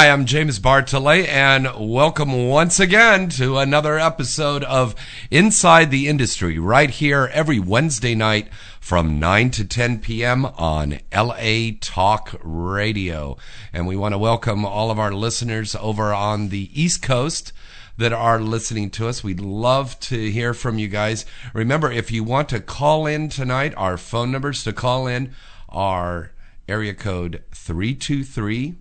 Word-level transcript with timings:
Hi, 0.00 0.08
I'm 0.08 0.24
James 0.24 0.58
Bartolet, 0.58 1.28
and 1.28 1.68
welcome 1.78 2.48
once 2.48 2.80
again 2.80 3.28
to 3.36 3.58
another 3.58 3.98
episode 3.98 4.64
of 4.64 4.94
Inside 5.30 5.90
the 5.90 6.08
Industry, 6.08 6.58
right 6.58 6.88
here 6.88 7.28
every 7.34 7.58
Wednesday 7.58 8.14
night 8.14 8.50
from 8.80 9.20
9 9.20 9.50
to 9.50 9.64
10 9.66 9.98
p.m. 9.98 10.46
on 10.46 11.00
LA 11.14 11.72
Talk 11.82 12.34
Radio. 12.42 13.36
And 13.74 13.86
we 13.86 13.94
want 13.94 14.14
to 14.14 14.18
welcome 14.18 14.64
all 14.64 14.90
of 14.90 14.98
our 14.98 15.12
listeners 15.12 15.76
over 15.76 16.14
on 16.14 16.48
the 16.48 16.70
East 16.72 17.02
Coast 17.02 17.52
that 17.98 18.14
are 18.14 18.40
listening 18.40 18.88
to 18.92 19.06
us. 19.06 19.22
We'd 19.22 19.40
love 19.40 20.00
to 20.00 20.30
hear 20.30 20.54
from 20.54 20.78
you 20.78 20.88
guys. 20.88 21.26
Remember, 21.52 21.92
if 21.92 22.10
you 22.10 22.24
want 22.24 22.48
to 22.48 22.60
call 22.60 23.06
in 23.06 23.28
tonight, 23.28 23.74
our 23.76 23.98
phone 23.98 24.32
numbers 24.32 24.64
to 24.64 24.72
call 24.72 25.06
in 25.06 25.34
are 25.68 26.32
area 26.66 26.94
code 26.94 27.44
323 27.52 28.76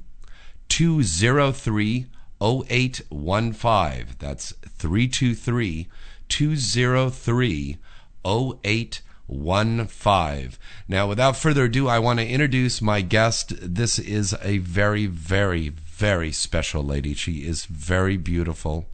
203 0.70 2.08
0815. 2.42 4.16
That's 4.20 4.52
323 4.52 5.88
203 6.30 7.78
0815. 8.26 10.52
Now, 10.88 11.08
without 11.08 11.36
further 11.36 11.66
ado, 11.66 11.88
I 11.88 12.00
want 12.00 12.20
to 12.20 12.28
introduce 12.28 12.82
my 12.82 13.02
guest. 13.02 13.54
This 13.62 14.00
is 14.00 14.36
a 14.42 14.58
very, 14.60 15.06
very, 15.06 15.70
very 15.70 16.32
special 16.32 16.84
lady. 16.84 17.14
She 17.14 17.46
is 17.46 17.66
very 17.66 18.18
beautiful. 18.18 18.88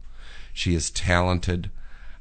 She 0.52 0.74
is 0.74 0.90
talented. 0.90 1.70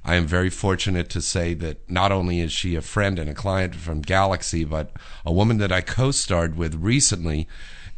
I 0.03 0.16
am 0.16 0.28
very 0.28 0.52
fortunate 0.52 1.09
to 1.09 1.22
say 1.22 1.56
that 1.56 1.89
not 1.89 2.11
only 2.11 2.39
is 2.39 2.52
she 2.52 2.76
a 2.76 2.81
friend 2.81 3.17
and 3.17 3.28
a 3.28 3.33
client 3.33 3.76
from 3.76 4.02
Galaxy, 4.02 4.64
but 4.64 4.92
a 5.26 5.31
woman 5.31 5.58
that 5.58 5.72
I 5.72 5.81
co 5.81 6.11
starred 6.11 6.56
with 6.56 6.76
recently 6.76 7.48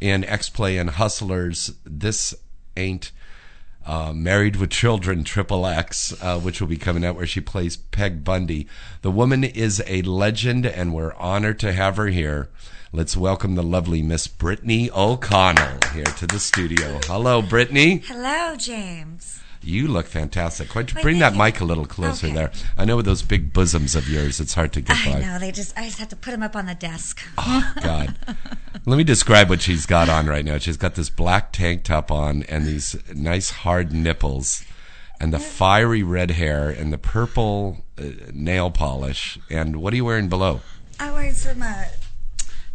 in 0.00 0.24
X 0.24 0.48
Play 0.48 0.76
and 0.78 0.90
Hustlers. 0.90 1.72
This 1.84 2.34
ain't 2.76 3.10
uh, 3.86 4.12
Married 4.12 4.56
with 4.56 4.70
Children, 4.70 5.24
Triple 5.24 5.66
X, 5.66 6.14
uh, 6.22 6.38
which 6.38 6.60
will 6.60 6.68
be 6.68 6.76
coming 6.76 7.04
out, 7.04 7.16
where 7.16 7.26
she 7.26 7.40
plays 7.40 7.76
Peg 7.76 8.22
Bundy. 8.22 8.68
The 9.02 9.10
woman 9.10 9.44
is 9.44 9.82
a 9.86 10.02
legend, 10.02 10.66
and 10.66 10.92
we're 10.92 11.14
honored 11.14 11.58
to 11.60 11.72
have 11.72 11.96
her 11.96 12.08
here. 12.08 12.50
Let's 12.92 13.16
welcome 13.16 13.54
the 13.54 13.62
lovely 13.62 14.02
Miss 14.02 14.26
Brittany 14.26 14.90
O'Connell 14.90 15.78
here 15.92 16.04
to 16.04 16.26
the 16.26 16.38
studio. 16.38 17.00
Hello, 17.04 17.42
Brittany. 17.42 18.02
Hello, 18.06 18.56
James. 18.56 19.37
You 19.62 19.88
look 19.88 20.06
fantastic. 20.06 20.72
Don't 20.72 21.02
bring 21.02 21.18
that 21.18 21.34
mic 21.34 21.60
a 21.60 21.64
little 21.64 21.84
closer 21.86 22.26
Okay. 22.28 22.34
there? 22.34 22.52
I 22.76 22.84
know 22.84 22.96
with 22.96 23.06
those 23.06 23.22
big 23.22 23.52
bosoms 23.52 23.94
of 23.96 24.08
yours, 24.08 24.40
it's 24.40 24.54
hard 24.54 24.72
to 24.74 24.80
get 24.80 24.96
I 24.96 25.12
by. 25.14 25.20
know 25.20 25.38
they 25.38 25.50
just 25.52 25.76
I 25.78 25.84
just 25.86 25.98
have 25.98 26.08
to 26.08 26.16
put 26.16 26.30
them 26.30 26.42
up 26.42 26.54
on 26.56 26.66
the 26.66 26.74
desk. 26.74 27.20
Oh, 27.36 27.74
God. 27.82 28.14
Let 28.86 28.96
me 28.96 29.04
describe 29.04 29.48
what 29.50 29.60
she's 29.60 29.84
got 29.84 30.08
on 30.08 30.26
right 30.26 30.44
now. 30.44 30.58
She's 30.58 30.76
got 30.76 30.94
this 30.94 31.10
black 31.10 31.52
tank 31.52 31.82
top 31.84 32.10
on 32.10 32.44
and 32.44 32.66
these 32.66 32.96
nice 33.14 33.50
hard 33.50 33.92
nipples 33.92 34.64
and 35.20 35.32
the 35.34 35.40
fiery 35.40 36.02
red 36.02 36.30
hair 36.32 36.70
and 36.70 36.92
the 36.92 36.98
purple 36.98 37.84
uh, 37.98 38.04
nail 38.32 38.70
polish. 38.70 39.38
And 39.50 39.76
what 39.82 39.92
are 39.92 39.96
you 39.96 40.04
wearing 40.04 40.28
below? 40.28 40.60
I 41.00 41.10
wear 41.12 41.32
some 41.34 41.62
uh, 41.62 41.84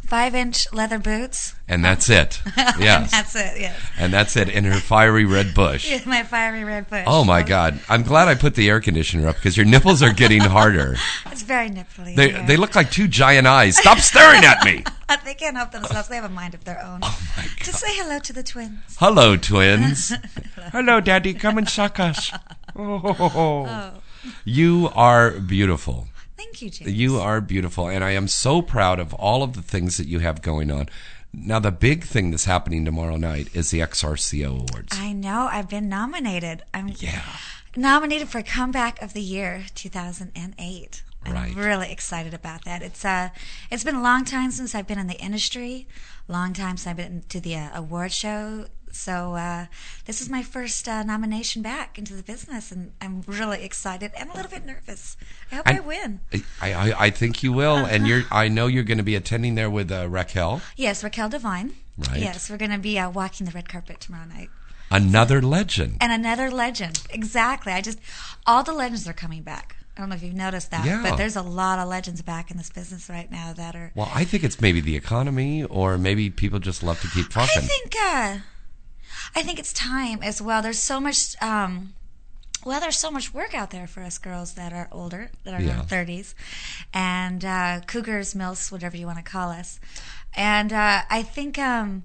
five-inch 0.08 0.72
leather 0.74 1.00
boots. 1.00 1.56
And 1.68 1.84
that's 1.84 2.10
it. 2.10 2.42
And 2.58 2.82
Yes. 2.82 3.12
that's 3.12 3.36
it. 3.36 3.60
Yes, 3.60 3.80
And 3.98 4.14
that's 4.14 4.36
it 4.38 4.50
in 4.50 4.64
her 4.66 4.80
fiery 4.80 5.26
red 5.26 5.54
bush. 5.54 5.90
my 6.06 6.24
fiery 6.24 6.64
red 6.64 6.90
bush. 6.90 7.04
Oh 7.08 7.24
my 7.24 7.42
God! 7.44 7.80
I'm 7.90 8.04
glad 8.04 8.28
I 8.28 8.36
put 8.36 8.56
the 8.56 8.70
air 8.70 8.80
conditioner 8.82 9.28
up 9.28 9.36
because 9.36 9.56
your 9.58 9.66
nipples 9.66 10.02
are 10.02 10.14
getting 10.14 10.42
harder. 10.58 10.96
It's 11.32 11.42
very 11.44 11.70
nipply. 11.70 12.16
They 12.16 12.32
here. 12.32 12.44
they 12.48 12.58
look 12.58 12.76
like 12.76 12.92
two 12.92 13.08
giant 13.08 13.48
eyes. 13.48 13.78
Stop 13.78 14.00
staring 14.00 14.44
at 14.44 14.64
me. 14.66 14.84
they 15.26 15.34
can't 15.34 15.56
help 15.56 15.72
themselves. 15.72 16.08
They 16.10 16.16
have 16.16 16.26
a 16.26 16.30
mind 16.30 16.54
of 16.54 16.64
their 16.66 16.82
own. 16.84 17.00
Oh 17.04 17.20
my 17.38 17.44
God! 17.44 17.52
Just 17.64 17.80
say 17.80 17.88
hello 17.92 18.20
to 18.20 18.34
the 18.34 18.44
twins. 18.44 18.80
Hello, 19.00 19.38
twins. 19.38 20.14
Hello, 20.72 21.00
Daddy. 21.00 21.34
Come 21.34 21.58
and 21.58 21.68
suck 21.70 22.00
us. 22.00 22.32
Oh. 22.76 23.02
oh, 23.20 23.92
You 24.46 24.90
are 24.96 25.32
beautiful. 25.32 26.08
Thank 26.44 26.62
you, 26.62 26.70
James. 26.70 26.92
You 26.94 27.18
are 27.20 27.42
beautiful, 27.42 27.88
and 27.88 28.04
I 28.04 28.12
am 28.12 28.28
so 28.28 28.62
proud 28.62 29.00
of 29.00 29.14
all 29.14 29.44
of 29.44 29.54
the 29.54 29.62
things 29.62 29.98
that 29.98 30.08
you 30.08 30.20
have 30.20 30.42
going 30.42 30.72
on. 30.72 30.90
Now, 31.34 31.60
the 31.60 31.72
big 31.72 32.04
thing 32.04 32.30
that's 32.32 32.46
happening 32.46 32.86
tomorrow 32.86 33.18
night 33.18 33.48
is 33.56 33.72
the 33.72 33.80
XRCO 33.80 34.70
Awards. 34.70 34.98
I 34.98 35.14
know. 35.14 35.48
I've 35.52 35.68
been 35.70 35.90
nominated. 35.90 36.64
I'm 36.74 36.94
Yeah. 37.00 37.24
nominated 37.76 38.30
for 38.30 38.44
Comeback 38.44 39.02
of 39.02 39.14
the 39.14 39.22
Year 39.22 39.66
2008. 39.74 41.04
And 41.26 41.34
Right. 41.34 41.52
I'm 41.52 41.58
really 41.58 41.90
excited 41.92 42.34
about 42.34 42.66
that. 42.66 42.82
It's 42.84 43.04
uh, 43.06 43.30
it's 43.72 43.84
been 43.86 43.96
a 43.96 44.02
long 44.02 44.26
time 44.26 44.52
since 44.52 44.76
I've 44.76 44.86
been 44.88 45.00
in 45.00 45.08
the 45.08 45.20
industry. 45.20 45.88
Long 46.28 46.52
time 46.54 46.76
since 46.78 46.88
I've 46.88 46.98
been 46.98 47.24
to 47.30 47.40
the 47.40 47.56
uh, 47.56 47.70
award 47.74 48.12
show. 48.12 48.66
So 48.96 49.34
uh, 49.36 49.66
this 50.06 50.22
is 50.22 50.30
my 50.30 50.44
first 50.44 50.88
uh, 50.88 51.02
nomination 51.04 51.62
back 51.62 51.98
into 51.98 52.14
the 52.14 52.22
business, 52.24 52.72
and 52.72 52.92
I'm 53.02 53.24
really 53.26 53.64
excited 53.64 54.12
and 54.18 54.30
a 54.30 54.34
little 54.34 54.52
bit 54.52 54.66
nervous. 54.66 55.18
I 55.52 55.56
hope 55.56 55.68
I, 55.68 55.78
I- 55.78 55.80
win. 55.82 56.20
I, 56.62 56.74
I, 56.74 57.06
I 57.06 57.10
think 57.10 57.42
you 57.44 57.52
will, 57.52 57.78
and 57.78 58.08
you're. 58.08 58.24
I 58.32 58.48
know 58.50 58.68
you're 58.68 58.84
going 58.84 59.00
to 59.00 59.04
be 59.04 59.16
attending 59.16 59.56
there 59.56 59.70
with 59.70 59.92
uh, 59.92 60.08
Raquel, 60.10 60.62
Yes, 60.78 61.04
Raquel 61.04 61.30
Devine. 61.30 61.74
Right. 61.98 62.22
Yes, 62.22 62.50
we're 62.50 62.58
going 62.58 62.72
to 62.72 62.78
be 62.80 62.98
uh, 62.98 63.10
walking 63.10 63.46
the 63.46 63.52
red 63.52 63.68
carpet 63.68 64.00
tomorrow 64.00 64.26
night. 64.26 64.50
another 64.92 65.42
legend. 65.42 65.98
And 66.00 66.12
another 66.12 66.50
legend. 66.52 67.02
Exactly. 67.10 67.74
I 67.74 67.82
just 67.82 68.00
all 68.46 68.64
the 68.64 68.74
legends 68.74 69.08
are 69.08 69.14
coming 69.14 69.42
back. 69.42 69.76
I 69.98 70.02
don't 70.02 70.10
know 70.10 70.16
if 70.16 70.24
you've 70.24 70.34
noticed 70.34 70.72
that, 70.72 70.86
Yeah. 70.86 71.02
but 71.04 71.18
there's 71.18 71.36
a 71.36 71.44
lot 71.44 71.78
of 71.78 71.88
legends 71.88 72.22
back 72.24 72.50
in 72.50 72.58
this 72.58 72.72
business 72.72 73.10
right 73.10 73.30
now 73.30 73.54
that 73.54 73.76
are. 73.76 73.92
Well, 73.96 74.12
I 74.14 74.24
think 74.24 74.44
it's 74.44 74.60
maybe 74.62 74.82
the 74.82 74.96
economy, 74.96 75.64
or 75.66 75.98
maybe 76.00 76.30
people 76.32 76.58
just 76.60 76.82
love 76.84 77.00
to 77.02 77.08
keep 77.10 77.30
talking. 77.30 77.62
I 77.64 77.68
think. 77.68 77.94
Uh, 78.02 78.38
I 79.36 79.42
think 79.44 79.60
it's 79.60 79.74
time 79.74 80.22
as 80.22 80.42
well. 80.42 80.62
There's 80.62 80.80
so 80.84 81.00
much. 81.00 81.36
Um, 81.42 81.94
well, 82.66 82.80
there's 82.80 82.98
so 82.98 83.12
much 83.12 83.34
work 83.34 83.54
out 83.54 83.72
there 83.72 83.88
for 83.88 84.02
us 84.04 84.18
girls 84.18 84.54
that 84.54 84.72
are 84.72 84.88
older, 84.92 85.32
that 85.44 85.54
are 85.54 85.60
in 85.60 85.68
Yeah. 85.68 85.80
our 85.80 85.84
30s, 85.86 86.34
and 86.94 87.44
uh, 87.44 87.82
cougars, 87.88 88.34
milfs, 88.34 88.72
whatever 88.72 88.96
you 88.96 89.06
want 89.06 89.18
to 89.18 89.24
call 89.24 89.50
us. 89.50 89.82
And 90.34 90.72
uh, 90.72 91.02
I 91.10 91.24
think 91.24 91.60
um, 91.60 92.04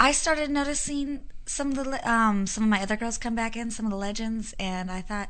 I 0.00 0.12
started 0.12 0.50
noticing 0.50 1.24
some 1.44 1.72
of 1.72 1.84
the 1.84 2.10
um, 2.10 2.46
some 2.46 2.64
of 2.64 2.70
my 2.70 2.80
other 2.80 2.96
girls 2.96 3.18
come 3.18 3.34
back 3.34 3.54
in, 3.56 3.70
some 3.70 3.84
of 3.86 3.90
the 3.90 3.98
legends, 3.98 4.54
and 4.58 4.90
I 4.90 5.00
thought, 5.02 5.28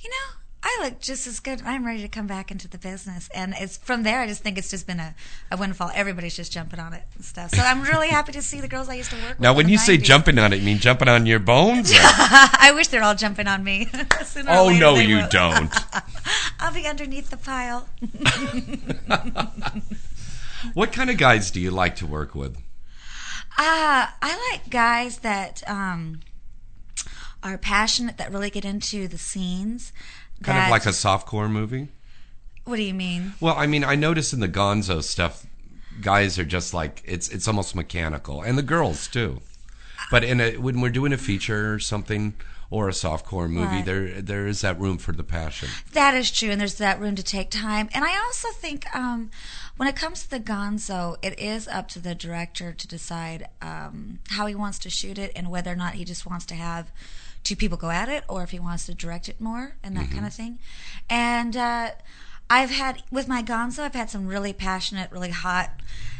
you 0.00 0.10
know, 0.10 0.39
I 0.72 0.84
look 0.84 1.00
just 1.00 1.26
as 1.26 1.40
good. 1.40 1.62
I'm 1.64 1.84
ready 1.84 2.00
to 2.02 2.08
come 2.08 2.26
back 2.26 2.50
into 2.50 2.68
the 2.68 2.78
business, 2.78 3.28
and 3.34 3.54
it's 3.58 3.76
from 3.76 4.04
there. 4.04 4.20
I 4.20 4.26
just 4.26 4.42
think 4.42 4.56
it's 4.56 4.70
just 4.70 4.86
been 4.86 5.00
a, 5.00 5.14
a 5.50 5.56
windfall. 5.56 5.90
Everybody's 5.94 6.36
just 6.36 6.52
jumping 6.52 6.78
on 6.78 6.92
it 6.92 7.02
and 7.16 7.24
stuff. 7.24 7.50
So 7.50 7.60
I'm 7.60 7.82
really 7.82 8.08
happy 8.08 8.32
to 8.32 8.42
see 8.42 8.60
the 8.60 8.68
girls 8.68 8.88
I 8.88 8.94
used 8.94 9.10
to 9.10 9.16
work 9.16 9.30
with. 9.30 9.40
now, 9.40 9.52
when 9.52 9.68
you 9.68 9.78
say 9.78 9.98
90s. 9.98 10.02
jumping 10.04 10.38
on 10.38 10.52
it, 10.52 10.56
you 10.56 10.66
mean 10.66 10.78
jumping 10.78 11.08
on 11.08 11.26
your 11.26 11.40
bones? 11.40 11.90
I 11.94 12.72
wish 12.74 12.88
they're 12.88 13.02
all 13.02 13.14
jumping 13.16 13.46
on 13.46 13.64
me. 13.64 13.88
Oh 14.46 14.70
no, 14.70 14.94
you 14.96 15.16
will. 15.16 15.28
don't. 15.28 15.74
I'll 16.60 16.72
be 16.72 16.86
underneath 16.86 17.30
the 17.30 17.36
pile. 17.36 17.88
What 20.74 20.92
kind 20.92 21.10
of 21.10 21.16
guys 21.16 21.50
do 21.50 21.60
you 21.60 21.70
like 21.70 21.96
to 21.96 22.06
work 22.06 22.34
with? 22.34 22.56
Uh, 23.58 24.08
I 24.22 24.50
like 24.52 24.70
guys 24.70 25.18
that 25.18 25.62
um, 25.68 26.20
are 27.42 27.58
passionate, 27.58 28.18
that 28.18 28.30
really 28.30 28.50
get 28.50 28.64
into 28.64 29.08
the 29.08 29.18
scenes. 29.18 29.92
Kind 30.42 30.58
of 30.64 30.70
like 30.70 30.86
a 30.86 30.90
softcore 30.90 31.50
movie? 31.50 31.88
What 32.64 32.76
do 32.76 32.82
you 32.82 32.94
mean? 32.94 33.34
Well, 33.40 33.54
I 33.56 33.66
mean, 33.66 33.84
I 33.84 33.94
notice 33.94 34.32
in 34.32 34.40
the 34.40 34.48
Gonzo 34.48 35.02
stuff, 35.02 35.44
guys 36.00 36.38
are 36.38 36.44
just 36.44 36.72
like 36.72 37.02
it's 37.04 37.28
it's 37.28 37.46
almost 37.48 37.74
mechanical, 37.74 38.42
and 38.42 38.56
the 38.56 38.62
girls 38.62 39.06
too. 39.08 39.40
But 40.10 40.24
in 40.24 40.40
a 40.40 40.56
when 40.56 40.80
we're 40.80 40.90
doing 40.90 41.12
a 41.12 41.18
feature 41.18 41.74
or 41.74 41.78
something 41.78 42.34
or 42.70 42.88
a 42.88 42.92
softcore 42.92 43.50
movie, 43.50 43.76
Right. 43.76 43.84
there 43.84 44.22
there 44.22 44.46
is 44.46 44.60
that 44.62 44.78
room 44.80 44.98
for 44.98 45.12
the 45.12 45.24
passion. 45.24 45.68
That 45.92 46.14
is 46.14 46.30
true, 46.30 46.50
and 46.50 46.60
there's 46.60 46.76
that 46.76 47.00
room 47.00 47.16
to 47.16 47.22
take 47.22 47.50
time. 47.50 47.88
And 47.92 48.04
I 48.04 48.16
also 48.18 48.48
think 48.52 48.86
um, 48.94 49.30
when 49.76 49.88
it 49.88 49.96
comes 49.96 50.22
to 50.22 50.30
the 50.30 50.40
Gonzo, 50.40 51.16
it 51.22 51.38
is 51.38 51.66
up 51.68 51.88
to 51.88 51.98
the 51.98 52.14
director 52.14 52.72
to 52.72 52.86
decide 52.88 53.48
um, 53.60 54.20
how 54.28 54.46
he 54.46 54.54
wants 54.54 54.78
to 54.80 54.90
shoot 54.90 55.18
it 55.18 55.32
and 55.34 55.50
whether 55.50 55.72
or 55.72 55.76
not 55.76 55.94
he 55.94 56.04
just 56.04 56.24
wants 56.26 56.44
to 56.46 56.54
have 56.54 56.90
two 57.44 57.56
people 57.56 57.78
go 57.78 57.90
at 57.90 58.08
it 58.08 58.24
or 58.28 58.42
if 58.42 58.50
he 58.50 58.58
wants 58.58 58.86
to 58.86 58.94
direct 58.94 59.28
it 59.28 59.40
more 59.40 59.76
and 59.82 59.96
that 59.96 60.10
kind 60.10 60.26
of 60.26 60.32
thing. 60.34 60.58
And 61.08 61.56
uh, 61.56 61.90
I've 62.48 62.70
had, 62.70 63.02
with 63.10 63.28
my 63.28 63.42
Gonzo, 63.42 63.80
I've 63.80 63.94
had 63.94 64.10
some 64.10 64.26
really 64.26 64.52
passionate, 64.52 65.10
really 65.10 65.30
hot 65.30 65.70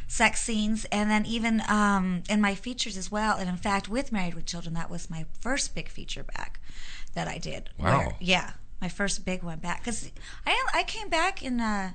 sex 0.09 0.41
scenes 0.43 0.85
and 0.87 1.09
then 1.09 1.25
even 1.25 1.63
um, 1.69 2.23
in 2.29 2.41
my 2.41 2.55
features 2.57 2.97
as 2.97 3.13
well 3.13 3.37
and 3.37 3.49
in 3.49 3.57
fact 3.57 3.89
with 3.89 4.11
married 4.11 4.35
with 4.35 4.45
children 4.45 4.75
that 4.75 4.91
was 4.91 5.09
my 5.09 5.25
first 5.41 5.73
big 5.73 5.89
feature 5.89 6.25
back 6.25 6.59
that 7.15 7.29
i 7.29 7.39
did 7.39 7.71
Wow. 7.79 8.15
yeah 8.19 8.55
my 8.81 8.89
first 8.89 9.25
big 9.25 9.45
one 9.45 9.61
back 9.61 9.85
because 9.85 10.11
I 10.45 10.65
I 10.75 10.83
came 10.83 11.09
back 11.11 11.45
in 11.45 11.61
uh, 11.61 11.93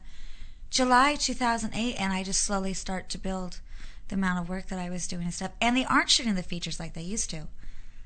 July 0.69 1.15
2008, 1.15 1.95
and 1.95 2.13
I 2.13 2.23
just 2.23 2.41
slowly 2.41 2.73
start 2.73 3.09
to 3.09 3.17
build 3.17 3.59
the 4.07 4.15
amount 4.15 4.39
of 4.39 4.47
work 4.49 4.67
that 4.67 4.79
I 4.79 4.89
was 4.89 5.07
doing 5.07 5.23
and 5.23 5.33
stuff. 5.33 5.51
And 5.59 5.75
they 5.75 5.83
aren't 5.85 6.09
shooting 6.09 6.35
the 6.35 6.43
features 6.43 6.79
like 6.79 6.93
they 6.93 7.01
used 7.01 7.29
to, 7.31 7.47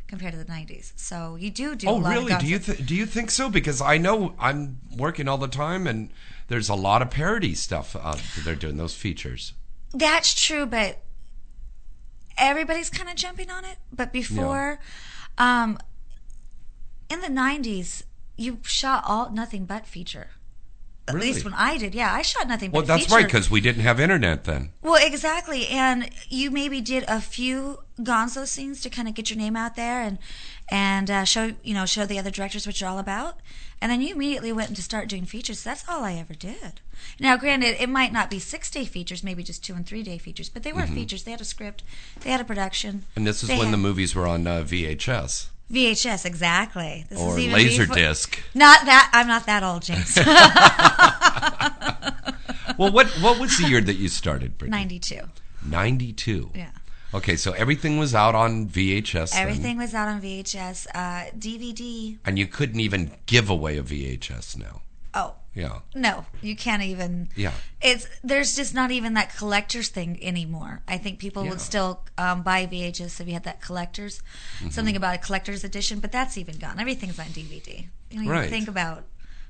compared 0.09 0.33
to 0.33 0.39
the 0.39 0.45
90s. 0.45 0.91
So 0.95 1.35
you 1.35 1.51
do 1.51 1.75
do. 1.75 1.87
a 1.87 1.91
Oh, 1.91 1.95
lot 1.97 2.09
really? 2.09 2.33
Of 2.33 2.39
Do 2.39 2.47
you 2.47 2.59
th- 2.59 2.85
do 2.85 2.95
you 2.95 3.05
think 3.05 3.29
so? 3.31 3.49
Because 3.49 3.79
I 3.79 3.97
know 3.97 4.33
I'm 4.39 4.79
working 4.97 5.27
all 5.29 5.37
the 5.37 5.47
time, 5.47 5.85
and 5.87 6.09
there's 6.47 6.67
a 6.67 6.75
lot 6.75 7.01
of 7.01 7.11
parody 7.11 7.53
stuff 7.53 7.95
uh, 7.95 8.13
that 8.15 8.41
they're 8.43 8.55
doing 8.55 8.77
those 8.77 8.95
features. 8.95 9.53
That's 9.93 10.33
true, 10.33 10.65
but 10.65 10.99
everybody's 12.37 12.89
kind 12.89 13.07
of 13.09 13.15
jumping 13.15 13.49
on 13.51 13.65
it. 13.65 13.77
But 13.95 14.11
before, 14.11 14.79
um, 15.37 15.77
in 17.09 17.21
the 17.21 17.27
90s, 17.27 18.03
you 18.35 18.59
shot 18.63 19.03
all 19.05 19.29
nothing 19.31 19.65
but 19.65 19.85
feature. 19.85 20.27
At 21.09 21.15
Really? 21.15 21.33
least 21.33 21.43
when 21.43 21.55
I 21.55 21.77
did, 21.77 21.95
yeah, 21.95 22.13
I 22.13 22.21
shot 22.21 22.47
nothing 22.47 22.69
but 22.69 22.77
Well, 22.77 22.85
that's 22.85 23.05
feature. 23.05 23.15
right, 23.15 23.25
because 23.25 23.49
we 23.49 23.61
didn't 23.61 23.81
have 23.81 23.99
internet 23.99 24.43
then. 24.43 24.69
Well, 24.83 25.03
exactly. 25.03 25.67
And 25.67 26.09
you 26.29 26.51
maybe 26.51 26.81
did 26.81 27.03
a 27.07 27.19
few 27.19 27.79
Gonzo 27.99 28.45
scenes 28.47 28.79
to 28.81 28.89
kind 28.91 29.07
of 29.07 29.15
get 29.15 29.29
your 29.31 29.37
name 29.37 29.55
out 29.57 29.75
there 29.75 30.01
and 30.01 30.19
and 30.71 31.09
uh, 31.09 31.23
show 31.25 31.53
you 31.63 31.73
know 31.73 31.85
show 31.87 32.05
the 32.05 32.19
other 32.19 32.29
directors 32.29 32.67
what 32.67 32.79
you're 32.79 32.89
all 32.89 32.99
about. 32.99 33.39
And 33.81 33.91
then 33.91 34.01
you 34.01 34.13
immediately 34.13 34.51
went 34.51 34.75
to 34.75 34.83
start 34.83 35.07
doing 35.07 35.25
features. 35.25 35.63
That's 35.63 35.83
all 35.89 36.03
I 36.03 36.13
ever 36.13 36.33
did. 36.35 36.81
Now, 37.19 37.37
granted, 37.37 37.81
it 37.81 37.89
might 37.89 38.11
not 38.13 38.29
be 38.29 38.37
six 38.39 38.69
day 38.69 38.85
features, 38.85 39.23
maybe 39.23 39.41
just 39.41 39.63
two 39.63 39.73
and 39.73 39.85
three 39.85 40.03
day 40.03 40.17
features, 40.19 40.49
but 40.49 40.63
they 40.63 40.73
were 40.73 40.85
features. 40.85 41.23
They 41.23 41.31
had 41.31 41.41
a 41.41 41.45
script, 41.45 41.81
they 42.21 42.29
had 42.29 42.41
a 42.41 42.43
production. 42.45 43.05
And 43.15 43.25
this 43.25 43.41
is 43.41 43.49
when 43.49 43.71
the 43.71 43.77
movies 43.77 44.13
were 44.13 44.27
on 44.27 44.45
uh, 44.45 44.61
VHS 44.63 45.47
VHS 45.71 46.25
exactly. 46.25 47.05
This 47.09 47.19
or 47.19 47.37
is 47.37 47.45
even 47.45 47.55
before- 47.57 47.95
Laserdisc. 47.95 48.39
Not 48.55 48.85
that 48.85 49.09
I'm 49.13 49.27
not 49.27 49.45
that 49.45 49.63
old, 49.63 49.83
James. 49.83 50.15
well, 52.77 52.91
what 52.91 53.07
what 53.21 53.39
was 53.39 53.57
the 53.57 53.67
year 53.67 53.81
that 53.81 53.95
you 53.95 54.09
started, 54.09 54.57
Brittany? 54.57 54.77
Ninety 54.77 54.99
two. 54.99 55.21
92. 55.65 56.51
Yeah. 56.55 56.69
Okay, 57.13 57.35
so 57.35 57.51
everything 57.51 57.97
was 57.97 58.15
out 58.15 58.33
on 58.35 58.67
VHS. 58.69 59.31
then, 59.31 59.41
Everything 59.41 59.77
was 59.77 59.93
out 59.93 60.07
on 60.07 60.21
VHS, 60.21 60.87
uh, 60.93 61.25
DVD. 61.37 62.17
and 62.25 62.39
you 62.39 62.47
couldn't 62.47 62.79
even 62.79 63.11
give 63.25 63.49
away 63.49 63.77
a 63.77 63.83
VHS 63.83 64.57
now. 64.57 64.81
Yeah. 65.55 65.79
No, 65.95 66.25
you 66.41 66.55
can't 66.55 66.83
even. 66.83 67.29
Yeah. 67.35 67.53
It's 67.81 68.07
there's 68.23 68.55
just 68.55 68.73
not 68.73 68.91
even 68.91 69.13
that 69.15 69.35
collector's 69.35 69.89
thing 69.89 70.17
anymore. 70.23 70.81
I 70.87 70.97
think 70.97 71.19
people 71.19 71.43
Yeah. 71.43 71.49
would 71.51 71.61
still 71.61 72.01
um, 72.17 72.43
buy 72.43 72.65
VHS 72.67 73.19
if 73.19 73.27
you 73.27 73.33
had 73.33 73.43
that 73.45 73.61
collector's 73.61 74.21
Mm-hmm. 74.59 74.69
something 74.69 74.95
about 74.95 75.15
a 75.15 75.17
collector's 75.17 75.63
edition, 75.63 75.99
but 75.99 76.11
that's 76.11 76.37
even 76.37 76.57
gone. 76.57 76.79
Everything's 76.79 77.19
on 77.19 77.25
DVD. 77.27 77.87
You 78.11 78.23
know, 78.23 78.31
Right. 78.31 78.43
you 78.45 78.49
think 78.49 78.67
about 78.67 79.05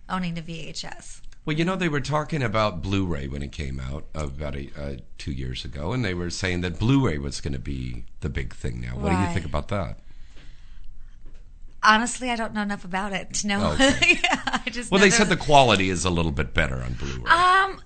owning 0.07 0.37
a 0.37 0.41
VHS. 0.41 1.21
Well, 1.45 1.57
you 1.57 1.65
know, 1.65 1.75
they 1.75 1.89
were 1.89 2.01
talking 2.01 2.43
about 2.43 2.81
Blu-ray 2.81 3.27
when 3.27 3.41
it 3.41 3.51
came 3.51 3.79
out 3.79 4.05
about 4.13 4.55
a, 4.55 4.69
uh, 4.77 4.97
two 5.17 5.31
years 5.31 5.65
ago, 5.65 5.93
and 5.93 6.03
they 6.05 6.13
were 6.13 6.29
saying 6.29 6.61
that 6.61 6.77
Blu-ray 6.77 7.17
was 7.17 7.41
going 7.41 7.53
to 7.53 7.59
be 7.59 8.05
the 8.19 8.29
big 8.29 8.53
thing 8.53 8.81
now. 8.81 8.95
What 8.97 9.09
do 9.11 9.17
you 9.19 9.33
think 9.33 9.45
about 9.45 9.69
that? 9.69 9.99
Honestly, 11.81 12.29
I 12.29 12.35
don't 12.35 12.53
know 12.53 12.61
enough 12.61 12.83
about 12.83 13.13
it 13.13 13.33
to 13.35 13.47
know. 13.47 13.71
Okay. 13.71 14.19
yeah, 14.23 14.41
I 14.45 14.69
just 14.69 14.91
Well, 14.91 14.99
they 14.99 15.09
said 15.09 15.29
the 15.29 15.37
quality 15.37 15.89
is 15.89 16.03
a 16.05 16.09
little 16.09 16.31
bit 16.31 16.53
better 16.53 16.81
on 16.83 16.93
Blu-ray. 16.93 17.31
Um, 17.31 17.81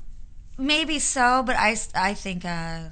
maybe 0.57 0.97
so, 0.99 1.43
but 1.45 1.55
I, 1.57 1.75
I 1.93 2.13
think 2.15 2.43
uh, 2.43 2.89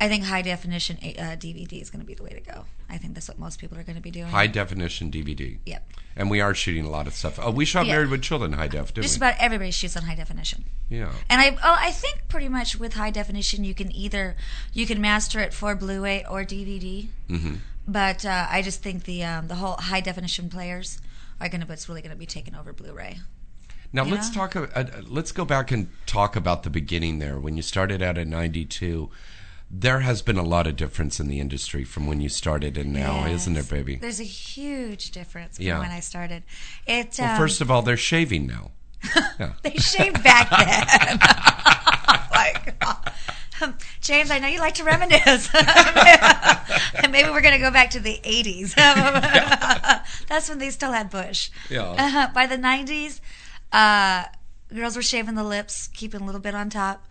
I 0.00 0.08
think 0.08 0.24
high 0.24 0.42
definition 0.42 0.98
uh, 1.02 1.36
DVD 1.36 1.80
is 1.80 1.90
going 1.90 2.00
to 2.00 2.06
be 2.06 2.14
the 2.14 2.24
way 2.24 2.30
to 2.30 2.40
go. 2.40 2.64
I 2.90 2.98
think 2.98 3.14
that's 3.14 3.28
what 3.28 3.38
most 3.38 3.58
people 3.58 3.78
are 3.78 3.82
going 3.84 3.96
to 3.96 4.02
be 4.02 4.10
doing. 4.10 4.26
high 4.26 4.48
definition 4.48 5.10
DVD. 5.10 5.58
Yep. 5.64 5.92
And 6.14 6.28
we 6.28 6.42
are 6.42 6.54
shooting 6.54 6.84
a 6.84 6.90
lot 6.90 7.06
of 7.06 7.14
stuff. 7.14 7.38
Oh, 7.40 7.50
we 7.50 7.64
shot 7.64 7.86
Yeah. 7.86 7.94
Married 7.94 8.10
with 8.10 8.20
Children 8.20 8.52
high 8.52 8.68
def, 8.68 8.92
Just 8.92 9.14
we? 9.14 9.26
about 9.26 9.40
everybody 9.40 9.70
shoots 9.70 9.96
on 9.96 10.02
high 10.02 10.14
definition. 10.14 10.64
yeah. 10.90 11.10
And 11.30 11.40
I, 11.40 11.52
oh, 11.52 11.76
I 11.78 11.90
think 11.90 12.28
pretty 12.28 12.50
much 12.50 12.78
with 12.78 12.92
high 12.94 13.08
definition, 13.10 13.64
you 13.64 13.72
can 13.72 13.90
either 13.96 14.36
you 14.74 14.84
can 14.84 15.00
master 15.00 15.40
it 15.40 15.54
for 15.54 15.74
Blu-ray 15.74 16.26
or 16.28 16.44
DVD. 16.44 17.08
hmm 17.28 17.54
But 17.86 18.24
uh, 18.24 18.46
I 18.48 18.62
just 18.62 18.82
think 18.82 19.04
the 19.04 19.24
um, 19.24 19.48
the 19.48 19.56
whole 19.56 19.74
high 19.76 20.00
definition 20.00 20.48
players 20.48 21.00
are 21.40 21.48
going 21.48 21.60
to 21.60 21.66
what's 21.66 21.88
really 21.88 22.02
going 22.02 22.12
to 22.12 22.16
be 22.18 22.26
taking 22.26 22.54
over 22.54 22.72
Blu-ray. 22.72 23.18
Now 23.92 24.04
You 24.04 24.12
let's 24.12 24.28
know? 24.34 24.46
talk. 24.46 24.56
Uh, 24.56 24.66
uh, 24.74 24.84
let's 25.08 25.32
go 25.32 25.44
back 25.44 25.70
and 25.72 25.88
talk 26.06 26.36
about 26.36 26.62
the 26.62 26.70
beginning 26.70 27.18
there 27.18 27.38
when 27.38 27.56
you 27.56 27.62
started 27.62 28.00
out 28.02 28.16
in 28.18 28.30
'92. 28.30 29.10
There 29.74 30.00
has 30.00 30.20
been 30.20 30.36
a 30.36 30.42
lot 30.42 30.66
of 30.66 30.76
difference 30.76 31.18
in 31.18 31.28
the 31.28 31.40
industry 31.40 31.82
from 31.82 32.06
when 32.06 32.20
you 32.20 32.28
started 32.28 32.76
and 32.76 32.92
now, 32.92 33.24
isn't 33.26 33.54
there, 33.54 33.62
baby? 33.62 33.96
There's 33.96 34.20
a 34.20 34.24
huge 34.24 35.12
difference 35.12 35.56
from 35.56 35.64
Yeah. 35.64 35.78
when 35.78 35.90
I 35.90 36.00
started. 36.00 36.42
It 36.86 37.18
um, 37.18 37.38
first 37.38 37.60
of 37.62 37.70
all, 37.70 37.80
they're 37.82 37.96
shaving 37.96 38.46
now. 38.46 38.70
Yeah. 39.40 39.52
they 39.62 39.74
shaved 39.76 40.22
back 40.22 40.48
then. 40.50 41.18
like, 42.30 42.86
um, 42.86 42.96
James, 44.00 44.30
I 44.30 44.38
know 44.38 44.48
you 44.48 44.58
like 44.58 44.74
to 44.74 44.84
reminisce. 44.84 45.48
Maybe 47.10 47.28
we're 47.30 47.40
going 47.40 47.54
to 47.54 47.60
go 47.60 47.70
back 47.70 47.90
to 47.90 48.00
the 48.00 48.20
80s. 48.22 48.74
That's 50.28 50.48
when 50.48 50.58
they 50.58 50.70
still 50.70 50.92
had 50.92 51.10
Bush. 51.10 51.50
Yeah. 51.70 51.94
Uh, 51.98 52.32
by 52.32 52.46
the 52.46 52.56
90s, 52.56 53.20
uh, 53.72 54.24
girls 54.74 54.96
were 54.96 55.02
shaving 55.02 55.34
the 55.34 55.44
lips, 55.44 55.88
keeping 55.88 56.20
a 56.20 56.24
little 56.24 56.40
bit 56.40 56.54
on 56.54 56.70
top. 56.70 57.06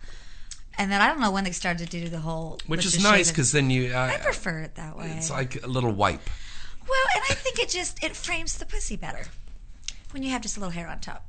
And 0.78 0.90
then 0.90 1.00
I 1.00 1.08
don't 1.08 1.20
know 1.20 1.30
when 1.30 1.44
they 1.44 1.52
started 1.52 1.90
to 1.90 2.00
do 2.00 2.08
the 2.08 2.20
whole. 2.20 2.58
Which 2.66 2.86
is 2.86 3.02
nice 3.02 3.30
because 3.30 3.52
then 3.52 3.68
you. 3.70 3.92
Uh, 3.92 4.10
I 4.14 4.16
prefer 4.16 4.60
it 4.60 4.74
that 4.76 4.96
way. 4.96 5.12
it's 5.16 5.30
like 5.30 5.62
a 5.62 5.66
little 5.66 5.92
wipe. 5.92 6.22
well, 6.88 7.06
and 7.14 7.22
I 7.28 7.34
think 7.34 7.58
it 7.58 7.68
just 7.68 8.02
it 8.02 8.16
frames 8.16 8.56
the 8.56 8.64
pussy 8.64 8.96
better 8.96 9.26
when 10.12 10.22
you 10.22 10.30
have 10.30 10.40
just 10.40 10.56
a 10.56 10.60
little 10.60 10.72
hair 10.72 10.88
on 10.88 11.00
top. 11.00 11.26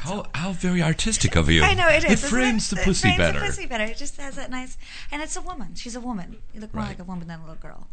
How 0.00 0.26
how 0.34 0.52
very 0.52 0.82
artistic 0.82 1.36
of 1.36 1.48
you. 1.50 1.62
I 1.62 1.74
know 1.74 1.88
it 1.88 2.04
is. 2.04 2.24
It 2.24 2.28
frames 2.28 2.72
it? 2.72 2.76
the 2.76 2.80
It 2.82 2.84
frames 2.96 3.16
better. 3.16 3.40
The 3.40 3.46
pussy 3.46 3.66
better. 3.66 3.84
It 3.84 3.96
just 3.96 4.16
has 4.18 4.36
that 4.36 4.50
nice, 4.50 4.76
and 5.12 5.22
it's 5.22 5.36
a 5.36 5.40
woman. 5.40 5.74
She's 5.74 5.94
a 5.96 6.00
woman. 6.00 6.36
You 6.54 6.60
look 6.60 6.72
more 6.74 6.82
Right. 6.82 6.90
like 6.90 6.98
a 7.00 7.04
woman 7.04 7.28
than 7.28 7.38
a 7.40 7.42
little 7.42 7.56
girl. 7.56 7.88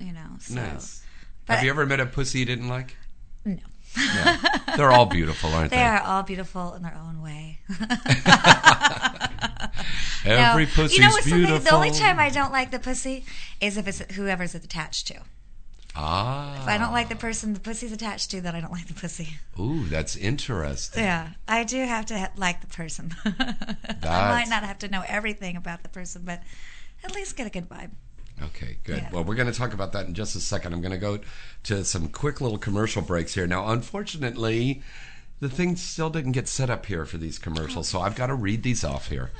You 0.00 0.12
know. 0.12 0.36
So. 0.40 0.54
Nice. 0.54 1.02
But 1.46 1.56
Have 1.56 1.64
you 1.64 1.70
ever 1.70 1.84
met 1.86 2.00
a 2.00 2.06
pussy 2.06 2.38
you 2.40 2.44
didn't 2.44 2.68
like? 2.68 2.96
No. 3.44 3.56
No. 3.96 4.36
They're 4.76 4.92
all 4.92 5.06
beautiful, 5.06 5.50
aren't 5.52 5.70
they? 5.72 5.76
They 5.78 5.82
are 5.82 6.00
all 6.00 6.22
beautiful 6.22 6.74
in 6.74 6.82
their 6.82 6.94
own 6.96 7.22
way. 7.22 7.58
Every 10.24 10.64
No. 10.66 10.70
pussy's 10.74 10.98
you 10.98 11.02
know 11.04 11.16
the, 11.16 11.22
beautiful. 11.24 11.58
the 11.60 11.74
only 11.74 11.90
time 11.90 12.18
I 12.20 12.28
don't 12.30 12.52
like 12.52 12.70
the 12.70 12.78
pussy 12.78 13.24
is 13.60 13.76
if 13.76 13.88
it's 13.88 14.00
whoever's 14.14 14.54
it's 14.54 14.64
attached 14.64 15.06
to. 15.08 15.20
Ah. 15.96 16.62
If 16.62 16.68
I 16.68 16.78
don't 16.78 16.92
like 16.92 17.08
the 17.08 17.16
person 17.16 17.52
the 17.52 17.60
pussy's 17.60 17.92
attached 17.92 18.30
to, 18.30 18.40
then 18.40 18.54
I 18.54 18.60
don't 18.60 18.72
like 18.72 18.86
the 18.86 18.94
pussy. 18.94 19.30
Ooh, 19.58 19.86
that's 19.86 20.16
interesting. 20.16 21.02
Yeah, 21.02 21.30
I 21.48 21.64
do 21.64 21.84
have 21.84 22.06
to 22.06 22.18
ha- 22.18 22.32
like 22.36 22.60
the 22.60 22.68
person. 22.68 23.14
I 23.24 24.30
might 24.30 24.48
not 24.48 24.62
have 24.62 24.78
to 24.80 24.88
know 24.88 25.02
everything 25.06 25.56
about 25.56 25.82
the 25.82 25.88
person, 25.88 26.22
but 26.24 26.42
at 27.04 27.14
least 27.14 27.36
get 27.36 27.46
a 27.46 27.50
good 27.50 27.68
vibe. 27.68 27.90
Okay, 28.42 28.78
good. 28.84 28.98
Yeah. 28.98 29.10
Well, 29.12 29.24
we're 29.24 29.34
going 29.34 29.52
to 29.52 29.58
talk 29.58 29.74
about 29.74 29.92
that 29.92 30.06
in 30.06 30.14
just 30.14 30.34
a 30.34 30.40
second. 30.40 30.72
I'm 30.72 30.80
going 30.80 30.92
to 30.92 30.98
go 30.98 31.18
to 31.64 31.84
some 31.84 32.08
quick 32.08 32.40
little 32.40 32.56
commercial 32.56 33.02
breaks 33.02 33.34
here. 33.34 33.46
Now, 33.46 33.68
unfortunately, 33.68 34.82
the 35.40 35.48
thing 35.48 35.74
still 35.74 36.10
didn't 36.10 36.32
get 36.32 36.46
set 36.46 36.68
up 36.68 36.86
here 36.86 37.06
for 37.06 37.16
these 37.16 37.38
commercials, 37.38 37.88
so 37.88 38.00
I've 38.00 38.14
got 38.14 38.26
to 38.26 38.34
read 38.34 38.62
these 38.62 38.84
off 38.84 39.08
here. 39.08 39.30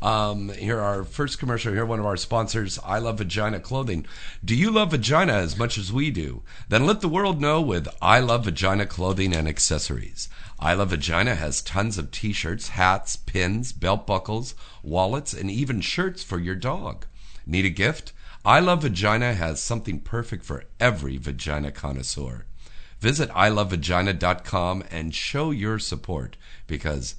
Um, 0.00 0.50
here, 0.50 0.80
our 0.80 1.02
first 1.02 1.40
commercial. 1.40 1.72
Here, 1.72 1.84
one 1.84 1.98
of 1.98 2.06
our 2.06 2.16
sponsors, 2.16 2.78
I 2.84 2.98
Love 2.98 3.18
Vagina 3.18 3.58
Clothing. 3.58 4.06
Do 4.44 4.54
you 4.54 4.70
love 4.70 4.92
vagina 4.92 5.32
as 5.32 5.58
much 5.58 5.76
as 5.76 5.92
we 5.92 6.12
do? 6.12 6.42
Then 6.68 6.86
let 6.86 7.00
the 7.00 7.08
world 7.08 7.40
know 7.40 7.60
with 7.60 7.88
I 8.00 8.20
Love 8.20 8.44
Vagina 8.44 8.86
Clothing 8.86 9.34
and 9.34 9.48
Accessories. 9.48 10.28
I 10.60 10.74
Love 10.74 10.90
Vagina 10.90 11.34
has 11.34 11.60
tons 11.60 11.98
of 11.98 12.12
t 12.12 12.32
shirts, 12.32 12.68
hats, 12.68 13.16
pins, 13.16 13.72
belt 13.72 14.06
buckles, 14.06 14.54
wallets, 14.84 15.34
and 15.34 15.50
even 15.50 15.80
shirts 15.80 16.22
for 16.22 16.38
your 16.38 16.54
dog. 16.54 17.06
Need 17.46 17.64
a 17.64 17.70
gift? 17.70 18.12
I 18.44 18.60
Love 18.60 18.82
Vagina 18.82 19.34
has 19.34 19.60
something 19.60 19.98
perfect 19.98 20.44
for 20.44 20.64
every 20.78 21.16
vagina 21.16 21.72
connoisseur. 21.72 22.44
Visit 23.00 23.30
ilovevagina.com 23.30 24.84
and 24.90 25.14
show 25.14 25.50
your 25.50 25.78
support 25.78 26.36
because 26.66 27.14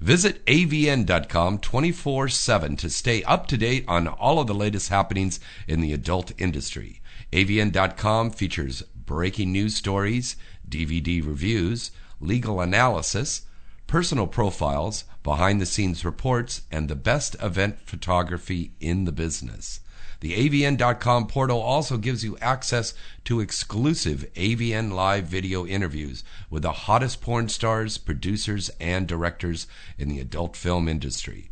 Visit 0.00 0.46
avn.com 0.46 1.58
24 1.58 2.28
7 2.28 2.76
to 2.76 2.88
stay 2.88 3.22
up 3.24 3.46
to 3.46 3.58
date 3.58 3.84
on 3.86 4.08
all 4.08 4.40
of 4.40 4.46
the 4.46 4.54
latest 4.54 4.88
happenings 4.88 5.38
in 5.68 5.82
the 5.82 5.92
adult 5.92 6.32
industry. 6.38 7.02
avn.com 7.32 8.30
features 8.30 8.82
breaking 8.94 9.52
news 9.52 9.74
stories, 9.74 10.36
DVD 10.66 11.22
reviews, 11.24 11.90
legal 12.20 12.62
analysis, 12.62 13.42
personal 13.86 14.26
profiles, 14.26 15.04
behind 15.22 15.60
the 15.60 15.66
scenes 15.66 16.04
reports, 16.04 16.62
and 16.70 16.88
the 16.88 16.96
best 16.96 17.36
event 17.42 17.80
photography 17.80 18.72
in 18.80 19.04
the 19.04 19.12
business. 19.12 19.80
The 20.20 20.48
AVN.com 20.48 21.28
portal 21.28 21.60
also 21.60 21.96
gives 21.96 22.22
you 22.22 22.36
access 22.38 22.92
to 23.24 23.40
exclusive 23.40 24.26
AVN 24.34 24.92
live 24.92 25.24
video 25.24 25.66
interviews 25.66 26.22
with 26.50 26.62
the 26.62 26.72
hottest 26.72 27.22
porn 27.22 27.48
stars, 27.48 27.96
producers, 27.96 28.70
and 28.78 29.06
directors 29.06 29.66
in 29.96 30.08
the 30.08 30.20
adult 30.20 30.56
film 30.56 30.88
industry. 30.88 31.50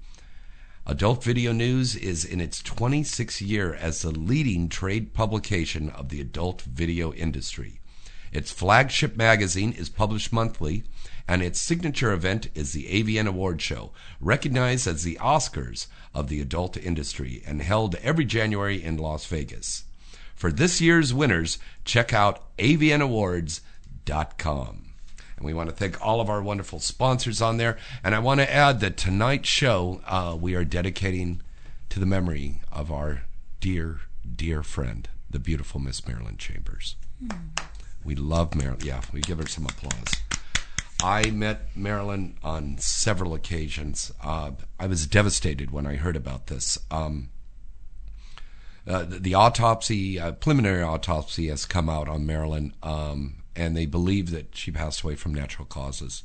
Adult 0.87 1.23
Video 1.23 1.53
News 1.53 1.97
is 1.97 2.25
in 2.25 2.41
its 2.41 2.63
26th 2.63 3.47
year 3.47 3.75
as 3.75 4.01
the 4.01 4.11
leading 4.11 4.69
trade 4.71 5.13
publication 5.13 5.91
of 5.91 6.09
the 6.09 6.21
adult 6.21 6.63
video 6.63 7.13
industry. 7.13 7.81
Its 8.33 8.51
flagship 8.51 9.17
magazine 9.17 9.73
is 9.73 9.89
published 9.89 10.33
monthly, 10.33 10.85
and 11.29 11.43
its 11.43 11.61
signature 11.61 12.11
event 12.13 12.49
is 12.55 12.73
the 12.73 12.87
AVN 12.87 13.29
Award 13.29 13.61
Show, 13.61 13.93
recognized 14.19 14.87
as 14.87 15.05
the 15.05 15.17
Oscars 15.17 15.87
of 16.15 16.29
the 16.29 16.41
adult 16.41 16.79
industry 16.79 17.43
and 17.47 17.61
held 17.61 17.95
every 17.97 18.25
January 18.25 18.83
in 18.83 18.97
Las 18.97 19.27
Vegas. 19.27 19.85
For 20.35 20.51
this 20.51 20.81
year's 20.81 21.13
winners, 21.13 21.59
check 21.85 22.15
out 22.15 22.57
avnawards.com. 22.57 23.61
And 25.37 25.47
we 25.47 25.53
want 25.55 25.69
to 25.69 25.77
thank 25.77 26.05
all 26.05 26.21
of 26.21 26.31
our 26.31 26.43
wonderful 26.43 26.81
sponsors 26.81 27.43
on 27.43 27.59
there. 27.59 27.77
And 28.03 28.15
I 28.15 28.19
want 28.21 28.41
to 28.41 28.53
add 28.53 28.81
that 28.81 28.97
tonight's 28.97 29.49
show 29.49 30.01
uh, 30.07 30.37
we 30.41 30.55
are 30.55 30.65
dedicating 30.65 31.43
to 31.91 32.01
the 32.01 32.07
memory 32.07 32.63
of 32.73 32.91
our 32.91 33.23
dear, 33.61 34.01
dear 34.35 34.63
friend, 34.63 35.09
the 35.31 35.39
beautiful 35.39 35.79
Miss 35.79 36.07
Marilyn 36.07 36.39
Chambers. 36.39 36.97
We 38.05 38.15
love 38.15 38.55
Marilyn. 38.55 38.81
Yeah, 38.85 39.03
we 39.13 39.21
give 39.21 39.39
her 39.39 39.47
some 39.47 39.67
applause. 39.67 40.28
I 41.03 41.31
met 41.31 41.77
Marilyn 41.77 42.39
on 42.43 42.79
several 42.79 43.35
occasions. 43.35 44.13
Uh, 44.23 44.53
I 44.81 44.87
was 44.87 45.07
devastated 45.07 45.71
when 45.71 45.87
I 45.87 45.97
heard 45.97 46.17
about 46.17 46.49
this. 46.49 46.79
Um, 46.91 47.31
uh, 48.87 49.05
the, 49.05 49.19
the 49.19 49.35
autopsy, 49.35 50.19
uh, 50.19 50.33
preliminary 50.33 50.83
autopsy, 50.83 51.49
has 51.49 51.67
come 51.67 51.89
out 51.89 52.09
on 52.09 52.27
Marilyn, 52.27 52.75
um, 52.83 53.43
and 53.55 53.77
they 53.77 53.87
believe 53.87 54.31
that 54.31 54.57
she 54.57 54.71
passed 54.73 55.03
away 55.03 55.15
from 55.15 55.35
natural 55.35 55.67
causes. 55.67 56.25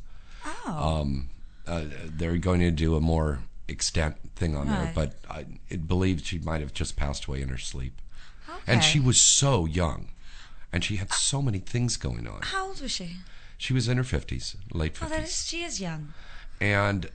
Oh. 0.65 1.01
Um, 1.01 1.29
uh, 1.67 1.83
they're 2.05 2.37
going 2.37 2.61
to 2.61 2.71
do 2.71 2.95
a 2.95 3.01
more 3.01 3.39
extent 3.67 4.15
thing 4.35 4.55
on 4.55 4.67
there, 4.67 4.91
but 4.93 5.15
I 5.29 5.45
it 5.69 5.87
believed 5.87 6.25
she 6.25 6.39
might 6.39 6.61
have 6.61 6.73
just 6.73 6.95
passed 6.95 7.25
away 7.25 7.41
in 7.41 7.49
her 7.49 7.57
sleep. 7.57 8.01
And 8.65 8.83
she 8.83 8.99
was 8.99 9.19
so 9.19 9.65
young, 9.65 10.09
and 10.71 10.83
she 10.83 10.95
had 10.95 11.11
so 11.11 11.41
many 11.41 11.59
things 11.59 11.97
going 11.97 12.27
on. 12.27 12.41
How 12.43 12.67
old 12.67 12.81
was 12.81 12.91
she? 12.91 13.17
She 13.63 13.71
was 13.71 13.87
in 13.87 13.95
her 13.95 14.03
fifties, 14.03 14.57
late 14.73 14.93
50s. 14.93 15.05
Oh, 15.05 15.07
that 15.07 15.19
fifties, 15.21 15.45
she 15.47 15.63
is 15.63 15.79
young. 15.79 16.13
and 16.59 17.09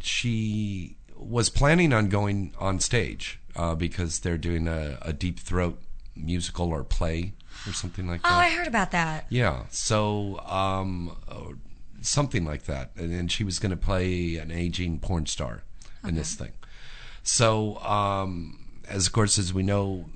she 0.00 0.96
was 1.14 1.50
planning 1.50 1.92
on 1.92 2.08
going 2.08 2.54
on 2.58 2.80
stage 2.80 3.38
uh, 3.54 3.74
because 3.74 4.20
they're 4.20 4.38
doing 4.38 4.68
a, 4.68 4.96
a 5.02 5.12
deep 5.12 5.38
throat 5.38 5.78
musical 6.14 6.70
or 6.70 6.82
play 6.82 7.34
or 7.66 7.74
something 7.74 8.06
like 8.06 8.22
that. 8.22 8.32
Oh. 8.32 8.36
I 8.36 8.48
heard 8.48 8.66
about 8.66 8.90
that. 8.92 9.26
Yeah, 9.28 9.64
so 9.68 10.40
um, 10.46 11.14
something 12.00 12.46
like 12.46 12.62
that, 12.62 12.92
and 12.96 13.12
then 13.12 13.28
she 13.28 13.44
was 13.44 13.58
going 13.58 13.70
to 13.70 13.76
play 13.76 14.36
an 14.36 14.50
aging 14.50 14.98
porn 15.00 15.26
star 15.26 15.62
in 16.02 16.14
this 16.14 16.32
thing. 16.34 16.52
So, 17.22 17.76
um, 17.80 18.60
as 18.88 19.08
of 19.08 19.12
course 19.12 19.38
as 19.38 19.52
we 19.52 19.62
know, 19.62 20.06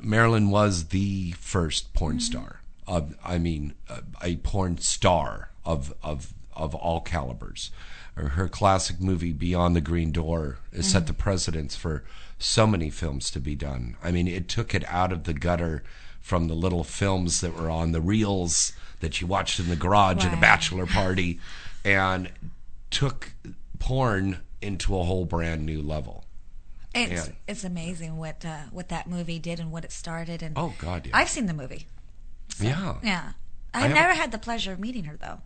Marilyn 0.00 0.50
was 0.50 0.90
the 0.90 1.32
first 1.32 1.94
porn 1.94 2.20
star. 2.20 2.60
Of, 2.88 3.14
I 3.22 3.36
mean, 3.36 3.74
uh, 3.88 4.00
a 4.22 4.36
porn 4.36 4.78
star 4.78 5.50
of 5.64 5.92
of 6.02 6.32
of 6.54 6.74
all 6.74 7.00
calibers. 7.02 7.70
Her, 8.14 8.48
classic 8.48 9.00
movie 9.00 9.32
Beyond 9.32 9.76
the 9.76 9.80
Green 9.80 10.10
Door 10.10 10.58
has 10.74 10.90
set 10.90 11.06
the 11.06 11.12
precedence 11.12 11.76
for 11.76 12.02
so 12.36 12.66
many 12.66 12.90
films 12.90 13.30
to 13.30 13.38
be 13.38 13.54
done. 13.54 13.96
I 14.02 14.10
mean, 14.10 14.26
it 14.26 14.48
took 14.48 14.74
it 14.74 14.84
out 14.88 15.12
of 15.12 15.22
the 15.22 15.34
gutter 15.34 15.84
from 16.20 16.48
the 16.48 16.54
little 16.54 16.82
films 16.82 17.40
that 17.42 17.54
were 17.56 17.70
on 17.70 17.92
the 17.92 18.00
reels 18.00 18.72
that 18.98 19.20
you 19.20 19.28
watched 19.28 19.60
in 19.60 19.68
the 19.68 19.76
garage 19.76 20.24
at 20.24 20.34
a 20.34 20.40
bachelor 20.40 20.86
party, 21.00 21.38
and 21.84 22.30
took 22.90 23.32
porn 23.78 24.38
into 24.60 24.98
a 24.98 25.04
whole 25.04 25.24
brand 25.24 25.64
new 25.64 25.80
level. 25.80 26.24
It's 26.94 27.28
Yeah. 27.28 27.34
it's 27.46 27.62
amazing 27.64 28.16
what 28.16 28.44
uh, 28.44 28.62
what 28.72 28.88
that 28.88 29.06
movie 29.06 29.38
did 29.38 29.60
and 29.60 29.70
what 29.70 29.84
it 29.84 29.92
started. 29.92 30.42
And 30.42 30.58
Oh 30.58 30.74
God, 30.78 31.06
yeah, 31.06 31.16
I've 31.16 31.28
seen 31.28 31.46
the 31.46 31.54
movie. 31.54 31.86
Yeah. 32.60 32.96
Yeah, 33.02 33.32
I 33.74 33.84
I've 33.84 33.94
never 33.94 34.14
had 34.14 34.32
the 34.32 34.38
pleasure 34.38 34.72
of 34.72 34.80
meeting 34.80 35.04
her 35.04 35.16
though. 35.16 35.40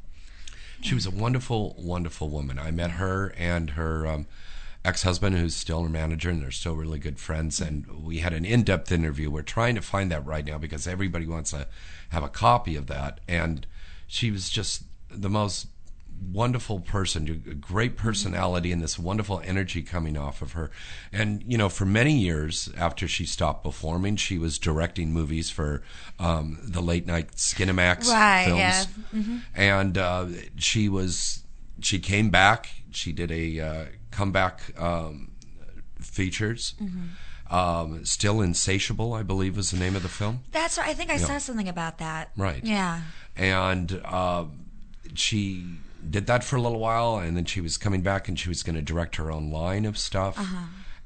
She 0.80 0.94
was 0.94 1.06
a 1.06 1.10
wonderful, 1.10 1.76
wonderful 1.78 2.28
woman. 2.28 2.58
I 2.58 2.72
met 2.72 2.92
her 2.92 3.32
and 3.38 3.70
her 3.70 4.04
um, 4.06 4.26
ex-husband, 4.84 5.36
who's 5.36 5.54
still 5.54 5.84
her 5.84 5.88
manager, 5.88 6.28
and 6.28 6.42
they're 6.42 6.50
still 6.50 6.74
really 6.74 6.98
good 6.98 7.20
friends. 7.20 7.60
And 7.60 7.86
we 8.04 8.18
had 8.18 8.32
an 8.32 8.44
in-depth 8.44 8.90
interview. 8.90 9.30
We're 9.30 9.42
trying 9.42 9.76
to 9.76 9.80
find 9.80 10.10
that 10.10 10.26
right 10.26 10.44
now 10.44 10.58
because 10.58 10.88
everybody 10.88 11.26
wants 11.26 11.52
to 11.52 11.68
have 12.08 12.24
a 12.24 12.28
copy 12.28 12.74
of 12.74 12.88
that. 12.88 13.20
And 13.28 13.64
she 14.08 14.32
was 14.32 14.50
just 14.50 14.82
the 15.08 15.30
most 15.30 15.68
wonderful 16.32 16.80
person, 16.80 17.28
a 17.28 17.54
great 17.54 17.96
personality, 17.96 18.72
and 18.72 18.80
this 18.82 18.98
wonderful 18.98 19.40
energy 19.44 19.82
coming 19.82 20.16
off 20.16 20.40
of 20.42 20.52
her. 20.52 20.70
And 21.12 21.42
you 21.46 21.58
know, 21.58 21.68
for 21.68 21.84
many 21.84 22.12
years 22.14 22.70
after 22.76 23.06
she 23.06 23.26
stopped 23.26 23.64
performing, 23.64 24.16
she 24.16 24.38
was 24.38 24.58
directing 24.58 25.12
movies 25.12 25.50
for 25.50 25.82
um, 26.18 26.58
the 26.62 26.80
late 26.80 27.06
night 27.06 27.32
Skinamax 27.32 28.08
Right, 28.08 28.44
films 28.46 28.88
yeah. 29.12 29.38
and 29.54 29.98
uh, 29.98 30.26
she 30.56 30.88
was 30.88 31.44
she 31.80 31.98
came 31.98 32.30
back. 32.30 32.68
She 32.90 33.12
did 33.12 33.30
a 33.30 33.60
uh, 33.60 33.84
comeback 34.10 34.78
um, 34.80 35.32
features. 36.00 36.74
Um, 37.50 38.04
Still 38.06 38.40
insatiable, 38.40 39.12
I 39.12 39.22
believe, 39.22 39.56
was 39.58 39.70
the 39.72 39.78
name 39.78 39.94
of 39.94 40.02
the 40.02 40.08
film. 40.08 40.40
That's 40.52 40.78
right. 40.78 40.88
I 40.88 40.94
think 40.94 41.10
I 41.10 41.18
saw 41.18 41.36
something 41.38 41.68
about 41.68 41.98
that. 41.98 42.30
Right. 42.36 42.64
Yeah. 42.64 43.02
and 43.36 44.00
uh, 44.04 44.44
she 45.14 45.66
did 46.08 46.26
that 46.26 46.44
for 46.44 46.56
a 46.56 46.60
little 46.60 46.78
while, 46.78 47.16
and 47.16 47.36
then 47.36 47.44
she 47.44 47.60
was 47.60 47.76
coming 47.76 48.02
back, 48.02 48.28
and 48.28 48.38
she 48.38 48.48
was 48.48 48.62
going 48.62 48.76
to 48.76 48.82
direct 48.82 49.16
her 49.16 49.30
own 49.30 49.50
line 49.50 49.84
of 49.84 49.98
stuff. 49.98 50.38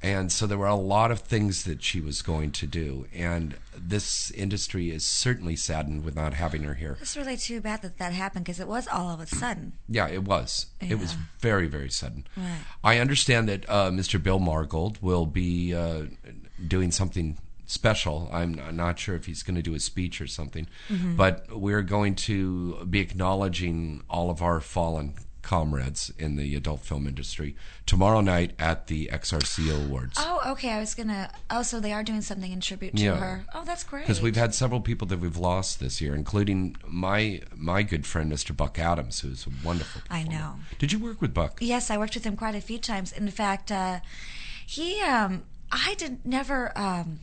And 0.03 0.31
so 0.31 0.47
there 0.47 0.59
were 0.59 0.67
a 0.67 0.75
lot 0.77 1.11
of 1.11 1.21
things 1.21 1.65
that 1.65 1.83
she 1.83 2.01
was 2.01 2.21
going 2.23 2.53
to 2.53 2.67
do, 2.67 3.07
and 3.15 3.57
this 3.77 4.31
industry 4.31 4.91
is 4.91 5.05
certainly 5.05 5.57
saddened 5.57 6.05
with 6.05 6.15
not 6.15 6.35
having 6.35 6.63
her 6.65 6.75
here. 6.75 6.99
It's 7.01 7.17
really 7.17 7.37
too 7.37 7.61
bad 7.61 7.83
that 7.83 7.99
that 7.99 8.13
happened 8.13 8.45
because 8.45 8.61
it 8.61 8.69
was 8.69 8.87
all 8.89 9.11
of 9.11 9.21
a 9.21 9.27
sudden. 9.27 9.73
Yeah, 9.89 10.07
it 10.09 10.25
was. 10.25 10.67
It 10.81 10.99
was 10.99 11.17
very, 11.41 11.67
very 11.67 11.91
sudden. 11.91 12.27
Right. 12.37 12.59
I 12.85 12.99
understand 12.99 13.49
that 13.49 13.69
uh, 13.69 13.91
Mr. 13.91 14.23
Bill 14.23 14.39
Margold 14.39 15.01
will 15.01 15.27
be 15.27 15.75
uh, 15.75 16.05
doing 16.69 16.93
something 16.93 17.39
special. 17.67 18.29
I'm 18.33 18.53
not 18.77 18.99
sure 18.99 19.15
if 19.17 19.27
he's 19.27 19.43
going 19.43 19.57
to 19.57 19.63
do 19.63 19.75
a 19.75 19.81
speech 19.81 20.21
or 20.21 20.27
something, 20.27 20.67
Mm-hmm. 20.89 21.17
but 21.17 21.47
we're 21.51 21.83
going 21.83 22.15
to 22.15 22.85
be 22.89 23.01
acknowledging 23.01 24.03
all 24.09 24.31
of 24.31 24.41
our 24.43 24.61
fallen 24.61 25.15
comrades 25.43 26.11
in 26.19 26.35
the 26.35 26.57
adult 26.57 26.81
film 26.81 27.07
industry 27.07 27.55
tomorrow 27.87 28.21
night 28.21 28.51
at 28.59 28.89
the 28.89 29.09
XRCO 29.13 29.87
Awards. 29.87 30.15
Oh, 30.19 30.41
okay. 30.53 30.71
I 30.73 30.81
was 30.81 30.93
gonna. 30.97 31.31
Oh, 31.51 31.63
so 31.63 31.79
they 31.79 31.93
are 31.93 32.03
doing 32.03 32.21
something 32.21 32.51
in 32.51 32.61
tribute 32.61 32.97
to 32.97 33.03
Yeah. 33.05 33.17
her. 33.17 33.45
Oh, 33.55 33.65
that's 33.65 33.85
great. 33.85 34.03
Because 34.03 34.21
we've 34.21 34.35
had 34.35 34.55
several 34.57 34.81
people 34.81 35.07
that 35.07 35.21
we've 35.21 35.37
lost 35.37 35.79
this 35.79 36.01
year, 36.01 36.17
including 36.17 36.77
my 36.87 37.43
my 37.55 37.85
good 37.85 38.07
friend 38.07 38.33
Mr. 38.33 38.57
Buck 38.57 38.77
Adams, 38.81 39.21
who's 39.21 39.47
a 39.47 39.51
wonderful. 39.65 40.03
I 40.11 40.25
know. 40.25 40.57
Did 40.81 40.91
you 40.93 40.99
work 40.99 41.21
with 41.21 41.33
Buck? 41.33 41.59
Yes, 41.61 41.91
I 41.93 41.97
worked 41.99 42.15
with 42.17 42.25
him 42.25 42.37
quite 42.37 42.57
a 42.57 42.61
few 42.61 42.79
times. 42.79 43.13
In 43.13 43.31
fact, 43.31 43.71
uh, 43.71 44.01
he, 44.67 45.01
um, 45.03 45.45
I 45.71 45.95
did 45.97 46.27
never 46.27 46.77
um, 46.77 47.21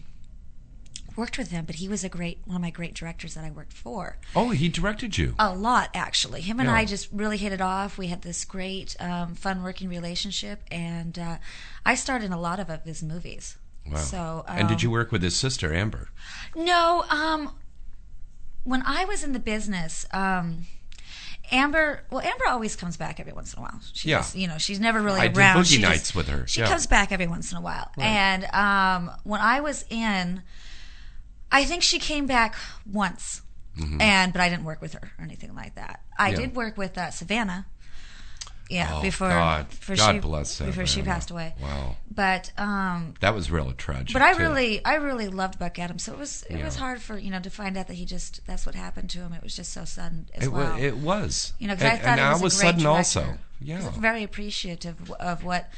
worked 1.15 1.37
with 1.37 1.51
him, 1.51 1.65
but 1.65 1.75
he 1.75 1.87
was 1.87 2.03
a 2.03 2.09
great 2.09 2.39
one 2.45 2.55
of 2.55 2.61
my 2.61 2.69
great 2.69 2.93
directors 2.93 3.33
that 3.35 3.43
I 3.43 3.51
worked 3.51 3.73
for. 3.73 4.17
Oh, 4.35 4.49
he 4.51 4.69
directed 4.69 5.17
you. 5.17 5.35
A 5.39 5.53
lot, 5.55 5.89
actually. 5.93 6.41
Him 6.41 6.59
and 6.59 6.67
Yeah. 6.69 6.75
I 6.75 6.85
just 6.85 7.09
really 7.11 7.37
hit 7.37 7.51
it 7.53 7.61
off. 7.61 7.97
We 7.97 8.07
had 8.07 8.21
this 8.21 8.45
great, 8.45 8.95
um, 8.99 9.35
fun 9.35 9.63
working 9.63 9.89
relationship, 9.89 10.61
and 10.71 11.17
uh, 11.19 11.37
I 11.85 11.95
starred 11.95 12.23
in 12.23 12.31
a 12.33 12.39
lot 12.39 12.59
of, 12.59 12.69
of 12.69 12.83
his 12.83 13.01
movies. 13.03 13.57
Wow. 13.89 13.97
So, 13.97 14.45
and 14.47 14.67
did 14.69 14.75
um, 14.75 14.79
you 14.81 14.91
work 14.91 15.11
with 15.11 15.21
his 15.21 15.35
sister 15.35 15.73
Amber? 15.73 16.09
No, 16.55 17.03
um, 17.09 17.53
when 18.63 18.81
I 18.85 19.03
was 19.05 19.23
in 19.23 19.33
the 19.33 19.39
business, 19.39 20.05
um, 20.11 20.65
Amber. 21.51 22.03
Well, 22.09 22.21
Amber 22.21 22.45
always 22.47 22.75
comes 22.77 22.95
back 22.95 23.19
every 23.19 23.33
once 23.33 23.53
in 23.53 23.59
a 23.59 23.61
while. 23.63 23.79
She 23.91 24.09
Yeah. 24.09 24.19
just, 24.19 24.35
you 24.35 24.47
know, 24.47 24.57
she's 24.57 24.79
never 24.79 25.01
really 25.01 25.19
I 25.19 25.25
around. 25.27 25.57
boogie 25.57 25.65
She 25.73 25.81
just- 25.81 25.89
nights 25.91 26.15
with 26.15 26.27
her, 26.29 26.47
She 26.47 26.61
yeah. 26.61 26.67
comes 26.67 26.87
back 26.87 27.11
every 27.11 27.27
once 27.27 27.51
in 27.51 27.57
a 27.57 27.61
while. 27.61 27.91
And 27.97 28.45
um, 28.53 29.11
when 29.23 29.41
I 29.41 29.59
was 29.59 29.83
in, 29.89 30.41
I 31.53 31.63
think 31.65 31.83
she 31.83 31.99
came 31.99 32.25
back 32.25 32.55
once, 32.91 33.41
and 33.99 34.33
but 34.33 34.41
I 34.41 34.49
didn't 34.49 34.65
work 34.65 34.81
with 34.81 34.93
her 34.93 35.11
or 35.17 35.23
anything 35.23 35.55
like 35.55 35.75
that. 35.75 36.01
I 36.17 36.31
Mm-hmm. 36.31 36.41
Yeah. 36.41 36.47
did 36.47 36.55
work 36.55 36.77
with 36.77 36.97
uh, 36.97 37.11
Savannah. 37.11 37.65
Yeah, 38.69 38.89
Oh, 38.93 39.01
before 39.01 39.27
God. 39.29 39.69
before 39.69 39.95
God 39.97 40.13
she 40.13 40.19
bless 40.19 40.59
before 40.59 40.85
she 40.85 41.01
passed 41.03 41.29
away. 41.29 41.53
Wow. 41.61 41.97
But 42.09 42.51
um, 42.57 43.13
That 43.19 43.35
was 43.35 43.51
really 43.51 43.73
tragic. 43.73 44.13
but 44.13 44.21
I 44.21 44.33
too. 44.33 44.39
really, 44.39 44.83
I 44.85 44.95
really 44.95 45.27
loved 45.27 45.59
Buck 45.59 45.77
Adams. 45.77 46.03
So 46.03 46.13
it 46.13 46.17
was, 46.17 46.43
it 46.49 46.63
was 46.63 46.75
hard 46.77 47.01
for 47.01 47.17
you 47.17 47.29
know 47.29 47.39
to 47.41 47.49
find 47.49 47.77
out 47.77 47.87
that 47.87 47.95
he 47.95 48.05
just 48.05 48.39
that's 48.47 48.65
what 48.65 48.73
happened 48.73 49.09
to 49.11 49.19
him. 49.19 49.33
It 49.33 49.43
was 49.43 49.55
just 49.55 49.73
so 49.73 49.83
sudden 49.85 50.27
as 50.33 50.45
It, 50.45 50.51
well. 50.51 50.71
wa- 50.71 50.77
it 50.79 50.97
was. 50.97 51.53
you 51.59 51.67
know, 51.67 51.75
because 51.75 51.91
I 51.91 51.97
thought 51.97 52.07
and 52.07 52.19
he 52.21 52.25
I 52.25 52.33
was, 52.33 52.41
was 52.41 52.53
a 52.55 52.57
sudden 52.57 52.81
director. 52.81 52.97
also. 53.19 53.37
Yeah. 53.61 53.85
was 53.85 53.97
very 53.97 54.23
appreciative 54.23 55.11
of 55.19 55.43
what 55.43 55.69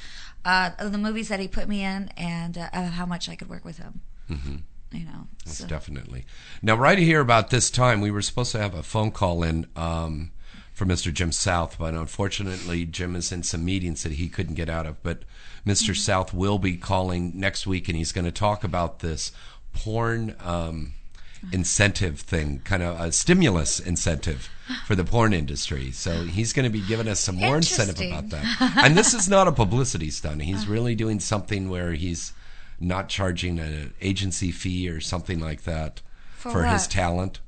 uh, 0.45 0.69
of 0.79 0.91
the 0.91 0.97
movies 0.99 1.27
that 1.29 1.39
he 1.39 1.47
put 1.47 1.67
me 1.67 1.83
in 1.83 2.09
and 2.15 2.57
uh, 2.57 2.69
of 2.71 2.91
how 2.93 3.05
much 3.07 3.27
I 3.29 3.35
could 3.35 3.49
work 3.49 3.65
with 3.65 3.77
him. 3.79 4.01
Mm-hmm. 4.29 4.55
You 4.95 5.05
know, 5.05 5.27
so- 5.45 5.67
definitely. 5.67 6.25
Now, 6.61 6.75
right 6.75 6.97
here 6.97 7.19
about 7.21 7.49
this 7.49 7.69
time, 7.69 8.01
we 8.01 8.11
were 8.11 8.21
supposed 8.21 8.51
to 8.53 8.59
have 8.59 8.73
a 8.73 8.83
phone 8.83 9.11
call 9.11 9.43
in 9.43 9.67
um, 9.75 10.31
for 10.73 10.85
Mr. 10.85 11.13
Jim 11.13 11.31
South, 11.31 11.77
but 11.77 11.93
unfortunately, 11.93 12.85
Jim 12.85 13.15
is 13.15 13.31
in 13.31 13.43
some 13.43 13.63
meetings 13.63 14.03
that 14.03 14.13
he 14.13 14.27
couldn't 14.27 14.55
get 14.55 14.69
out 14.69 14.85
of. 14.85 15.01
But 15.03 15.19
mister 15.63 15.91
Mm-hmm. 15.93 15.99
South 15.99 16.33
will 16.33 16.59
be 16.59 16.77
calling 16.77 17.31
next 17.39 17.65
week, 17.67 17.87
and 17.87 17.97
he's 17.97 18.11
going 18.11 18.25
to 18.25 18.31
talk 18.31 18.63
about 18.63 18.99
this 18.99 19.31
porn. 19.73 20.35
Um, 20.43 20.93
incentive 21.51 22.19
thing, 22.21 22.59
kind 22.63 22.81
of 22.81 22.99
a 22.99 23.11
stimulus 23.11 23.79
incentive 23.79 24.49
for 24.87 24.95
the 24.95 25.03
porn 25.03 25.31
industry. 25.31 25.91
So 25.91 26.23
he's 26.23 26.53
going 26.53 26.63
to 26.63 26.71
be 26.71 26.81
giving 26.81 27.07
us 27.07 27.19
some 27.19 27.35
more 27.35 27.55
incentive 27.57 27.99
about 28.01 28.29
that. 28.29 28.73
And 28.77 28.97
this 28.97 29.13
is 29.13 29.29
not 29.29 29.47
a 29.47 29.51
publicity 29.51 30.09
stunt. 30.09 30.41
He's 30.41 30.65
really 30.75 30.95
doing 30.95 31.19
something 31.19 31.69
where 31.69 31.91
he's 31.93 32.33
not 32.79 33.09
charging 33.09 33.59
an 33.59 33.93
agency 34.01 34.51
fee 34.51 34.89
or 34.89 34.99
something 35.01 35.39
like 35.39 35.63
that 35.63 36.01
For 36.37 36.51
for, 36.51 36.63
his 36.65 36.87
talent. 36.87 37.39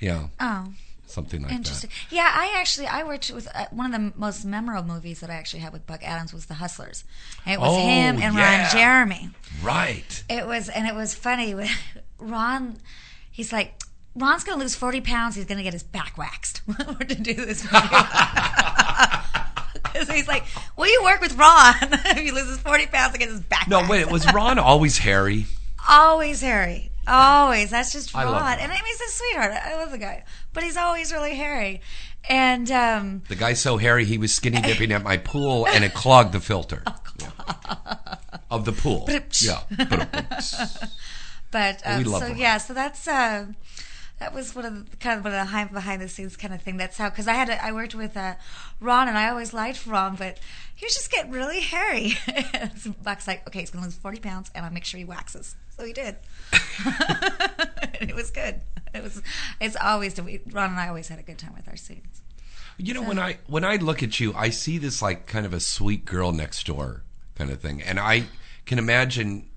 Yeah, 0.00 0.28
Oh, 0.40 0.72
something 1.06 1.42
like 1.42 1.52
interesting. 1.52 1.90
that. 1.90 2.14
Yeah, 2.14 2.30
I 2.34 2.54
actually 2.58 2.86
I 2.88 3.04
worked 3.04 3.30
with 3.30 3.48
uh, 3.54 3.66
one 3.70 3.94
of 3.94 4.00
the 4.00 4.18
most 4.18 4.44
memorable 4.44 4.86
movies 4.86 5.20
that 5.20 5.30
I 5.30 5.34
actually 5.34 5.60
had 5.60 5.72
with 5.72 5.86
Buck 5.86 6.02
Adams 6.02 6.32
was 6.34 6.46
The 6.46 6.54
Hustlers. 6.54 7.04
And 7.46 7.54
it 7.54 7.60
was 7.60 7.70
Oh, 7.72 7.78
him 7.80 8.20
and 8.20 8.34
yeah. 8.34 8.62
Ron 8.64 8.70
Jeremy. 8.72 9.30
Right. 9.62 10.24
It 10.28 10.46
was, 10.46 10.68
and 10.68 10.86
it 10.86 10.94
was 10.94 11.14
funny. 11.14 11.54
when 11.54 11.68
Ron, 12.18 12.76
he's 13.30 13.52
like, 13.52 13.80
Ron's 14.16 14.44
going 14.44 14.58
to 14.58 14.62
lose 14.62 14.74
40 14.76 15.00
pounds. 15.00 15.34
He's 15.36 15.44
going 15.44 15.58
to 15.58 15.64
get 15.64 15.72
his 15.72 15.82
back 15.82 16.16
waxed 16.18 16.60
We're 16.68 17.06
to 17.06 17.14
do 17.14 17.34
this 17.34 17.66
Because 20.04 20.10
he's 20.10 20.26
like, 20.28 20.44
will 20.76 20.88
you 20.88 21.02
work 21.04 21.20
with 21.20 21.36
Ron 21.36 21.74
if 21.80 22.18
he 22.24 22.32
loses 22.32 22.58
40 22.58 22.86
pounds 22.88 23.16
get 23.16 23.28
his 23.28 23.40
back 23.40 23.68
No, 23.68 23.86
wait, 23.88 24.10
was 24.10 24.30
Ron 24.32 24.58
always 24.58 24.98
hairy? 24.98 25.46
Always 25.88 26.40
hairy. 26.40 26.90
Always. 27.06 27.70
That's 27.70 27.92
just 27.92 28.14
I 28.16 28.24
Ron. 28.24 28.32
Ron. 28.34 28.58
And 28.58 28.72
I 28.72 28.74
mean, 28.74 28.84
he's 28.84 29.00
a 29.00 29.10
sweetheart. 29.10 29.52
I 29.52 29.76
love 29.76 29.92
the 29.92 29.98
guy. 29.98 30.24
But 30.52 30.64
he's 30.64 30.76
always 30.76 31.12
really 31.12 31.34
hairy. 31.36 31.80
And, 32.28 32.70
um, 32.70 33.22
The 33.28 33.36
guy's 33.36 33.60
so 33.60 33.76
hairy 33.76 34.04
he 34.04 34.18
was 34.18 34.32
skinny 34.34 34.60
dipping 34.62 34.90
at 34.92 35.02
my 35.02 35.16
pool 35.18 35.66
and 35.68 35.84
it 35.84 35.94
clogged 35.94 36.32
the 36.32 36.40
filter. 36.40 36.82
Yeah. 37.20 37.30
Of 38.50 38.64
the 38.64 38.72
pool. 38.72 39.08
Yeah. 39.40 39.60
But 41.50 41.82
We 41.98 42.04
love 42.04 42.22
so 42.22 42.26
yeah, 42.34 42.58
so 42.58 42.74
that's 42.74 43.06
uh, 43.06 43.46
that 44.18 44.32
was 44.32 44.54
one 44.54 44.64
of 44.64 44.90
the 44.90 44.96
kind 44.96 45.18
of 45.18 45.24
one 45.24 45.34
of 45.34 45.50
the 45.50 45.68
behind 45.72 46.00
the 46.00 46.08
scenes 46.08 46.36
kind 46.36 46.54
of 46.54 46.62
thing. 46.62 46.76
That's 46.76 46.96
how 46.96 47.10
because 47.10 47.28
I 47.28 47.34
had 47.34 47.48
a, 47.48 47.62
I 47.62 47.72
worked 47.72 47.94
with 47.94 48.16
uh, 48.16 48.34
Ron 48.80 49.08
and 49.08 49.18
I 49.18 49.28
always 49.28 49.52
liked 49.52 49.86
Ron, 49.86 50.16
but 50.16 50.38
he 50.74 50.86
was 50.86 50.94
just 50.94 51.10
getting 51.10 51.32
really 51.32 51.60
hairy. 51.60 52.10
so 52.76 52.94
Buck's 53.02 53.26
like, 53.26 53.46
okay, 53.48 53.60
he's 53.60 53.70
gonna 53.70 53.84
lose 53.84 53.96
forty 53.96 54.20
pounds, 54.20 54.50
and 54.54 54.64
I'll 54.64 54.72
make 54.72 54.84
sure 54.84 54.98
he 54.98 55.04
waxes. 55.04 55.56
So 55.76 55.84
he 55.84 55.92
did. 55.92 56.16
and 58.00 58.10
it 58.10 58.14
was 58.14 58.30
good. 58.30 58.60
It 58.94 59.02
was. 59.02 59.20
It's 59.60 59.76
always 59.76 60.18
Ron 60.18 60.70
and 60.70 60.80
I 60.80 60.88
always 60.88 61.08
had 61.08 61.18
a 61.18 61.22
good 61.22 61.38
time 61.38 61.54
with 61.56 61.68
our 61.68 61.76
scenes. 61.76 62.22
You 62.76 62.94
know, 62.94 63.02
when 63.02 63.18
I 63.18 63.38
when 63.46 63.64
I 63.64 63.76
look 63.76 64.02
at 64.02 64.18
you, 64.20 64.32
I 64.34 64.50
see 64.50 64.78
this 64.78 65.02
like 65.02 65.26
kind 65.26 65.46
of 65.46 65.52
a 65.52 65.60
sweet 65.60 66.04
girl 66.04 66.32
next 66.32 66.66
door 66.66 67.02
kind 67.34 67.50
of 67.50 67.60
thing, 67.60 67.82
and 67.82 67.98
I 67.98 68.24
can 68.66 68.78
imagine 68.78 69.48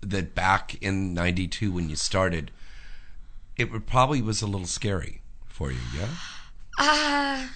that 0.00 0.34
back 0.34 0.80
in 0.82 1.14
'92 1.14 1.72
when 1.72 1.88
you 1.88 1.96
started, 1.96 2.50
it 3.56 3.72
would 3.72 3.86
probably 3.86 4.22
was 4.22 4.42
a 4.42 4.46
little 4.46 4.66
scary 4.66 5.22
for 5.46 5.70
you. 5.70 5.78
Yeah. 5.96 6.08
Uh, 6.78 7.46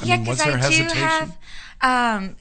I 0.00 0.04
yeah, 0.04 0.16
because 0.16 0.40
I, 0.40 0.56
there 0.56 0.70
do 0.70 0.98
have. 0.98 1.38
Um, 1.82 2.36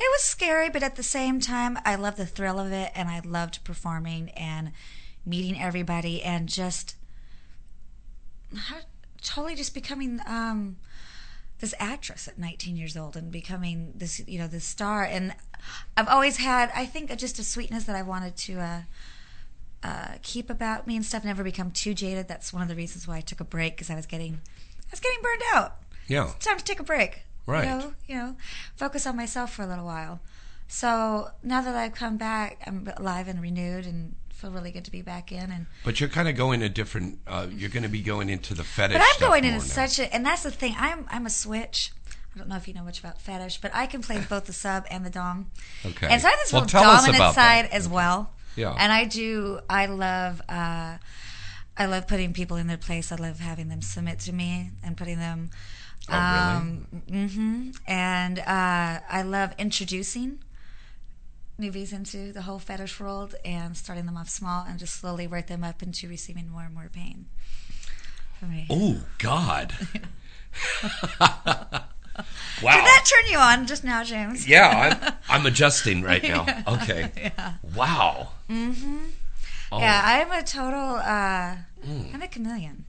it 0.00 0.08
was 0.12 0.22
scary, 0.22 0.70
but 0.70 0.82
at 0.82 0.96
the 0.96 1.02
same 1.02 1.40
time, 1.40 1.78
I 1.84 1.94
love 1.96 2.16
the 2.16 2.26
thrill 2.26 2.58
of 2.58 2.72
it, 2.72 2.90
and 2.94 3.08
I 3.08 3.20
loved 3.24 3.64
performing 3.64 4.30
and 4.30 4.72
meeting 5.26 5.60
everybody, 5.60 6.22
and 6.22 6.48
just 6.48 6.94
totally 9.22 9.54
just 9.54 9.74
becoming 9.74 10.20
um, 10.26 10.76
this 11.58 11.74
actress 11.78 12.26
at 12.26 12.38
19 12.38 12.76
years 12.76 12.96
old 12.96 13.16
and 13.16 13.30
becoming 13.30 13.92
this, 13.94 14.22
you 14.26 14.38
know, 14.38 14.46
this 14.46 14.64
star. 14.64 15.04
And 15.04 15.34
I've 15.96 16.08
always 16.08 16.38
had, 16.38 16.70
I 16.74 16.86
think, 16.86 17.14
just 17.16 17.38
a 17.38 17.44
sweetness 17.44 17.84
that 17.84 17.96
I 17.96 18.02
wanted 18.02 18.36
to. 18.36 18.60
Uh, 18.60 18.80
uh, 19.82 20.14
keep 20.22 20.50
about 20.50 20.86
me 20.86 20.96
and 20.96 21.04
stuff. 21.04 21.24
Never 21.24 21.42
become 21.44 21.70
too 21.70 21.94
jaded. 21.94 22.28
That's 22.28 22.52
one 22.52 22.62
of 22.62 22.68
the 22.68 22.74
reasons 22.76 23.06
why 23.08 23.16
I 23.16 23.20
took 23.20 23.40
a 23.40 23.44
break 23.44 23.74
because 23.76 23.90
I 23.90 23.94
was 23.94 24.06
getting, 24.06 24.34
I 24.34 24.90
was 24.90 25.00
getting 25.00 25.22
burned 25.22 25.42
out. 25.54 25.76
Yeah. 26.06 26.30
It's 26.36 26.46
time 26.46 26.58
to 26.58 26.64
take 26.64 26.80
a 26.80 26.84
break. 26.84 27.22
Right. 27.46 27.64
You 27.64 27.70
know, 27.70 27.94
you 28.06 28.14
know, 28.16 28.36
focus 28.76 29.06
on 29.06 29.16
myself 29.16 29.52
for 29.52 29.62
a 29.62 29.66
little 29.66 29.84
while. 29.84 30.20
So 30.68 31.30
now 31.42 31.60
that 31.62 31.74
I've 31.74 31.94
come 31.94 32.16
back, 32.16 32.60
I'm 32.66 32.88
alive 32.96 33.26
and 33.26 33.42
renewed, 33.42 33.86
and 33.86 34.14
feel 34.30 34.50
really 34.50 34.70
good 34.70 34.84
to 34.84 34.90
be 34.90 35.02
back 35.02 35.32
in. 35.32 35.50
And 35.50 35.66
But 35.84 35.98
you're 36.00 36.08
kind 36.08 36.28
of 36.28 36.36
going 36.36 36.62
a 36.62 36.68
different. 36.68 37.18
Uh, 37.26 37.46
you're 37.50 37.70
going 37.70 37.82
to 37.82 37.88
be 37.88 38.02
going 38.02 38.28
into 38.28 38.54
the 38.54 38.62
fetish. 38.64 38.96
but 38.96 39.02
I'm 39.02 39.20
going 39.28 39.44
into 39.44 39.60
such 39.60 39.98
a, 39.98 40.12
and 40.14 40.24
that's 40.24 40.42
the 40.44 40.50
thing. 40.50 40.74
I'm 40.78 41.06
I'm 41.10 41.26
a 41.26 41.30
switch. 41.30 41.92
I 42.34 42.38
don't 42.38 42.48
know 42.48 42.56
if 42.56 42.68
you 42.68 42.74
know 42.74 42.84
much 42.84 43.00
about 43.00 43.20
fetish, 43.20 43.60
but 43.60 43.74
I 43.74 43.86
can 43.86 44.02
play 44.02 44.24
both 44.28 44.44
the 44.44 44.52
sub 44.52 44.86
and 44.90 45.04
the 45.04 45.10
dom. 45.10 45.50
Okay. 45.84 46.06
And 46.08 46.22
so 46.22 46.28
I 46.28 46.30
have 46.30 46.40
this 46.40 46.52
Well, 46.52 46.62
real 46.62 46.68
dominant 46.68 47.34
side 47.34 47.64
that. 47.64 47.72
as 47.72 47.88
well. 47.88 48.30
Yeah. 48.56 48.74
And 48.78 48.92
I 48.92 49.04
do. 49.04 49.60
I 49.68 49.86
love. 49.86 50.42
uh 50.48 50.98
I 51.76 51.86
love 51.86 52.06
putting 52.06 52.34
people 52.34 52.58
in 52.58 52.66
their 52.66 52.76
place. 52.76 53.10
I 53.10 53.16
love 53.16 53.38
having 53.40 53.68
them 53.68 53.80
submit 53.80 54.18
to 54.20 54.32
me 54.32 54.70
and 54.82 54.98
putting 54.98 55.18
them. 55.18 55.50
Oh, 56.10 56.12
really? 56.12 56.54
um, 56.54 56.86
hmm 57.08 57.70
And 57.86 58.38
uh, 58.40 59.00
I 59.08 59.22
love 59.22 59.54
introducing 59.56 60.40
newbies 61.58 61.92
into 61.92 62.32
the 62.32 62.42
whole 62.42 62.58
fetish 62.58 63.00
world 63.00 63.34
and 63.44 63.76
starting 63.76 64.04
them 64.06 64.16
off 64.16 64.28
small 64.28 64.64
and 64.68 64.78
just 64.78 64.94
slowly 64.96 65.26
work 65.26 65.46
them 65.46 65.64
up 65.64 65.82
into 65.82 66.08
receiving 66.08 66.48
more 66.50 66.62
and 66.62 66.74
more 66.74 66.90
pain. 66.92 67.26
For 68.38 68.46
me. 68.46 68.66
Oh 68.68 69.00
God. 69.18 69.72
wow. 72.62 72.72
Did 72.74 72.84
that 72.84 73.04
turn 73.08 73.30
you 73.32 73.38
on 73.38 73.66
just 73.66 73.84
now, 73.84 74.02
James? 74.04 74.46
yeah, 74.48 75.14
I'm, 75.28 75.40
I'm 75.40 75.46
adjusting 75.46 76.02
right 76.02 76.22
now. 76.22 76.46
Okay. 76.66 77.10
Yeah. 77.20 77.54
Wow. 77.74 78.28
Mm-hmm. 78.48 78.98
Oh, 79.72 79.78
Yeah, 79.80 80.02
I'm 80.04 80.30
a 80.32 80.42
total. 80.42 80.96
Uh, 80.96 81.56
I'm 82.12 82.22
a 82.22 82.28
chameleon. 82.28 82.84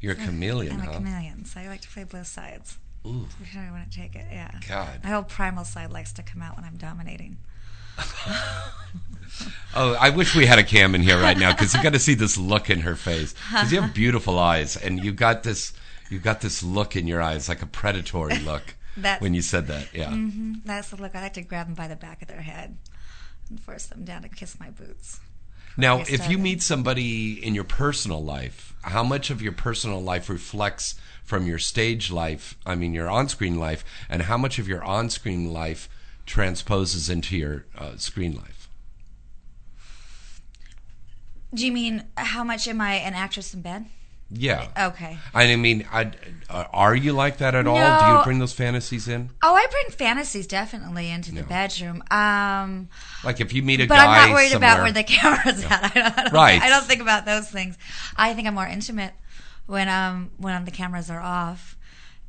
you're 0.00 0.12
a 0.12 0.16
chameleon, 0.16 0.80
I'm 0.80 0.88
a 0.88 0.92
chameleon, 0.92 1.44
so 1.44 1.60
I 1.60 1.66
like 1.68 1.80
to 1.82 1.88
play 1.88 2.04
both 2.04 2.26
sides. 2.26 2.78
Ooh, 3.06 3.26
I 3.56 3.70
want 3.70 3.90
to 3.90 3.98
take 3.98 4.14
it, 4.16 4.26
yeah. 4.30 4.50
God. 4.68 5.00
My 5.04 5.10
whole 5.10 5.22
primal 5.24 5.64
side 5.64 5.92
likes 5.92 6.12
to 6.14 6.22
come 6.22 6.40
out 6.40 6.56
when 6.56 6.64
I'm 6.64 6.76
dominating. 6.76 7.36
Oh, 9.76 9.94
I 10.00 10.10
wish 10.10 10.36
we 10.36 10.46
had 10.46 10.58
a 10.60 10.62
cam 10.64 10.94
in 10.94 11.02
here 11.02 11.20
right 11.20 11.36
now 11.36 11.52
because 11.52 11.74
you 11.74 11.82
got 11.82 11.92
to 11.94 11.98
see 11.98 12.14
this 12.14 12.38
look 12.38 12.70
in 12.70 12.80
her 12.80 12.94
face. 12.94 13.34
Because 13.50 13.72
you 13.72 13.80
have 13.80 13.92
beautiful 13.92 14.38
eyes, 14.38 14.76
and 14.76 15.02
you 15.04 15.10
got 15.12 15.42
this, 15.42 15.72
you 16.10 16.18
got 16.18 16.40
this 16.40 16.62
look 16.62 16.96
in 16.96 17.06
your 17.06 17.20
eyes, 17.22 17.48
like 17.48 17.62
a 17.62 17.66
predatory 17.66 18.38
look. 18.44 18.74
That's- 18.96 19.20
when 19.20 19.34
you 19.34 19.42
said 19.42 19.66
that, 19.68 19.88
yeah. 19.92 20.10
hmm 20.10 20.54
That's 20.64 20.90
the 20.90 20.96
look. 20.96 21.14
I 21.14 21.22
like 21.22 21.32
to 21.34 21.42
grab 21.42 21.66
them 21.66 21.74
by 21.74 21.88
the 21.88 21.96
back 21.96 22.22
of 22.22 22.28
their 22.28 22.42
head 22.42 22.76
and 23.50 23.60
force 23.60 23.86
them 23.86 24.04
down 24.04 24.22
to 24.22 24.28
kiss 24.28 24.58
my 24.60 24.70
boots. 24.70 25.20
Now, 25.76 26.00
if 26.02 26.28
you 26.30 26.38
meet 26.38 26.62
somebody 26.62 27.44
in 27.44 27.54
your 27.56 27.64
personal 27.64 28.22
life, 28.22 28.74
how 28.82 29.02
much 29.02 29.30
of 29.30 29.42
your 29.42 29.50
personal 29.50 30.00
life 30.00 30.28
reflects 30.30 30.94
from 31.24 31.46
your 31.48 31.58
stage 31.58 32.12
life, 32.12 32.56
I 32.64 32.76
mean, 32.76 32.94
your 32.94 33.08
on 33.10 33.28
screen 33.28 33.58
life, 33.58 33.84
and 34.08 34.22
how 34.22 34.36
much 34.36 34.60
of 34.60 34.68
your 34.68 34.84
on 34.84 35.10
screen 35.10 35.52
life 35.52 35.88
transposes 36.26 37.10
into 37.10 37.36
your 37.36 37.64
uh, 37.76 37.96
screen 37.96 38.36
life? 38.36 38.68
Do 41.52 41.66
you 41.66 41.72
mean 41.72 42.04
how 42.16 42.44
much 42.44 42.66
am 42.68 42.80
I 42.80 42.94
an 42.94 43.14
actress 43.14 43.52
in 43.54 43.62
bed? 43.62 43.86
Yeah. 44.30 44.68
Okay. 44.88 45.18
I 45.34 45.54
mean, 45.56 45.86
I, 45.92 46.10
uh, 46.50 46.64
are 46.72 46.94
you 46.94 47.12
like 47.12 47.38
that 47.38 47.54
at 47.54 47.66
all? 47.66 47.98
Do 47.98 48.06
you 48.06 48.20
bring 48.24 48.38
those 48.38 48.52
fantasies 48.52 49.06
in? 49.06 49.30
Oh, 49.42 49.54
I 49.54 49.66
bring 49.70 49.96
fantasies 49.96 50.46
definitely 50.46 51.10
into 51.10 51.32
the 51.32 51.42
No. 51.42 51.46
bedroom. 51.46 52.02
Um, 52.10 52.88
Like 53.22 53.40
if 53.40 53.52
you 53.52 53.62
meet 53.62 53.80
a 53.80 53.86
but 53.86 53.96
guy 53.96 54.06
I'm 54.06 54.28
not 54.30 54.34
worried 54.34 54.52
about 54.52 54.82
where 54.82 54.92
the 54.92 55.04
camera's 55.04 55.64
at. 55.64 55.84
I 55.84 55.88
don't, 56.00 56.18
I 56.18 56.22
don't, 56.24 56.32
Right. 56.32 56.60
I 56.62 56.68
don't 56.68 56.84
think 56.84 57.00
about 57.00 57.26
those 57.26 57.48
things. 57.50 57.76
I 58.16 58.34
think 58.34 58.48
I'm 58.48 58.54
more 58.54 58.66
intimate 58.66 59.12
when 59.66 59.88
um 59.88 60.30
when 60.38 60.64
the 60.64 60.70
cameras 60.70 61.10
are 61.10 61.20
off, 61.20 61.76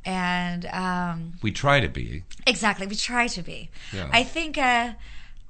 and 0.04 0.64
um, 0.66 1.32
we 1.42 1.50
try 1.50 1.80
to 1.80 1.88
be. 1.88 2.22
exactly 2.46 2.86
we 2.86 2.94
try 2.94 3.26
to 3.26 3.42
be. 3.42 3.70
Yeah. 3.92 4.08
I 4.12 4.22
think 4.22 4.56
uh, 4.58 4.92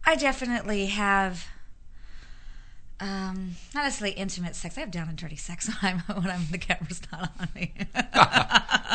I 0.05 0.17
definitely 0.17 0.87
have. 0.87 1.47
Um, 2.99 3.57
not 3.75 3.85
necessarily 3.85 4.17
intimate 4.17 4.57
sex. 4.57 4.77
I 4.79 4.81
have 4.81 4.91
down 4.91 5.09
and 5.09 5.19
dirty 5.19 5.37
sex 5.37 5.69
when 5.83 6.03
I'm 6.09 6.17
when 6.23 6.31
I'm 6.31 6.47
the 6.51 6.59
camera's 6.59 7.03
not 7.13 7.31
on 7.39 7.49
me. 7.55 7.75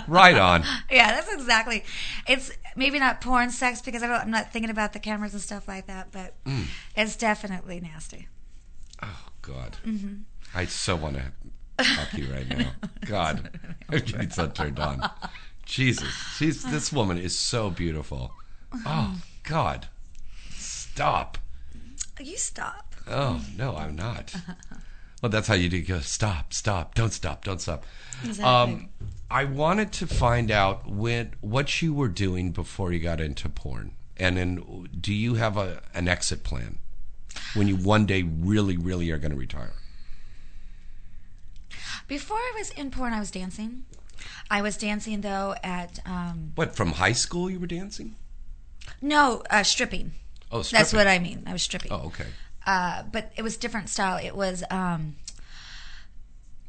Right 0.07 0.35
on. 0.37 0.63
yeah, 0.91 1.11
that's 1.11 1.31
exactly. 1.31 1.83
It's 2.27 2.51
maybe 2.75 2.97
not 2.97 3.21
porn 3.21 3.51
sex 3.51 3.81
because 3.81 4.01
I 4.01 4.07
don't, 4.07 4.21
I'm 4.21 4.31
not 4.31 4.51
thinking 4.51 4.71
about 4.71 4.93
the 4.93 4.99
cameras 4.99 5.33
and 5.33 5.41
stuff 5.41 5.67
like 5.67 5.85
that, 5.87 6.11
but 6.11 6.33
Mm. 6.45 6.65
it's 6.95 7.15
definitely 7.15 7.79
nasty. 7.79 8.27
Oh 9.03 9.25
God, 9.41 9.77
Mm-hmm. 9.85 10.21
I 10.55 10.65
so 10.65 10.95
want 10.95 11.17
to 11.77 11.83
fuck 11.83 12.13
you 12.17 12.31
right 12.33 12.47
now. 12.47 12.71
God, 13.05 13.59
getting 13.89 14.29
so 14.31 14.47
turned 14.47 14.79
on. 14.79 15.07
Jesus, 15.65 16.11
she's 16.37 16.63
this 16.63 16.91
woman 16.91 17.17
is 17.17 17.37
so 17.37 17.69
beautiful. 17.69 18.31
Oh 18.85 19.21
God, 19.43 19.87
stop. 20.49 21.37
You 22.19 22.37
stop. 22.37 22.90
Oh 23.11 23.41
no, 23.57 23.75
I'm 23.75 23.95
not. 23.95 24.33
Well, 25.21 25.29
that's 25.29 25.47
how 25.47 25.53
you 25.53 25.69
do. 25.69 25.77
You 25.77 25.83
go 25.83 25.99
stop, 25.99 26.51
stop, 26.51 26.95
don't 26.95 27.13
stop, 27.13 27.45
don't 27.45 27.61
stop. 27.61 27.85
Exactly. 28.23 28.43
Um, 28.43 28.89
I 29.29 29.45
wanted 29.45 29.91
to 29.91 30.07
find 30.07 30.49
out 30.49 30.89
when 30.89 31.35
what 31.41 31.79
you 31.79 31.93
were 31.93 32.07
doing 32.07 32.49
before 32.49 32.91
you 32.91 32.97
got 32.97 33.21
into 33.21 33.47
porn, 33.47 33.91
and 34.17 34.35
then 34.35 34.87
do 34.99 35.13
you 35.13 35.35
have 35.35 35.57
a 35.57 35.83
an 35.93 36.07
exit 36.07 36.43
plan? 36.43 36.79
when 37.53 37.67
you 37.67 37.75
one 37.75 38.05
day 38.05 38.23
really, 38.23 38.77
really 38.77 39.09
are 39.11 39.17
going 39.17 39.31
to 39.31 39.37
retire? 39.37 39.73
Before 42.07 42.37
I 42.37 42.53
was 42.57 42.71
in 42.71 42.91
porn, 42.91 43.13
I 43.13 43.19
was 43.19 43.31
dancing. 43.31 43.85
I 44.49 44.61
was 44.61 44.77
dancing 44.77 45.21
though 45.21 45.55
at 45.63 45.99
um, 46.05 46.51
What 46.55 46.75
from 46.75 46.93
high 46.93 47.13
school 47.13 47.49
you 47.49 47.59
were 47.59 47.67
dancing? 47.67 48.15
no 49.01 49.43
uh, 49.49 49.63
stripping. 49.63 50.11
Oh, 50.51 50.63
That's 50.63 50.91
what 50.91 51.07
I 51.07 51.19
mean. 51.19 51.43
I 51.45 51.53
was 51.53 51.63
stripping. 51.63 51.91
Oh, 51.91 52.07
okay. 52.07 52.25
Uh, 52.65 53.03
but 53.11 53.31
it 53.35 53.41
was 53.41 53.57
different 53.57 53.89
style. 53.89 54.23
It 54.23 54.35
was 54.35 54.63
um, 54.69 55.15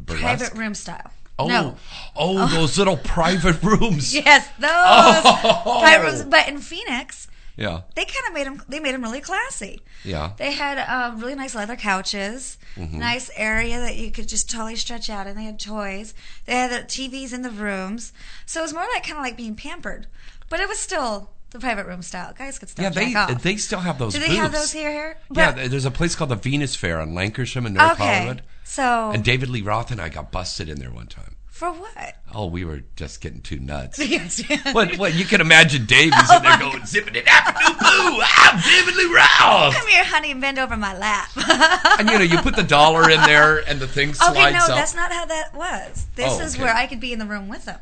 Burlesque? 0.01 0.23
private 0.23 0.55
room 0.59 0.75
style. 0.75 1.11
Oh, 1.39 1.47
No. 1.49 1.77
oh, 2.17 2.47
those 2.49 2.79
little 2.79 2.97
private 2.99 3.63
rooms. 3.63 4.15
Yes, 4.15 4.47
those 4.59 4.71
Oh. 4.71 5.79
private 5.81 6.05
rooms. 6.05 6.25
But 6.25 6.49
in 6.49 6.59
Phoenix, 6.59 7.27
Yeah, 7.57 7.83
they 7.95 8.05
kind 8.05 8.27
of 8.29 8.35
made 8.35 8.47
them. 8.47 8.63
They 8.69 8.81
made 8.81 8.95
them 8.95 9.03
really 9.03 9.21
classy. 9.21 9.83
yeah. 10.05 10.33
They 10.39 10.53
had 10.53 10.79
um, 10.79 11.21
really 11.21 11.35
nice 11.35 11.55
leather 11.55 11.77
couches, 11.77 12.59
Mm-hmm. 12.77 12.99
nice 12.99 13.31
area 13.37 13.79
that 13.81 13.97
you 13.97 14.11
could 14.11 14.27
just 14.29 14.49
totally 14.51 14.77
stretch 14.77 15.11
out, 15.11 15.27
and 15.27 15.37
they 15.39 15.45
had 15.45 15.61
toys. 15.61 16.15
They 16.47 16.55
had 16.55 16.71
the 16.71 16.87
TVs 16.87 17.35
in 17.35 17.43
the 17.43 17.51
rooms, 17.51 18.13
so 18.47 18.61
it 18.61 18.63
was 18.63 18.73
more 18.73 18.87
like 18.95 19.03
kind 19.03 19.19
of 19.19 19.23
like 19.25 19.37
being 19.37 19.55
pampered, 19.57 20.07
but 20.49 20.59
it 20.61 20.69
was 20.69 20.79
still 20.79 21.31
the 21.53 21.59
private 21.61 21.87
room 21.87 22.03
style. 22.03 22.33
Guys 22.37 22.59
could 22.59 22.69
still 22.69 22.83
Yeah, 22.85 22.91
they 22.91 23.15
off. 23.15 23.43
they 23.43 23.57
still 23.57 23.81
have 23.81 23.99
those. 23.99 24.15
Do 24.15 24.21
they 24.21 24.35
have 24.37 24.53
those 24.53 24.73
here? 24.73 24.91
Here? 24.91 25.17
Yeah, 25.35 25.53
there's 25.69 25.85
a 25.85 25.91
place 25.91 26.15
called 26.15 26.31
the 26.31 26.37
Venus 26.37 26.75
Fair 26.77 27.01
on 27.01 27.13
Lankershim 27.13 27.67
in 27.67 27.75
North 27.75 27.93
Okay. 27.93 28.17
Hollywood. 28.17 28.43
So 28.65 29.11
And 29.13 29.23
David 29.23 29.49
Lee 29.51 29.63
Roth 29.63 29.91
and 29.91 30.01
I 30.01 30.09
got 30.09 30.33
busted 30.33 30.69
in 30.69 30.79
there 30.79 30.91
one 30.91 31.07
time. 31.07 31.37
for 31.51 31.71
what? 31.71 32.17
Oh, 32.35 32.47
we 32.47 32.65
were 32.65 32.81
just 32.97 33.21
getting 33.21 33.41
too 33.43 33.59
nuts. 33.61 33.99
yes. 34.05 34.43
what? 34.73 34.97
What? 34.97 35.15
You 35.15 35.25
can 35.27 35.41
imagine 35.43 35.85
Dave. 35.85 36.13
He's 36.15 36.33
in 36.33 36.43
there 36.43 36.53
oh 36.63 36.71
going 36.73 36.87
zipping 36.87 37.15
it 37.15 37.27
after 37.29 37.53
boo. 37.75 38.21
I'm 38.25 38.61
David 38.63 38.97
Lee 38.97 39.15
Roth. 39.15 39.75
Come 39.75 39.87
here, 39.89 40.05
honey, 40.05 40.31
and 40.33 40.41
bend 40.41 40.59
over 40.59 40.77
my 40.77 40.97
lap. 40.97 41.29
And 42.01 42.09
you 42.09 42.19
know, 42.19 42.25
you 42.25 42.39
put 42.39 42.57
the 42.57 42.63
dollar 42.63 43.11
in 43.11 43.21
there, 43.23 43.59
and 43.69 43.79
the 43.79 43.87
thing 43.87 44.15
slides 44.15 44.37
okay, 44.39 44.53
no, 44.53 44.61
up. 44.61 44.69
that's 44.69 44.95
not 44.95 45.13
how 45.13 45.27
that 45.27 45.55
was. 45.55 46.07
This 46.17 46.33
Oh, 46.33 46.41
is 46.41 46.55
okay. 46.55 46.65
where 46.65 46.75
I 46.75 46.87
could 46.87 46.99
be 47.01 47.13
in 47.13 47.19
the 47.19 47.27
room 47.27 47.49
with 47.49 47.67
them 47.67 47.79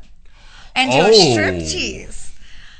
and 0.75 0.91
do 0.91 0.97
Oh. 0.99 1.07
a 1.07 1.11
striptease. 1.11 2.30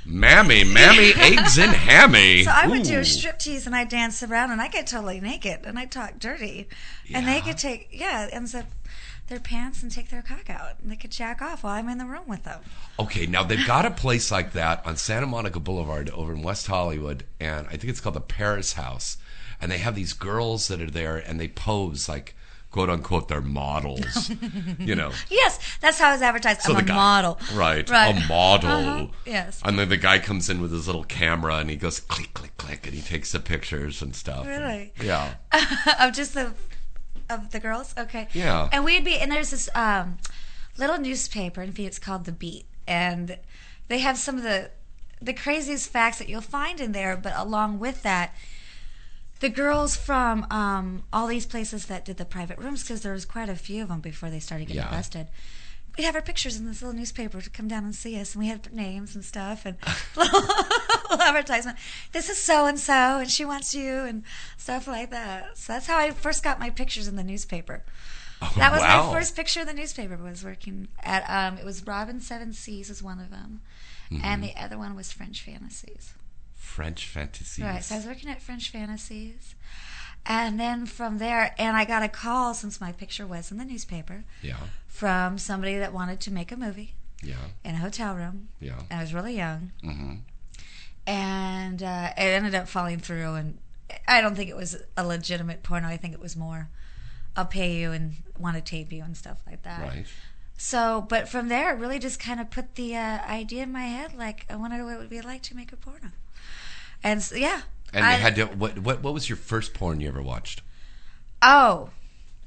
Mammy, 0.05 0.63
mammy, 0.63 1.13
eggs 1.15 1.57
and 1.57 1.71
hammy. 1.71 2.43
So 2.43 2.51
I 2.51 2.67
would 2.67 2.83
do 2.83 2.97
a 2.97 3.01
striptease 3.01 3.65
and 3.65 3.75
I 3.75 3.83
dance 3.83 4.23
around 4.23 4.51
and 4.51 4.61
I 4.61 4.67
get 4.67 4.87
totally 4.87 5.19
naked 5.19 5.61
and 5.65 5.77
I 5.77 5.85
talk 5.85 6.19
dirty. 6.19 6.67
And 7.13 7.27
they 7.27 7.41
could 7.41 7.57
take, 7.57 7.89
yeah, 7.91 8.29
unzip 8.29 8.65
their 9.27 9.39
pants 9.39 9.81
and 9.81 9.91
take 9.91 10.09
their 10.09 10.21
cock 10.21 10.49
out. 10.49 10.79
And 10.81 10.91
they 10.91 10.95
could 10.95 11.11
jack 11.11 11.41
off 11.41 11.63
while 11.63 11.73
I'm 11.73 11.89
in 11.89 11.97
the 11.97 12.05
room 12.05 12.27
with 12.27 12.43
them. 12.43 12.61
Okay, 12.99 13.25
now 13.25 13.43
they've 13.43 13.65
got 13.65 13.85
a 13.85 13.91
place 14.03 14.31
like 14.31 14.53
that 14.53 14.85
on 14.85 14.97
Santa 14.97 15.25
Monica 15.25 15.59
Boulevard 15.59 16.09
over 16.11 16.33
in 16.33 16.41
West 16.41 16.67
Hollywood, 16.67 17.23
and 17.39 17.65
I 17.67 17.71
think 17.71 17.85
it's 17.85 18.01
called 18.01 18.15
the 18.15 18.21
Paris 18.21 18.73
House. 18.73 19.17
And 19.61 19.71
they 19.71 19.77
have 19.77 19.95
these 19.95 20.13
girls 20.13 20.67
that 20.67 20.81
are 20.81 20.89
there, 20.89 21.17
and 21.17 21.39
they 21.39 21.47
pose 21.47 22.09
like 22.09 22.35
quote 22.71 22.89
unquote 22.89 23.27
they're 23.27 23.41
models, 23.41 24.31
you 24.79 24.95
know. 24.95 25.11
Yes, 25.29 25.59
that's 25.81 25.99
how 25.99 26.13
it's 26.13 26.21
advertised. 26.23 26.61
So 26.61 26.71
I'm 26.71 26.77
the 26.77 26.83
a 26.83 26.85
guy- 26.87 26.95
model. 26.95 27.39
right? 27.53 27.89
Right. 27.89 28.15
A 28.23 28.27
model. 28.27 28.69
Uh-huh, 28.71 29.07
yes. 29.25 29.61
And 29.63 29.77
then 29.77 29.89
the 29.89 29.97
guy 29.97 30.19
comes 30.19 30.49
in 30.49 30.61
with 30.61 30.71
his 30.71 30.87
little 30.87 31.03
camera, 31.03 31.57
and 31.57 31.69
he 31.69 31.75
goes 31.75 31.99
click, 31.99 32.33
click, 32.33 32.55
click, 32.57 32.85
and 32.87 32.95
he 32.95 33.01
takes 33.01 33.31
the 33.33 33.39
pictures 33.39 34.01
and 34.01 34.15
stuff. 34.15 34.47
And- 34.47 34.63
Really? 34.63 34.93
yeah. 35.01 35.33
of 35.99 36.13
just 36.13 36.33
the 36.33 36.53
of 37.29 37.51
the 37.51 37.59
girls. 37.59 37.93
Okay. 37.97 38.27
Yeah. 38.33 38.69
And 38.71 38.83
we'd 38.83 39.05
be 39.05 39.17
and 39.17 39.31
there's 39.31 39.51
this 39.51 39.69
um, 39.75 40.17
little 40.77 40.97
newspaper 40.97 41.61
in 41.61 41.71
Phoenix 41.73 41.99
called 41.99 42.25
The 42.25 42.31
Beat, 42.31 42.65
and 42.87 43.37
they 43.87 43.99
have 43.99 44.17
some 44.17 44.37
of 44.37 44.43
the 44.43 44.71
the 45.21 45.33
craziest 45.33 45.89
facts 45.89 46.17
that 46.17 46.27
you'll 46.29 46.41
find 46.41 46.79
in 46.81 46.93
there. 46.93 47.15
But 47.15 47.33
along 47.37 47.79
with 47.79 48.01
that, 48.03 48.33
the 49.41 49.49
girls 49.49 49.95
from 49.95 50.45
um, 50.49 51.03
all 51.11 51.27
these 51.27 51.45
places 51.45 51.87
that 51.87 52.05
did 52.05 52.17
the 52.17 52.25
private 52.25 52.57
rooms, 52.57 52.83
because 52.83 53.01
there 53.01 53.13
was 53.13 53.25
quite 53.25 53.49
a 53.49 53.55
few 53.55 53.83
of 53.83 53.89
them 53.89 53.99
before 53.99 54.29
they 54.29 54.39
started 54.39 54.67
getting 54.67 54.81
Yeah. 54.83 54.89
busted. 54.89 55.27
We'd 55.97 56.05
have 56.05 56.15
our 56.15 56.21
pictures 56.21 56.55
in 56.57 56.65
this 56.65 56.81
little 56.81 56.95
newspaper 56.97 57.41
to 57.41 57.49
come 57.49 57.67
down 57.67 57.83
and 57.83 57.93
see 57.93 58.17
us, 58.19 58.33
and 58.33 58.41
we 58.41 58.47
had 58.47 58.71
names 58.73 59.13
and 59.13 59.25
stuff 59.25 59.65
and 59.65 59.75
little, 60.15 60.39
little 61.09 61.21
advertisement. 61.21 61.77
This 62.13 62.29
is 62.29 62.37
so 62.37 62.65
and 62.65 62.79
so, 62.79 62.93
and 63.19 63.29
she 63.29 63.43
wants 63.43 63.75
you, 63.75 63.99
and 64.05 64.23
stuff 64.57 64.87
like 64.87 65.09
that. 65.09 65.57
So 65.57 65.73
that's 65.73 65.87
how 65.87 65.97
I 65.97 66.11
first 66.11 66.43
got 66.43 66.59
my 66.61 66.69
pictures 66.69 67.09
in 67.09 67.17
the 67.17 67.23
newspaper. 67.25 67.83
That 68.57 68.71
was 68.71 68.81
Oh, 68.81 68.85
wow. 68.85 69.07
my 69.11 69.13
first 69.19 69.35
picture 69.35 69.59
in 69.59 69.67
the 69.67 69.73
newspaper. 69.73 70.15
Was 70.17 70.43
working 70.45 70.87
at 71.03 71.29
um, 71.29 71.57
it 71.59 71.65
was 71.65 71.85
Robin 71.85 72.21
Seven 72.21 72.53
Seas 72.53 72.87
was 72.89 73.03
one 73.03 73.19
of 73.19 73.29
them, 73.29 73.59
Mm-hmm. 74.11 74.25
and 74.25 74.43
the 74.43 74.55
other 74.57 74.77
one 74.77 74.95
was 74.95 75.11
French 75.11 75.41
Fantasies. 75.41 76.13
French 76.71 77.05
fantasies. 77.07 77.63
Right. 77.63 77.83
So 77.83 77.95
I 77.95 77.97
was 77.97 78.07
working 78.07 78.29
at 78.29 78.41
French 78.41 78.71
Fantasies. 78.71 79.55
And 80.25 80.59
then 80.59 80.85
from 80.85 81.17
there, 81.17 81.53
and 81.57 81.75
I 81.75 81.83
got 81.83 82.03
a 82.03 82.07
call 82.07 82.53
since 82.53 82.79
my 82.79 82.91
picture 82.91 83.25
was 83.27 83.51
in 83.51 83.57
the 83.57 83.65
newspaper 83.65 84.23
yeah. 84.41 84.57
from 84.87 85.37
somebody 85.37 85.77
that 85.79 85.93
wanted 85.93 86.19
to 86.21 86.31
make 86.31 86.51
a 86.51 86.55
movie 86.55 86.93
Yeah. 87.23 87.35
in 87.65 87.75
a 87.75 87.79
hotel 87.79 88.15
room. 88.15 88.49
Yeah. 88.59 88.79
And 88.89 88.99
I 88.99 89.03
was 89.03 89.13
really 89.13 89.35
young. 89.35 89.71
Mm-hmm. 89.83 90.13
And 91.07 91.83
uh, 91.83 92.09
it 92.15 92.21
ended 92.21 92.55
up 92.55 92.67
falling 92.67 92.99
through. 92.99 93.33
And 93.33 93.57
I 94.07 94.21
don't 94.21 94.35
think 94.35 94.49
it 94.49 94.55
was 94.55 94.77
a 94.95 95.05
legitimate 95.05 95.63
porno. 95.63 95.87
I 95.87 95.97
think 95.97 96.13
it 96.13 96.21
was 96.21 96.35
more, 96.35 96.69
I'll 97.35 97.45
pay 97.45 97.75
you 97.79 97.91
and 97.91 98.13
want 98.39 98.55
to 98.55 98.61
tape 98.61 98.91
you 98.91 99.03
and 99.03 99.17
stuff 99.17 99.41
like 99.47 99.63
that. 99.63 99.81
Right. 99.81 100.05
So, 100.57 101.03
but 101.09 101.27
from 101.27 101.47
there, 101.47 101.73
it 101.73 101.79
really 101.79 101.97
just 101.97 102.19
kind 102.19 102.39
of 102.39 102.51
put 102.51 102.75
the 102.75 102.95
uh, 102.95 103.19
idea 103.27 103.63
in 103.63 103.71
my 103.71 103.85
head 103.85 104.13
like, 104.15 104.45
I 104.47 104.55
wonder 104.55 104.85
what 104.85 104.93
it 104.93 104.99
would 104.99 105.09
be 105.09 105.21
like 105.21 105.41
to 105.43 105.55
make 105.55 105.73
a 105.73 105.75
porno. 105.75 106.11
And 107.03 107.21
so, 107.21 107.35
yeah. 107.35 107.61
And 107.93 108.05
I- 108.05 108.15
they 108.15 108.21
had 108.21 108.35
to. 108.35 108.45
What, 108.45 108.79
what? 108.79 109.01
What 109.03 109.13
was 109.13 109.27
your 109.29 109.37
first 109.37 109.73
porn 109.73 109.99
you 109.99 110.07
ever 110.07 110.21
watched? 110.21 110.61
Oh, 111.41 111.89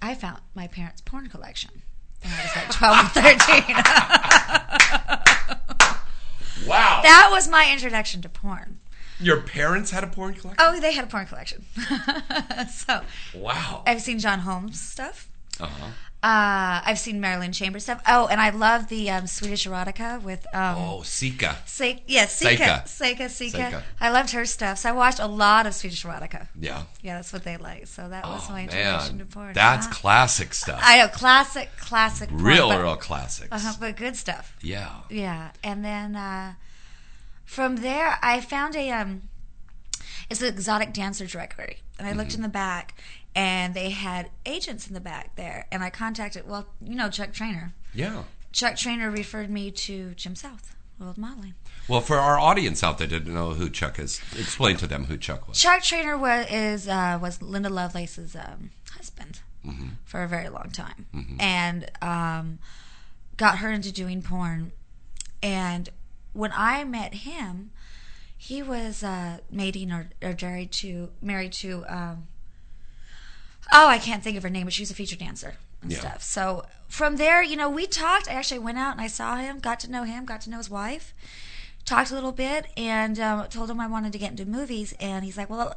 I 0.00 0.14
found 0.14 0.40
my 0.54 0.66
parents' 0.68 1.00
porn 1.00 1.28
collection. 1.28 1.82
when 2.22 2.32
I 2.32 2.42
was 2.42 2.56
like 2.56 2.70
12 2.70 3.06
or 3.06 3.20
13. 3.20 3.76
Wow. 6.66 7.00
that 7.02 7.28
was 7.30 7.46
my 7.48 7.70
introduction 7.70 8.22
to 8.22 8.28
porn. 8.28 8.78
Your 9.20 9.40
parents 9.42 9.90
had 9.90 10.02
a 10.02 10.06
porn 10.06 10.32
collection. 10.34 10.64
Oh, 10.66 10.80
they 10.80 10.92
had 10.94 11.04
a 11.04 11.08
porn 11.08 11.26
collection. 11.26 11.64
so 12.72 13.02
Wow. 13.34 13.82
I've 13.86 14.00
seen 14.00 14.18
John 14.18 14.38
Holmes 14.40 14.80
stuff. 14.80 15.28
Uh 15.60 15.66
huh. 15.66 15.86
Uh, 16.24 16.80
I've 16.86 16.98
seen 16.98 17.20
Marilyn 17.20 17.52
Chambers 17.52 17.82
stuff. 17.82 18.00
Oh, 18.08 18.26
and 18.28 18.40
I 18.40 18.48
love 18.48 18.88
the 18.88 19.10
um, 19.10 19.26
Swedish 19.26 19.66
erotica 19.66 20.22
with 20.22 20.46
um, 20.54 20.76
Oh, 20.78 21.00
Seka. 21.04 21.54
Se- 21.66 22.02
yeah, 22.06 22.24
Seka. 22.24 22.84
Seka, 22.84 23.26
Seka. 23.28 23.82
I 24.00 24.08
loved 24.08 24.30
her 24.30 24.46
stuff. 24.46 24.78
So 24.78 24.88
I 24.88 24.92
watched 24.92 25.18
a 25.18 25.26
lot 25.26 25.66
of 25.66 25.74
Swedish 25.74 26.02
erotica. 26.02 26.48
Yeah. 26.58 26.84
Yeah, 27.02 27.16
that's 27.16 27.30
what 27.30 27.44
they 27.44 27.58
like. 27.58 27.86
So 27.88 28.08
that 28.08 28.24
was 28.24 28.42
Oh 28.48 28.52
my 28.52 28.62
introduction 28.62 29.18
man, 29.18 29.26
to 29.26 29.32
porn. 29.34 29.52
that's 29.52 29.86
Uh-huh. 29.86 29.94
classic 29.96 30.54
stuff. 30.54 30.80
I 30.82 30.96
know, 30.96 31.08
classic, 31.08 31.68
classic. 31.78 32.30
porn, 32.30 32.42
real, 32.42 32.68
but- 32.70 32.80
real 32.82 32.96
classics. 32.96 33.48
Uh-huh, 33.52 33.74
but 33.78 33.94
good 33.94 34.16
stuff. 34.16 34.56
Yeah. 34.62 34.88
Yeah, 35.10 35.50
and 35.62 35.84
then 35.84 36.16
uh, 36.16 36.54
from 37.44 37.76
there, 37.76 38.18
I 38.22 38.40
found 38.40 38.76
a 38.76 38.90
um, 38.90 39.24
it's 40.30 40.40
an 40.40 40.48
exotic 40.48 40.94
dancer 40.94 41.26
directory, 41.26 41.80
and 41.98 42.08
I 42.08 42.12
looked 42.12 42.30
Mm-hmm. 42.30 42.36
in 42.38 42.42
the 42.44 42.48
back, 42.48 42.94
and 43.34 43.74
they 43.74 43.90
had 43.90 44.30
agents 44.46 44.86
in 44.88 44.94
the 44.94 45.00
back 45.00 45.36
there, 45.36 45.66
and 45.72 45.82
I 45.82 45.90
contacted 45.90 46.46
well, 46.48 46.66
you 46.82 46.94
know, 46.94 47.08
Chuck 47.10 47.32
Traynor. 47.32 47.72
Yeah. 47.92 48.24
Chuck 48.52 48.76
Traynor 48.76 49.10
referred 49.10 49.50
me 49.50 49.70
to 49.72 50.14
Jim 50.14 50.34
South, 50.36 50.76
World 50.98 51.18
Modeling. 51.18 51.54
Well, 51.88 52.00
for 52.00 52.16
our 52.16 52.38
audience 52.38 52.82
out 52.84 52.98
there 52.98 53.06
that 53.06 53.18
didn't 53.18 53.34
know 53.34 53.50
who 53.54 53.68
Chuck 53.68 53.98
is, 53.98 54.20
explain 54.38 54.76
to 54.78 54.86
them 54.86 55.04
who 55.06 55.16
Chuck 55.18 55.48
was. 55.48 55.60
Chuck 55.60 55.82
Traynor 55.82 56.16
was 56.16 56.46
is 56.50 56.88
uh, 56.88 57.18
was 57.20 57.42
Linda 57.42 57.68
Lovelace's 57.68 58.34
um, 58.36 58.70
husband 58.96 59.40
Mm-hmm. 59.66 59.88
for 60.04 60.22
a 60.22 60.28
very 60.28 60.50
long 60.50 60.70
time, 60.70 61.06
and 61.40 61.90
um, 62.02 62.58
got 63.38 63.58
her 63.60 63.70
into 63.72 63.90
doing 63.90 64.20
porn. 64.20 64.72
And 65.42 65.88
when 66.34 66.52
I 66.54 66.84
met 66.84 67.14
him, 67.14 67.70
he 68.36 68.62
was 68.62 69.02
uh, 69.02 69.38
mating 69.50 69.90
or, 69.90 70.10
or 70.22 70.36
married 70.42 70.70
to 70.72 71.08
married 71.22 71.52
to. 71.54 71.84
Um, 71.88 72.26
oh, 73.74 73.88
I 73.88 73.98
can't 73.98 74.22
think 74.22 74.36
of 74.36 74.42
her 74.42 74.50
name, 74.50 74.64
but 74.64 74.72
she 74.72 74.82
was 74.82 74.90
a 74.90 74.94
feature 74.94 75.16
dancer 75.16 75.54
and 75.82 75.92
Yeah. 75.92 75.98
stuff. 76.00 76.22
So 76.22 76.64
from 76.88 77.16
there, 77.16 77.42
you 77.42 77.56
know, 77.56 77.68
we 77.68 77.86
talked. 77.86 78.28
I 78.28 78.32
actually 78.34 78.60
went 78.60 78.78
out 78.78 78.92
and 78.92 79.00
I 79.00 79.08
saw 79.08 79.36
him, 79.36 79.58
got 79.58 79.80
to 79.80 79.90
know 79.90 80.04
him, 80.04 80.24
got 80.24 80.40
to 80.42 80.50
know 80.50 80.58
his 80.58 80.70
wife 80.70 81.12
talked 81.84 82.10
a 82.10 82.14
little 82.14 82.32
bit 82.32 82.66
and 82.78 83.20
um, 83.20 83.46
told 83.48 83.68
him 83.70 83.78
I 83.78 83.86
wanted 83.86 84.12
to 84.12 84.18
get 84.18 84.30
into 84.30 84.46
movies. 84.46 84.94
And 84.98 85.22
he's 85.22 85.36
like, 85.36 85.50
"Well, 85.50 85.76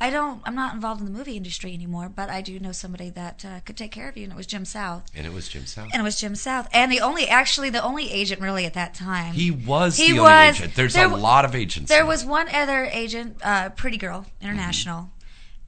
I 0.00 0.10
don't. 0.10 0.42
I'm 0.44 0.56
not 0.56 0.74
involved 0.74 1.00
in 1.00 1.06
the 1.06 1.12
movie 1.12 1.36
industry 1.36 1.72
anymore, 1.72 2.08
but 2.08 2.28
I 2.28 2.40
do 2.42 2.58
know 2.58 2.72
somebody 2.72 3.10
that 3.10 3.44
uh, 3.44 3.60
could 3.64 3.76
take 3.76 3.92
care 3.92 4.08
of 4.08 4.16
you." 4.16 4.24
And 4.24 4.32
it 4.32 4.36
was 4.36 4.46
Jim 4.48 4.64
South. 4.64 5.04
And 5.14 5.24
it 5.24 5.32
was 5.32 5.48
Jim 5.48 5.64
South. 5.64 5.88
And 5.92 6.00
it 6.00 6.02
was 6.02 6.18
Jim 6.18 6.34
South, 6.34 6.66
and 6.72 6.90
the 6.90 7.00
only, 7.00 7.28
actually, 7.28 7.70
the 7.70 7.80
only 7.82 8.10
agent 8.10 8.40
really 8.40 8.66
at 8.66 8.74
that 8.74 8.92
time. 8.92 9.34
He 9.34 9.52
was 9.52 9.96
He 9.98 10.14
the 10.14 10.20
was- 10.20 10.30
only 10.32 10.48
agent. 10.48 10.74
There's 10.74 10.94
there 10.94 11.06
a 11.06 11.16
lot 11.16 11.44
of 11.44 11.54
agents. 11.54 11.88
There 11.90 12.02
now. 12.02 12.08
was 12.08 12.24
one 12.24 12.48
other 12.52 12.84
agent, 12.86 13.36
uh, 13.44 13.68
Pretty 13.70 13.98
Girl 13.98 14.26
International, 14.42 15.10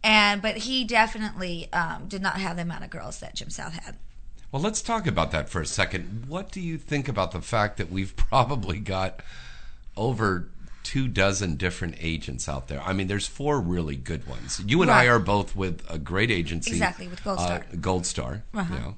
and 0.02 0.42
but 0.42 0.58
he 0.58 0.84
definitely 0.84 1.72
um, 1.72 2.06
did 2.08 2.22
not 2.22 2.40
have 2.40 2.56
the 2.56 2.62
amount 2.62 2.84
of 2.84 2.90
girls 2.90 3.20
that 3.20 3.34
Jim 3.34 3.50
South 3.50 3.74
had. 3.74 3.96
Well, 4.50 4.62
let's 4.62 4.80
talk 4.80 5.06
about 5.06 5.30
that 5.32 5.48
for 5.48 5.60
a 5.60 5.66
second. 5.66 6.24
What 6.26 6.50
do 6.50 6.60
you 6.60 6.78
think 6.78 7.06
about 7.08 7.32
the 7.32 7.42
fact 7.42 7.76
that 7.76 7.90
we've 7.90 8.16
probably 8.30 8.78
got 8.78 9.20
over 9.96 10.48
two 10.88 11.06
dozen 11.06 11.56
different 11.56 11.96
agents 12.00 12.48
out 12.48 12.68
there. 12.68 12.80
I 12.80 12.94
mean, 12.94 13.08
there's 13.08 13.26
four 13.26 13.60
really 13.60 13.94
good 13.94 14.26
ones. 14.26 14.58
You 14.64 14.80
and 14.80 14.90
I 14.90 15.06
are 15.06 15.18
both 15.18 15.54
with 15.54 15.84
a 15.90 15.98
great 15.98 16.30
agency, 16.30 16.70
Exactly, 16.70 17.08
with 17.08 17.22
Gold 17.22 17.40
Star. 17.40 17.56
Uh, 17.58 17.76
Gold 17.78 18.06
Star. 18.06 18.42
Uh-huh. 18.54 18.74
you 18.74 18.80
know. 18.80 18.94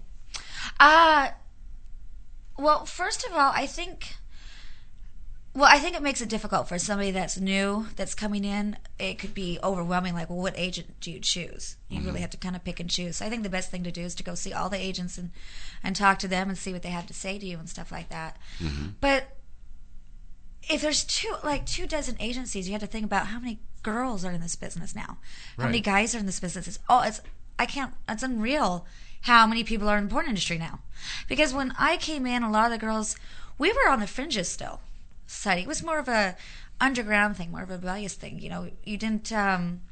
Uh 0.79 1.31
well, 2.57 2.85
first 2.85 3.27
of 3.27 3.33
all, 3.33 3.53
I 3.57 3.67
think 3.67 4.15
well, 5.53 5.69
I 5.69 5.79
think 5.79 5.97
it 5.97 6.03
makes 6.03 6.21
it 6.21 6.29
difficult 6.29 6.69
for 6.69 6.79
somebody 6.79 7.11
that's 7.11 7.39
new, 7.39 7.87
that's 7.97 8.15
coming 8.15 8.45
in. 8.45 8.77
It 9.01 9.19
could 9.19 9.35
be 9.35 9.59
overwhelming. 9.65 10.15
Like, 10.15 10.31
well, 10.31 10.39
what 10.39 10.55
agent 10.57 11.01
do 11.01 11.11
you 11.11 11.19
choose? 11.19 11.77
You 11.89 11.99
mm-hmm. 11.99 12.07
really 12.07 12.21
have 12.21 12.31
to 12.31 12.37
kind 12.37 12.55
of 12.55 12.63
pick 12.63 12.79
and 12.79 12.89
choose. 12.89 13.17
So 13.17 13.27
I 13.27 13.31
think 13.31 13.43
the 13.43 13.49
best 13.49 13.71
thing 13.71 13.83
to 13.83 13.91
do 13.91 14.03
is 14.03 14.15
to 14.17 14.23
go 14.23 14.37
see 14.37 14.53
all 14.53 14.69
the 14.69 14.79
agents 14.79 15.19
and 15.19 15.31
and 15.83 15.97
talk 15.97 16.21
to 16.21 16.29
them 16.29 16.49
and 16.49 16.57
see 16.57 16.73
what 16.73 16.83
they 16.83 16.91
have 16.91 17.07
to 17.07 17.15
say 17.15 17.39
to 17.39 17.47
you 17.47 17.59
and 17.59 17.69
stuff 17.69 17.91
like 17.91 18.11
that. 18.11 18.37
Mm-hmm. 18.61 18.91
But 19.01 19.37
if 20.69 20.83
there's 20.83 21.03
two 21.03 21.35
like 21.43 21.67
two 21.67 21.89
dozen 21.89 22.17
agencies, 22.21 22.69
you 22.69 22.73
have 22.73 22.83
to 22.83 22.87
think 22.87 23.05
about 23.05 23.27
how 23.27 23.41
many 23.41 23.59
girls 23.83 24.25
are 24.25 24.31
in 24.31 24.41
this 24.41 24.55
business 24.55 24.95
now. 24.95 25.19
How 25.59 25.67
many 25.67 25.81
guys 25.81 26.15
are 26.15 26.19
in 26.19 26.27
this 26.27 26.39
business? 26.39 26.69
It's 26.69 26.79
oh, 26.89 27.03
it's 27.03 27.21
I 27.59 27.67
can't. 27.67 27.95
It's 28.09 28.23
unreal 28.23 28.87
how 29.23 29.49
many 29.49 29.65
people 29.65 29.89
are 29.89 29.99
in 29.99 30.05
the 30.05 30.11
porn 30.11 30.27
industry 30.27 30.59
now. 30.59 30.79
Because 31.29 31.53
when 31.53 31.75
I 31.77 31.97
came 31.97 32.25
in, 32.25 32.45
a 32.45 32.51
lot 32.51 32.67
of 32.67 32.71
the 32.71 32.79
girls 32.79 33.17
we 33.59 33.73
were 33.73 33.91
on 33.91 33.99
the 33.99 34.07
fringes 34.07 34.49
still. 34.49 34.81
Society. 35.31 35.63
It 35.63 35.69
was 35.69 35.83
more 35.83 35.99
of 35.99 36.09
a 36.09 36.37
underground 36.81 37.37
thing, 37.37 37.51
more 37.51 37.63
of 37.63 37.71
a 37.71 37.75
rebellious 37.75 38.15
thing. 38.15 38.39
You 38.41 38.49
know, 38.51 38.71
you 38.85 38.97
didn't. 38.97 39.33
um 39.33 39.83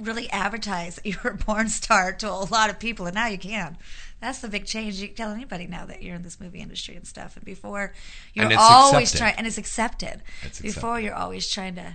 really 0.00 0.28
advertise 0.30 0.96
that 0.96 1.06
you 1.10 1.14
were 1.22 1.30
a 1.30 1.36
porn 1.36 1.68
star 1.68 2.12
to 2.12 2.28
a 2.28 2.32
lot 2.50 2.68
of 2.68 2.78
people, 2.80 3.06
and 3.06 3.14
now 3.14 3.28
you 3.28 3.38
can. 3.38 3.76
That's 4.20 4.40
the 4.40 4.48
big 4.48 4.64
change. 4.66 4.94
You 5.00 5.06
can 5.08 5.16
tell 5.16 5.30
anybody 5.30 5.66
now 5.68 5.86
that 5.86 6.02
you're 6.02 6.16
in 6.16 6.22
this 6.22 6.40
movie 6.40 6.58
industry 6.60 6.96
and 6.96 7.06
stuff. 7.06 7.36
And 7.36 7.44
before, 7.44 7.92
you're 8.32 8.46
And 8.46 8.54
always 8.58 9.12
trying, 9.12 9.34
and 9.36 9.46
it's 9.46 9.56
accepted. 9.58 10.22
It's 10.42 10.60
before, 10.60 10.94
accepted. 10.94 11.04
you're 11.04 11.14
always 11.14 11.48
trying 11.48 11.76
to 11.76 11.92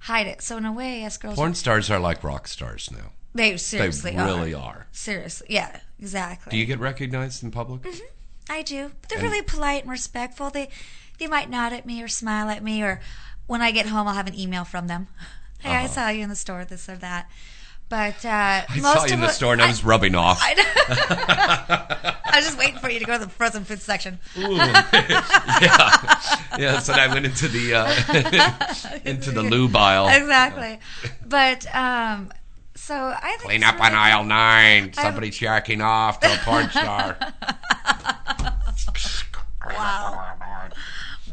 hide 0.00 0.26
it. 0.28 0.40
So 0.40 0.56
in 0.56 0.64
a 0.64 0.72
way, 0.72 1.04
us 1.04 1.18
girls, 1.18 1.34
Porn 1.34 1.54
stars 1.54 1.90
are 1.90 1.98
like 1.98 2.24
rock 2.24 2.48
stars 2.48 2.88
now. 2.90 3.12
they 3.34 3.56
seriously 3.58 4.12
they 4.12 4.16
really 4.24 4.54
are. 4.54 4.62
are. 4.62 4.86
Seriously, 4.92 5.48
yeah, 5.50 5.80
exactly. 5.98 6.52
Do 6.52 6.56
you 6.56 6.64
get 6.64 6.78
recognized 6.78 7.42
in 7.42 7.50
public? 7.50 7.82
Mm-hmm. 7.82 8.06
I 8.52 8.62
do. 8.62 8.92
They're 9.08 9.18
And- 9.18 9.28
really 9.28 9.42
polite 9.42 9.82
and 9.82 9.90
respectful. 9.90 10.48
They 10.50 10.70
they 11.22 11.28
might 11.28 11.48
nod 11.48 11.72
at 11.72 11.86
me 11.86 12.02
or 12.02 12.08
smile 12.08 12.48
at 12.50 12.64
me, 12.64 12.82
or 12.82 13.00
when 13.46 13.62
I 13.62 13.70
get 13.70 13.86
home, 13.86 14.08
I'll 14.08 14.14
have 14.14 14.26
an 14.26 14.38
email 14.38 14.64
from 14.64 14.88
them. 14.88 15.06
Hey, 15.60 15.70
I 15.70 15.84
Uh-huh. 15.84 15.88
saw 15.94 16.08
you 16.08 16.24
in 16.24 16.28
the 16.28 16.34
store, 16.34 16.64
this 16.64 16.88
or 16.88 16.96
that. 16.96 17.30
But 17.88 18.24
uh, 18.24 18.62
I 18.68 18.80
most 18.80 18.94
saw 18.94 19.04
you 19.04 19.12
in 19.12 19.12
of 19.14 19.20
the 19.20 19.26
what- 19.26 19.34
store 19.36 19.52
and 19.52 19.62
I 19.62 19.68
was 19.68 19.84
rubbing 19.84 20.16
off. 20.16 20.40
I, 20.42 20.54
I 22.24 22.36
was 22.38 22.46
just 22.46 22.58
waiting 22.58 22.80
for 22.80 22.90
you 22.90 22.98
to 22.98 23.04
go 23.04 23.12
to 23.16 23.24
the 23.26 23.30
frozen 23.30 23.62
food 23.64 23.80
section. 23.80 24.18
yeah, 24.34 24.80
yeah. 26.58 26.78
So 26.80 26.94
I 26.94 27.06
went 27.06 27.26
into 27.26 27.46
the 27.46 27.74
uh, 27.76 28.98
into 29.04 29.30
the 29.30 29.42
lube 29.44 29.76
aisle. 29.76 30.08
Exactly. 30.08 30.80
But 31.24 31.72
um, 31.72 32.32
so 32.74 32.94
I 32.96 33.28
think 33.38 33.42
Clean 33.42 33.62
up 33.62 33.80
on 33.80 33.92
aisle 33.94 34.24
nine. 34.24 34.92
Somebody's 34.94 35.38
jacking 35.38 35.80
off 35.80 36.18
to 36.20 36.34
a 36.34 36.36
porn 36.38 36.70
star. 36.70 37.16
Wow. 39.64 40.32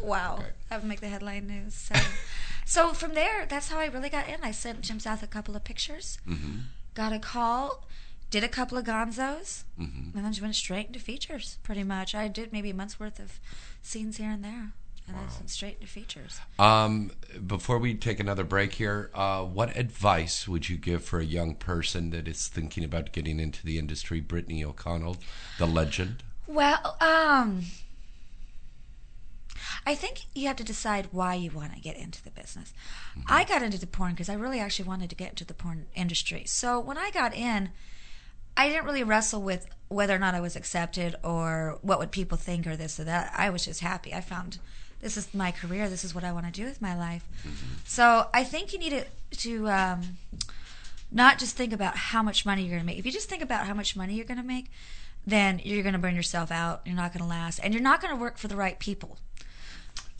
Wow. 0.01 0.43
That 0.69 0.81
would 0.81 0.87
make 0.89 1.01
the 1.01 1.07
headline 1.09 1.47
news. 1.47 1.73
So, 1.73 1.95
so 2.65 2.93
from 2.93 3.13
there, 3.13 3.45
that's 3.47 3.69
how 3.69 3.79
I 3.79 3.85
really 3.87 4.09
got 4.09 4.27
in. 4.29 4.37
I 4.43 4.51
sent 4.51 4.81
Jim 4.81 4.99
South 4.99 5.23
a 5.23 5.27
couple 5.27 5.55
of 5.55 5.63
pictures, 5.63 6.17
Mm-hmm. 6.27 6.57
got 6.93 7.13
a 7.13 7.19
call, 7.19 7.85
did 8.29 8.43
a 8.43 8.47
couple 8.49 8.77
of 8.77 8.85
gonzos, 8.85 9.63
Mm-hmm. 9.79 10.15
and 10.17 10.25
then 10.25 10.31
just 10.31 10.41
went 10.41 10.55
straight 10.55 10.87
into 10.87 10.99
features, 10.99 11.57
pretty 11.63 11.83
much. 11.83 12.13
I 12.15 12.27
did 12.27 12.51
maybe 12.53 12.69
a 12.69 12.73
month's 12.73 12.99
worth 12.99 13.19
of 13.19 13.39
scenes 13.81 14.17
here 14.17 14.29
and 14.31 14.43
there, 14.43 14.71
and 15.07 15.17
then 15.17 15.23
went 15.37 15.49
straight 15.49 15.75
into 15.79 15.87
features. 15.87 16.39
Um, 16.59 17.11
before 17.47 17.79
we 17.79 17.95
take 17.95 18.19
another 18.19 18.43
break 18.43 18.73
here, 18.73 19.09
uh, 19.15 19.43
what 19.43 19.75
advice 19.75 20.47
would 20.47 20.69
you 20.69 20.77
give 20.77 21.03
for 21.03 21.19
a 21.19 21.25
young 21.25 21.55
person 21.55 22.11
that 22.11 22.27
is 22.27 22.47
thinking 22.47 22.83
about 22.83 23.11
getting 23.11 23.39
into 23.39 23.65
the 23.65 23.79
industry? 23.79 24.19
Brittany 24.21 24.63
O'Connell, 24.63 25.17
the 25.57 25.65
legend. 25.65 26.23
Well, 26.45 26.97
um, 27.01 27.63
I 29.85 29.95
think 29.95 30.21
you 30.33 30.47
have 30.47 30.57
to 30.57 30.63
decide 30.63 31.09
why 31.11 31.35
you 31.35 31.51
want 31.51 31.73
to 31.73 31.79
get 31.79 31.97
into 31.97 32.23
the 32.23 32.31
business. 32.31 32.73
I 33.27 33.43
got 33.43 33.61
into 33.61 33.79
the 33.79 33.87
porn 33.87 34.11
because 34.11 34.29
I 34.29 34.33
really 34.33 34.59
actually 34.59 34.87
wanted 34.87 35.09
to 35.09 35.15
get 35.15 35.29
into 35.29 35.45
the 35.45 35.53
porn 35.53 35.87
industry. 35.95 36.43
So 36.45 36.79
when 36.79 36.97
I 36.97 37.11
got 37.11 37.35
in, 37.35 37.69
I 38.57 38.67
didn't 38.69 38.85
really 38.85 39.03
wrestle 39.03 39.41
with 39.41 39.67
whether 39.87 40.15
or 40.15 40.19
not 40.19 40.35
I 40.35 40.41
was 40.41 40.55
accepted 40.55 41.15
or 41.23 41.79
what 41.81 41.99
would 41.99 42.11
people 42.11 42.37
think 42.37 42.67
or 42.67 42.75
this 42.75 42.99
or 42.99 43.03
that. 43.05 43.33
I 43.35 43.49
was 43.49 43.65
just 43.65 43.79
happy. 43.79 44.13
I 44.13 44.21
found 44.21 44.59
this 45.01 45.15
is 45.15 45.33
my 45.33 45.51
career. 45.51 45.89
This 45.89 46.03
is 46.03 46.13
what 46.13 46.23
I 46.23 46.31
want 46.31 46.45
to 46.45 46.51
do 46.51 46.65
with 46.65 46.81
my 46.81 46.97
life. 46.97 47.23
So 47.85 48.27
I 48.33 48.43
think 48.43 48.73
you 48.73 48.79
need 48.79 48.89
to, 48.89 49.05
to 49.37 49.69
um, 49.69 50.01
not 51.11 51.39
just 51.39 51.55
think 51.55 51.73
about 51.73 51.95
how 51.95 52.21
much 52.21 52.45
money 52.45 52.63
you're 52.63 52.71
going 52.71 52.81
to 52.81 52.85
make. 52.85 52.99
If 52.99 53.05
you 53.05 53.11
just 53.11 53.29
think 53.29 53.41
about 53.41 53.65
how 53.65 53.73
much 53.73 53.95
money 53.95 54.15
you're 54.15 54.25
going 54.25 54.41
to 54.41 54.43
make, 54.43 54.69
then 55.25 55.61
you're 55.63 55.83
going 55.83 55.93
to 55.93 55.99
burn 55.99 56.15
yourself 56.15 56.51
out. 56.51 56.81
You're 56.85 56.95
not 56.95 57.13
going 57.13 57.23
to 57.23 57.29
last, 57.29 57.59
and 57.59 57.73
you're 57.73 57.83
not 57.83 58.01
going 58.01 58.13
to 58.13 58.19
work 58.19 58.37
for 58.37 58.47
the 58.47 58.55
right 58.55 58.77
people. 58.79 59.17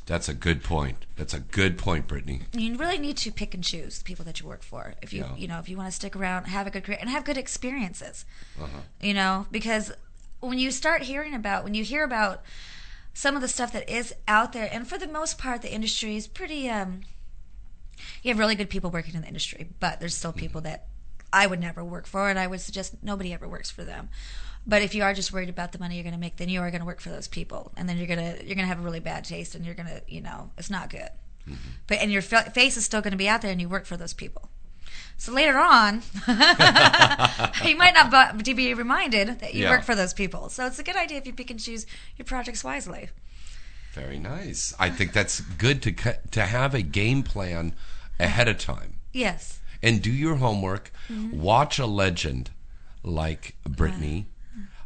That's 0.10 0.28
a 0.28 0.34
good 0.34 0.64
point. 0.64 1.06
That's 1.18 1.36
a 1.36 1.40
good 1.40 1.78
point, 1.78 2.08
Brittany. 2.08 2.42
You 2.52 2.76
really 2.78 2.98
need 2.98 3.16
to 3.18 3.32
pick 3.32 3.54
and 3.54 3.64
choose 3.64 4.00
the 4.00 4.04
people 4.04 4.26
that 4.26 4.40
you 4.40 4.48
work 4.48 4.64
for. 4.64 4.96
If 5.04 5.14
you 5.14 5.22
Yeah. 5.22 5.36
you 5.36 5.48
know 5.48 5.60
if 5.60 5.70
you 5.70 5.78
want 5.78 5.88
to 5.88 5.96
stick 5.96 6.16
around, 6.16 6.46
have 6.46 6.66
a 6.66 6.72
good 6.72 6.84
career, 6.84 6.98
and 7.00 7.12
have 7.12 7.24
good 7.24 7.38
experiences. 7.38 8.26
Uh-huh. 8.60 8.80
You 9.00 9.14
know, 9.14 9.46
because 9.52 9.92
when 10.40 10.58
you 10.58 10.72
start 10.72 11.04
hearing 11.04 11.36
about 11.36 11.64
when 11.64 11.76
you 11.76 11.84
hear 11.84 12.04
about 12.04 12.42
some 13.14 13.36
of 13.36 13.44
the 13.44 13.48
stuff 13.48 13.72
that 13.74 13.88
is 13.88 14.16
out 14.28 14.52
there, 14.52 14.68
and 14.72 14.88
for 14.88 14.98
the 14.98 15.08
most 15.08 15.38
part, 15.38 15.62
the 15.62 15.72
industry 15.72 16.16
is 16.16 16.28
pretty. 16.28 16.68
um 16.70 17.02
You 18.24 18.30
have 18.30 18.40
really 18.40 18.56
good 18.56 18.70
people 18.72 18.90
working 18.90 19.14
in 19.14 19.22
the 19.22 19.28
industry, 19.28 19.70
but 19.80 20.00
there's 20.00 20.16
still 20.18 20.34
people 20.34 20.62
that 20.62 20.88
I 21.32 21.46
would 21.46 21.60
never 21.60 21.84
work 21.84 22.08
for, 22.08 22.30
and 22.32 22.40
I 22.40 22.48
would 22.48 22.62
suggest 22.62 22.96
nobody 23.04 23.32
ever 23.32 23.48
works 23.48 23.70
for 23.70 23.84
them. 23.84 24.10
But 24.68 24.82
if 24.84 24.94
you 24.94 25.04
are 25.04 25.14
just 25.14 25.34
worried 25.34 25.50
about 25.50 25.72
the 25.72 25.80
money 25.80 25.96
you're 25.96 26.04
going 26.04 26.14
to 26.14 26.20
make, 26.20 26.38
then 26.38 26.50
you 26.50 26.60
are 26.62 26.70
going 26.70 26.82
to 26.82 26.86
work 26.86 27.00
for 27.02 27.10
those 27.10 27.28
people, 27.28 27.72
and 27.76 27.88
then 27.90 27.98
you're 27.98 28.08
gonna 28.08 28.36
you're 28.44 28.56
gonna 28.56 28.68
have 28.68 28.80
a 28.80 28.84
really 28.84 29.00
bad 29.00 29.24
taste, 29.26 29.56
and 29.56 29.66
you're 29.66 29.74
gonna 29.76 30.02
you 30.08 30.22
know 30.22 30.52
it's 30.58 30.70
not 30.70 30.90
good. 30.90 31.10
But 31.88 31.98
and 32.00 32.12
your 32.12 32.22
fa- 32.22 32.52
face 32.52 32.78
is 32.78 32.86
still 32.86 33.02
going 33.02 33.12
to 33.12 33.18
be 33.18 33.28
out 33.28 33.42
there, 33.42 33.52
and 33.52 33.60
you 33.60 33.68
work 33.68 33.86
for 33.86 33.98
those 33.98 34.14
people. 34.14 34.50
So 35.18 35.34
later 35.34 35.58
on, 35.58 36.04
you 36.28 37.76
might 37.76 37.94
not 37.96 38.46
to 38.46 38.54
be 38.54 38.74
reminded 38.74 39.40
that 39.40 39.54
you 39.54 39.64
Yeah. 39.64 39.72
work 39.72 39.84
for 39.84 39.96
those 39.96 40.14
people. 40.14 40.50
So 40.50 40.66
it's 40.68 40.80
a 40.80 40.84
good 40.84 40.96
idea 40.96 41.18
if 41.18 41.26
you 41.26 41.34
pick 41.34 41.50
and 41.50 41.60
choose 41.60 41.86
your 42.18 42.26
projects 42.26 42.64
wisely. 42.64 43.10
Very 43.94 44.20
nice. 44.20 44.74
I 44.80 44.90
think 44.92 45.14
that's 45.14 45.42
good 45.42 45.82
to 45.84 45.92
to 46.32 46.42
have 46.46 46.74
a 46.76 46.82
game 46.84 47.24
plan 47.24 47.74
ahead 48.20 48.48
of 48.48 48.58
time 48.60 48.96
Yes. 49.12 49.60
and 49.82 50.02
do 50.02 50.12
your 50.12 50.36
homework. 50.36 50.92
Mm-hmm. 51.10 51.42
Watch 51.42 51.80
a 51.80 51.86
legend 51.88 52.52
like 53.04 53.56
Brittany. 53.68 54.28
Uh, 54.30 54.36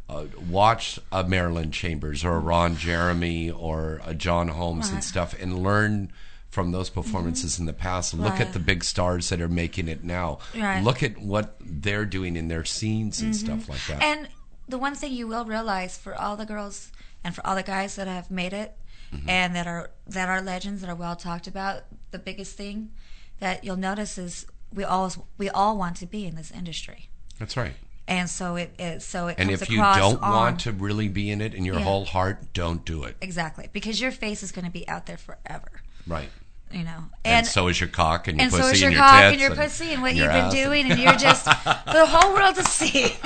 Uh, 0.08 0.26
watch 0.48 0.98
a 1.10 1.24
Marilyn 1.24 1.70
Chambers 1.70 2.24
or 2.24 2.36
a 2.36 2.38
Ron 2.38 2.76
Jeremy 2.76 3.50
or 3.50 4.02
a 4.04 4.14
John 4.14 4.48
Holmes 4.48 4.90
and 4.90 5.02
stuff, 5.02 5.34
and 5.40 5.62
learn 5.62 6.12
from 6.50 6.70
those 6.72 6.88
mm-hmm. 6.88 7.00
performances 7.00 7.58
in 7.58 7.66
the 7.66 7.72
past. 7.72 8.14
Look 8.14 8.24
Mm-hmm. 8.24 8.38
Right. 8.38 8.46
at 8.46 8.52
the 8.52 8.58
big 8.60 8.84
stars 8.84 9.28
that 9.30 9.40
are 9.40 9.48
making 9.48 9.88
it 9.88 10.04
now. 10.04 10.38
Right. 10.54 10.82
Look 10.82 11.02
at 11.02 11.18
what 11.18 11.56
they're 11.60 12.04
doing 12.04 12.36
in 12.36 12.48
their 12.48 12.64
scenes 12.64 13.20
and 13.20 13.34
mm-hmm. 13.34 13.46
stuff 13.46 13.68
like 13.68 13.84
that. 13.88 14.02
And 14.02 14.28
the 14.68 14.78
one 14.78 14.94
thing 14.94 15.12
you 15.12 15.26
will 15.26 15.44
realize 15.44 15.98
for 15.98 16.14
all 16.14 16.36
the 16.36 16.46
girls 16.46 16.92
and 17.24 17.34
for 17.34 17.44
all 17.46 17.56
the 17.56 17.62
guys 17.62 17.96
that 17.96 18.06
have 18.06 18.30
made 18.30 18.52
it 18.52 18.76
mm-hmm. 19.12 19.28
and 19.28 19.56
that 19.56 19.66
are 19.66 19.90
that 20.06 20.28
are 20.28 20.40
legends 20.40 20.80
that 20.82 20.90
are 20.90 20.94
well 20.94 21.16
talked 21.16 21.46
about, 21.46 21.84
the 22.12 22.18
biggest 22.18 22.56
thing 22.56 22.92
that 23.40 23.64
you'll 23.64 23.76
notice 23.76 24.16
is 24.16 24.46
we 24.72 24.84
all 24.84 25.12
we 25.38 25.50
all 25.50 25.76
want 25.76 25.96
to 25.96 26.06
be 26.06 26.24
in 26.24 26.36
this 26.36 26.50
industry. 26.50 27.08
That's 27.38 27.56
right. 27.56 27.74
And 28.06 28.28
so 28.28 28.56
it 28.56 28.74
is 28.78 29.04
so 29.04 29.28
it 29.28 29.36
And 29.38 29.50
if 29.50 29.70
you 29.70 29.78
don't 29.78 30.22
on- 30.22 30.32
want 30.32 30.60
to 30.60 30.72
really 30.72 31.08
be 31.08 31.30
in 31.30 31.40
it 31.40 31.54
in 31.54 31.64
your 31.64 31.76
Yeah. 31.78 31.84
whole 31.84 32.04
heart, 32.04 32.52
don't 32.52 32.84
do 32.84 33.04
it. 33.04 33.16
exactly 33.22 33.68
because 33.72 34.00
your 34.00 34.12
face 34.12 34.42
is 34.42 34.52
going 34.52 34.66
to 34.66 34.70
be 34.70 34.86
out 34.88 35.06
there 35.06 35.16
forever, 35.16 35.80
Right. 36.06 36.28
you 36.70 36.84
know. 36.84 37.04
And, 37.24 37.46
so 37.46 37.68
is 37.68 37.80
your 37.80 37.88
cock 37.88 38.28
and 38.28 38.36
your 38.36 38.42
and 38.44 38.50
pussy 38.52 38.62
so 38.62 38.68
is 38.68 38.80
your 38.82 38.88
and 38.90 38.96
your 38.96 39.04
cock 39.06 39.22
and 39.22 39.40
your 39.40 39.54
pussy 39.54 39.92
and 39.94 40.02
what 40.02 40.14
you've 40.14 40.30
been 40.30 40.50
doing, 40.50 40.90
and 40.90 41.00
you're 41.00 41.14
just 41.16 41.44
for 41.44 41.50
the 41.92 42.04
whole 42.06 42.34
world 42.34 42.56
to 42.56 42.64
see. 42.64 43.16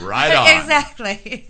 right 0.00 0.34
on. 0.36 0.60
exactly. 0.60 1.46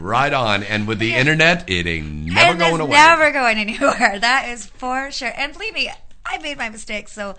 Right 0.00 0.32
on. 0.32 0.62
And 0.62 0.86
with 0.86 0.98
the 0.98 1.14
internet, 1.14 1.68
it 1.68 1.86
ain't 1.86 2.26
never 2.26 2.50
and 2.50 2.58
going 2.58 2.80
away. 2.80 2.90
never 2.92 3.30
going 3.32 3.58
anywhere. 3.58 4.18
That 4.24 4.48
is 4.48 4.66
for 4.66 5.10
sure. 5.10 5.32
And 5.36 5.52
believe 5.52 5.74
me, 5.74 5.90
I 6.26 6.38
made 6.38 6.56
my 6.58 6.68
mistakes, 6.68 7.12
so 7.12 7.34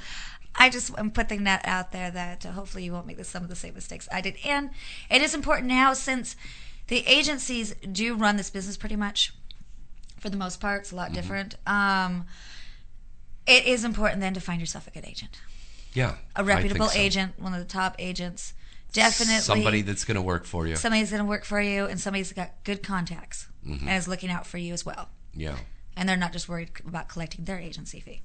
I 0.57 0.69
just 0.69 0.97
am 0.97 1.11
putting 1.11 1.43
that 1.43 1.61
out 1.65 1.91
there 1.91 2.09
that 2.11 2.45
uh, 2.45 2.51
hopefully 2.51 2.83
you 2.85 2.93
won't 2.93 3.05
make 3.07 3.17
the, 3.17 3.23
some 3.23 3.43
of 3.43 3.49
the 3.49 3.55
same 3.55 3.73
mistakes 3.73 4.07
I 4.11 4.21
did. 4.21 4.37
And 4.45 4.69
it 5.09 5.21
is 5.21 5.33
important 5.33 5.67
now 5.67 5.93
since 5.93 6.35
the 6.87 7.05
agencies 7.07 7.75
do 7.91 8.15
run 8.15 8.37
this 8.37 8.49
business 8.49 8.77
pretty 8.77 8.95
much 8.95 9.33
for 10.19 10.29
the 10.29 10.37
most 10.37 10.61
part. 10.61 10.81
It's 10.81 10.91
a 10.91 10.95
lot 10.95 11.07
Mm-hmm. 11.07 11.15
different. 11.15 11.55
Um, 11.67 12.25
it 13.45 13.65
is 13.65 13.83
important 13.83 14.21
then 14.21 14.33
to 14.33 14.39
find 14.39 14.59
yourself 14.59 14.87
a 14.87 14.91
good 14.91 15.05
agent, 15.05 15.39
yeah. 15.93 16.15
a 16.35 16.43
reputable 16.43 16.87
so. 16.87 16.99
agent, 16.99 17.33
one 17.37 17.53
of 17.53 17.59
the 17.59 17.65
top 17.65 17.95
agents. 17.99 18.53
Definitely 18.93 19.41
Somebody 19.41 19.81
that's 19.81 20.05
going 20.05 20.15
to 20.15 20.21
work 20.21 20.45
for 20.45 20.65
you. 20.65 20.77
somebody's 20.77 21.09
going 21.11 21.21
to 21.21 21.27
work 21.27 21.43
for 21.43 21.59
you 21.61 21.85
and 21.85 21.99
somebody's 21.99 22.31
got 22.31 22.51
good 22.63 22.81
contacts 22.81 23.47
Mm-hmm. 23.67 23.87
and 23.89 23.97
is 23.97 24.07
looking 24.07 24.29
out 24.29 24.45
for 24.47 24.57
you 24.59 24.73
as 24.73 24.85
well. 24.85 25.09
Yeah. 25.33 25.57
and 25.97 26.07
they're 26.07 26.15
not 26.15 26.31
just 26.31 26.47
worried 26.47 26.69
about 26.87 27.09
collecting 27.09 27.45
their 27.45 27.57
agency 27.59 27.99
fee. 27.99 28.21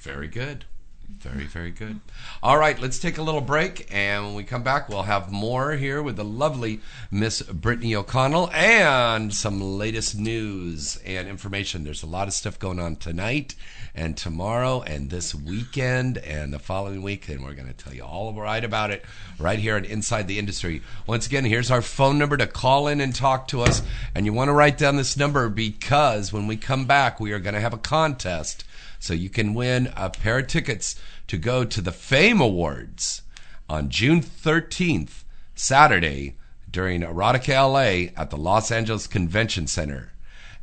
Very 0.00 0.28
good. 0.28 0.64
Very, 1.08 1.44
very 1.44 1.70
good. 1.70 2.00
All 2.42 2.58
right, 2.58 2.78
let's 2.80 2.98
take 2.98 3.18
a 3.18 3.22
little 3.22 3.40
break, 3.40 3.88
and 3.92 4.26
when 4.26 4.34
we 4.34 4.44
come 4.44 4.62
back, 4.62 4.88
we'll 4.88 5.04
have 5.04 5.30
more 5.30 5.72
here 5.72 6.02
with 6.02 6.16
the 6.16 6.24
lovely 6.24 6.80
Miss 7.10 7.42
Brittany 7.42 7.94
O'Connell 7.94 8.50
and 8.52 9.32
some 9.32 9.60
latest 9.60 10.18
news 10.18 10.96
and 11.04 11.28
information. 11.28 11.84
There's 11.84 12.02
a 12.02 12.08
lot 12.08 12.28
of 12.28 12.34
stuff 12.34 12.58
going 12.58 12.80
on 12.80 12.96
tonight 12.96 13.54
and 13.94 14.16
tomorrow 14.16 14.82
and 14.82 15.10
this 15.10 15.34
weekend 15.34 16.18
and 16.18 16.52
the 16.52 16.58
following 16.58 17.02
week, 17.02 17.28
and 17.28 17.44
we're 17.44 17.54
going 17.54 17.68
to 17.68 17.72
tell 17.72 17.94
you 17.94 18.02
all 18.02 18.32
right 18.34 18.62
about 18.62 18.90
it 18.90 19.04
right 19.38 19.58
here 19.58 19.76
on 19.76 19.84
Inside 19.84 20.28
the 20.28 20.38
Industry. 20.38 20.82
Once 21.06 21.26
again, 21.26 21.44
here's 21.44 21.70
our 21.70 21.82
phone 21.82 22.18
number 22.18 22.36
to 22.36 22.46
call 22.46 22.88
in 22.88 23.00
and 23.00 23.14
talk 23.14 23.48
to 23.48 23.62
us, 23.62 23.82
and 24.14 24.26
you 24.26 24.32
want 24.32 24.48
to 24.48 24.52
write 24.52 24.76
down 24.76 24.96
this 24.96 25.16
number 25.16 25.48
because 25.48 26.32
when 26.32 26.46
we 26.46 26.56
come 26.56 26.84
back, 26.84 27.20
we 27.20 27.32
are 27.32 27.38
going 27.38 27.54
to 27.54 27.60
have 27.60 27.74
a 27.74 27.78
contest 27.78 28.64
so 28.98 29.14
you 29.14 29.28
can 29.28 29.54
win 29.54 29.92
a 29.96 30.10
pair 30.10 30.38
of 30.38 30.46
tickets 30.46 30.96
to 31.28 31.36
go 31.36 31.64
to 31.64 31.80
the 31.80 31.92
Fame 31.92 32.40
Awards 32.40 33.22
on 33.68 33.90
June 33.90 34.20
13th, 34.20 35.24
Saturday, 35.54 36.36
during 36.70 37.02
Erotica 37.02 37.72
LA 37.72 38.12
at 38.20 38.30
the 38.30 38.36
Los 38.36 38.70
Angeles 38.70 39.06
Convention 39.06 39.66
Center. 39.66 40.12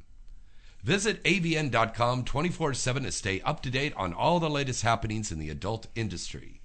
Visit 0.81 1.23
avn.com 1.23 2.23
24 2.23 2.73
7 2.73 3.03
to 3.03 3.11
stay 3.11 3.39
up 3.41 3.61
to 3.61 3.69
date 3.69 3.93
on 3.95 4.13
all 4.13 4.39
the 4.39 4.49
latest 4.49 4.81
happenings 4.81 5.31
in 5.31 5.37
the 5.37 5.51
adult 5.51 5.85
industry. 5.93 6.61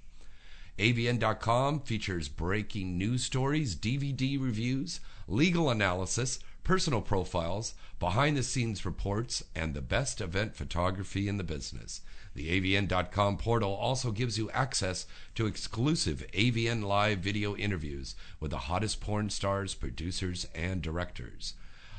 AVN.com 0.78 1.80
features 1.80 2.30
breaking 2.30 2.96
news 2.96 3.22
stories, 3.22 3.76
DVD 3.76 4.40
reviews, 4.40 5.00
legal 5.28 5.68
analysis, 5.68 6.38
personal 6.64 7.02
profiles, 7.02 7.74
behind 8.00 8.38
the 8.38 8.42
scenes 8.42 8.86
reports, 8.86 9.44
and 9.54 9.74
the 9.74 9.82
best 9.82 10.22
event 10.22 10.56
photography 10.56 11.28
in 11.28 11.36
the 11.36 11.44
business. 11.44 12.00
The 12.36 12.60
AVN.com 12.60 13.38
portal 13.38 13.72
also 13.72 14.10
gives 14.10 14.36
you 14.36 14.50
access 14.50 15.06
to 15.36 15.46
exclusive 15.46 16.22
AVN 16.34 16.84
Live 16.84 17.20
video 17.20 17.56
interviews 17.56 18.14
with 18.40 18.50
the 18.50 18.58
hottest 18.58 19.00
porn 19.00 19.30
stars, 19.30 19.74
producers, 19.74 20.46
and 20.54 20.82
directors. 20.82 21.54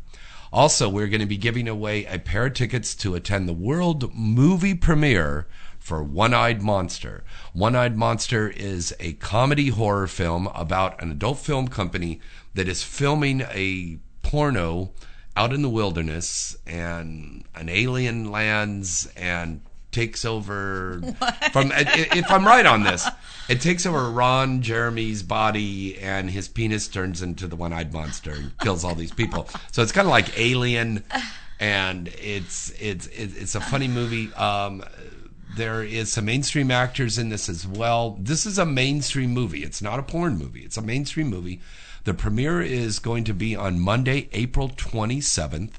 Also, 0.53 0.89
we're 0.89 1.09
going 1.09 1.21
to 1.21 1.27
be 1.27 1.37
giving 1.37 1.69
away 1.69 2.05
a 2.07 2.19
pair 2.19 2.47
of 2.47 2.55
tickets 2.55 2.95
to 2.95 3.15
attend 3.15 3.49
the 3.49 3.53
world 3.53 4.15
movie 4.15 4.75
premiere 4.75 5.47
for 5.79 6.03
One 6.03 6.33
Eyed 6.33 6.63
Monster. 6.63 7.25
One 7.53 7.77
Eyed 7.77 7.97
Monster 7.97 8.49
is 8.49 8.95
a 8.99 9.13
comedy 9.15 9.69
horror 9.69 10.07
film 10.07 10.47
about 10.55 11.03
an 11.03 11.11
adult 11.11 11.39
film 11.39 11.69
company 11.69 12.21
that 12.55 12.69
is 12.69 12.83
filming 12.83 13.43
a 13.43 13.99
porno 14.23 14.93
out 15.37 15.53
in 15.53 15.63
the 15.63 15.69
wilderness 15.69 16.57
and 16.67 17.45
an 17.55 17.69
alien 17.69 18.31
lands 18.31 19.09
and 19.17 19.61
takes 19.99 20.25
over 20.25 21.01
from 21.53 21.73
if 21.75 22.31
I'm 22.31 22.47
right 22.47 22.67
on 22.67 22.85
this 22.85 23.09
it 23.49 23.63
takes 23.63 23.87
over 23.87 24.11
Ron 24.11 24.61
Jeremy's 24.61 25.23
body 25.23 25.99
and 25.99 26.31
his 26.31 26.49
penis 26.49 26.87
turns 26.87 27.23
into 27.23 27.47
the 27.47 27.57
one-eyed 27.57 27.93
monster 27.93 28.33
and 28.33 28.57
kills 28.59 28.85
all 28.85 28.95
these 28.95 29.13
people. 29.13 29.49
So 29.73 29.83
it's 29.83 29.93
kind 29.93 30.07
of 30.07 30.11
like 30.11 30.39
alien 30.39 31.03
and 31.59 32.09
it's 32.09 32.71
it's 32.79 33.07
it's 33.07 33.55
a 33.55 33.61
funny 33.61 33.89
movie. 33.89 34.33
Um, 34.35 34.85
there 35.57 35.83
is 35.83 36.13
some 36.13 36.27
mainstream 36.27 36.71
actors 36.71 37.17
in 37.17 37.31
this 37.31 37.49
as 37.49 37.67
well. 37.67 38.19
This 38.21 38.45
is 38.45 38.59
a 38.59 38.67
mainstream 38.67 39.31
movie. 39.31 39.65
It's 39.65 39.81
not 39.81 39.99
a 39.99 40.03
porn 40.03 40.37
movie. 40.37 40.61
It's 40.61 40.77
a 40.77 40.83
mainstream 40.83 41.29
movie. 41.29 41.61
The 42.05 42.15
premiere 42.15 42.61
is 42.61 42.99
going 42.99 43.25
to 43.25 43.35
be 43.35 43.57
on 43.57 43.81
Monday 43.81 44.29
April 44.33 44.69
27th 44.69 45.73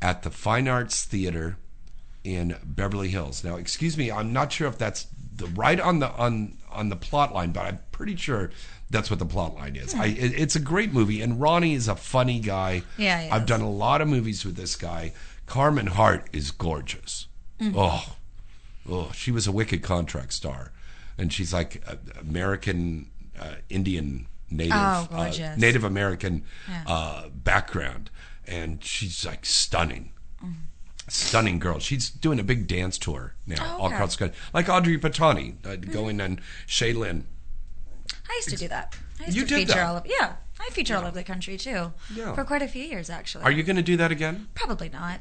at 0.00 0.22
the 0.22 0.30
Fine 0.30 0.68
Arts 0.68 1.04
Theater 1.04 1.56
in 2.24 2.56
Beverly 2.64 3.08
Hills. 3.08 3.42
Now, 3.44 3.56
excuse 3.56 3.96
me, 3.96 4.10
I'm 4.10 4.32
not 4.32 4.52
sure 4.52 4.68
if 4.68 4.78
that's 4.78 5.06
the 5.34 5.46
right 5.46 5.80
on 5.80 5.98
the 6.00 6.10
on 6.12 6.56
on 6.70 6.88
the 6.88 6.96
plot 6.96 7.32
line, 7.34 7.52
but 7.52 7.66
I'm 7.66 7.78
pretty 7.92 8.16
sure 8.16 8.50
that's 8.90 9.08
what 9.10 9.18
the 9.18 9.26
plot 9.26 9.54
line 9.54 9.76
is. 9.76 9.94
I, 9.94 10.06
it, 10.06 10.32
it's 10.38 10.56
a 10.56 10.60
great 10.60 10.92
movie, 10.92 11.20
and 11.22 11.40
Ronnie 11.40 11.74
is 11.74 11.88
a 11.88 11.96
funny 11.96 12.40
guy. 12.40 12.82
Yeah, 12.98 13.28
I've 13.32 13.46
done 13.46 13.60
a 13.60 13.70
lot 13.70 14.00
of 14.00 14.08
movies 14.08 14.44
with 14.44 14.56
this 14.56 14.76
guy. 14.76 15.12
Carmen 15.46 15.86
Hart 15.88 16.28
is 16.32 16.50
gorgeous. 16.50 17.26
Mm-hmm. 17.60 17.76
Oh, 17.78 18.16
oh, 18.88 19.12
she 19.12 19.30
was 19.30 19.46
a 19.46 19.52
wicked 19.52 19.82
contract 19.82 20.32
star, 20.32 20.72
and 21.18 21.32
she's 21.32 21.52
like 21.52 21.82
American 22.18 23.10
uh, 23.38 23.54
Indian 23.68 24.26
native, 24.50 24.72
Oh, 24.76 25.08
uh. 25.12 25.54
Native 25.56 25.84
American 25.84 26.44
Yeah. 26.68 26.82
uh, 26.86 27.28
background, 27.30 28.10
and 28.46 28.82
she's 28.84 29.24
like 29.26 29.44
stunning. 29.46 30.12
Stunning 31.08 31.58
girl. 31.58 31.78
She's 31.78 32.08
doing 32.10 32.38
a 32.38 32.44
big 32.44 32.66
dance 32.66 32.98
tour 32.98 33.34
now, 33.46 33.56
Oh, 33.60 33.64
all 33.64 33.74
okay. 33.74 33.84
Mm-hmm. 33.86 33.94
across 33.94 34.16
the 34.16 34.18
country. 34.18 34.38
Like 34.54 34.68
Audrey 34.68 34.98
Bitoni, 34.98 35.54
uh, 35.66 35.76
going 35.76 36.20
on 36.20 36.40
Shaylin. 36.68 37.24
I 38.28 38.34
used 38.36 38.50
to 38.50 38.56
do 38.56 38.68
that. 38.68 38.94
I 39.20 39.24
used 39.24 39.36
You 39.36 39.42
to 39.44 39.48
did 39.48 39.56
feature 39.68 39.74
that? 39.80 39.86
all 39.86 39.96
of 39.96 40.06
yeah. 40.06 40.34
I 40.60 40.68
feature 40.70 40.94
all 40.96 41.02
over 41.02 41.12
the 41.12 41.24
country 41.24 41.56
too. 41.56 41.92
Yeah. 42.14 42.34
For 42.34 42.44
quite 42.44 42.62
a 42.62 42.68
few 42.68 42.84
years 42.84 43.10
actually. 43.10 43.44
Are 43.44 43.50
you 43.50 43.62
going 43.62 43.76
to 43.76 43.82
do 43.82 43.96
that 43.96 44.12
again? 44.12 44.48
Probably 44.54 44.88
not. 44.88 45.20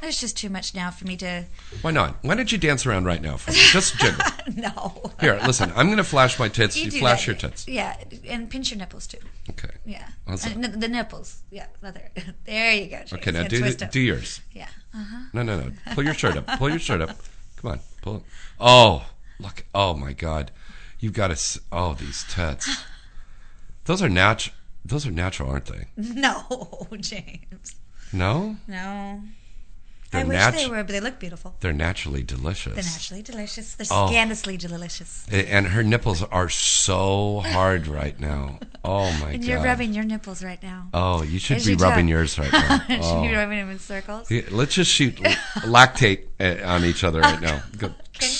There's 0.00 0.20
just 0.20 0.36
too 0.36 0.48
much 0.48 0.74
now 0.76 0.90
for 0.92 1.06
me 1.06 1.16
to 1.18 1.44
Why 1.82 1.90
not? 1.90 2.18
Why 2.22 2.36
don't 2.36 2.50
you 2.50 2.56
dance 2.58 2.86
around 2.86 3.04
right 3.04 3.20
now 3.20 3.36
for 3.36 3.50
me? 3.50 3.56
Just 3.58 3.96
jiggle. 3.98 4.24
No. 4.56 5.12
Here, 5.20 5.38
listen. 5.44 5.70
I'm 5.76 5.86
going 5.86 5.98
to 5.98 6.04
flash 6.04 6.38
my 6.38 6.48
tits. 6.48 6.74
You, 6.76 6.90
do 6.90 7.00
flash 7.00 7.26
that. 7.26 7.26
your 7.26 7.36
tits. 7.36 7.68
Yeah, 7.68 7.96
and 8.26 8.48
pinch 8.48 8.70
your 8.70 8.78
nipples 8.78 9.06
too. 9.06 9.18
Okay. 9.50 9.68
Yeah. 9.84 10.08
And 10.26 10.64
the 10.64 10.88
nipples. 10.88 11.42
Yeah, 11.50 11.66
there. 11.82 12.10
There 12.44 12.72
you 12.72 12.86
go. 12.86 12.96
James. 12.98 13.12
Okay. 13.12 13.30
Now 13.32 13.42
Yeah, 13.42 13.48
do 13.48 13.70
do 13.74 14.00
yours. 14.00 14.40
Yeah. 14.52 14.68
Uh-huh. 14.98 15.16
No, 15.32 15.42
no, 15.42 15.60
no. 15.60 15.72
Pull 15.94 16.04
your 16.04 16.14
shirt 16.14 16.36
up. 16.36 16.46
Pull 16.58 16.70
your 16.70 16.78
shirt 16.78 17.00
up. 17.00 17.16
Come 17.56 17.70
on. 17.72 17.80
Pull 18.02 18.16
it. 18.16 18.22
Oh, 18.58 19.06
look. 19.38 19.64
Oh 19.74 19.94
my 19.94 20.12
God. 20.12 20.50
You've 20.98 21.12
got 21.12 21.28
to. 21.28 21.34
s- 21.34 21.58
Oh, 21.70 21.94
these 21.94 22.24
tits. 22.28 22.68
Those 23.84 24.02
are 24.02 24.08
natural. 24.08 24.54
Those 24.84 25.06
are 25.06 25.10
natural, 25.10 25.50
aren't 25.50 25.66
they? 25.66 25.86
No, 25.96 26.88
James. 27.00 27.74
No, 28.12 28.56
No. 28.66 29.22
They're 30.10 30.22
I 30.22 30.24
wish 30.24 30.38
natu- 30.38 30.54
they 30.56 30.66
were, 30.70 30.76
but 30.84 30.88
they 30.92 31.00
look 31.00 31.18
beautiful. 31.18 31.54
they're 31.60 31.72
naturally 31.72 32.22
delicious. 32.22 32.74
They're 32.74 32.82
naturally 32.82 33.22
delicious. 33.22 33.74
They're 33.74 33.86
Oh. 33.90 34.06
scandalously 34.08 34.56
delicious. 34.56 35.26
And 35.30 35.66
her 35.68 35.82
nipples 35.82 36.22
are 36.22 36.48
so 36.48 37.40
hard 37.40 37.86
right 37.86 38.18
now. 38.18 38.58
Oh 38.82 39.10
my 39.20 39.30
And 39.32 39.42
God. 39.42 39.48
you're 39.48 39.62
rubbing 39.62 39.92
your 39.92 40.04
nipples 40.04 40.42
right 40.42 40.62
now. 40.62 40.88
Oh, 40.94 41.22
you 41.22 41.38
should 41.38 41.58
As 41.58 41.66
be 41.66 41.72
you 41.72 41.76
rubbing 41.76 42.06
do. 42.06 42.12
yours 42.12 42.38
right 42.38 42.50
now. 42.52 42.78
Should 42.86 43.00
Oh. 43.02 43.22
be 43.22 43.34
rubbing 43.34 43.58
them 43.58 43.70
in 43.70 43.78
circles. 43.78 44.30
Yeah, 44.30 44.42
let's 44.50 44.74
just 44.74 44.90
shoot 44.90 45.16
lactate 45.16 46.24
uh, 46.40 46.66
on 46.66 46.84
each 46.86 47.04
other 47.04 47.20
right 47.20 47.40
now. 47.40 47.62
Okay. 48.20 48.34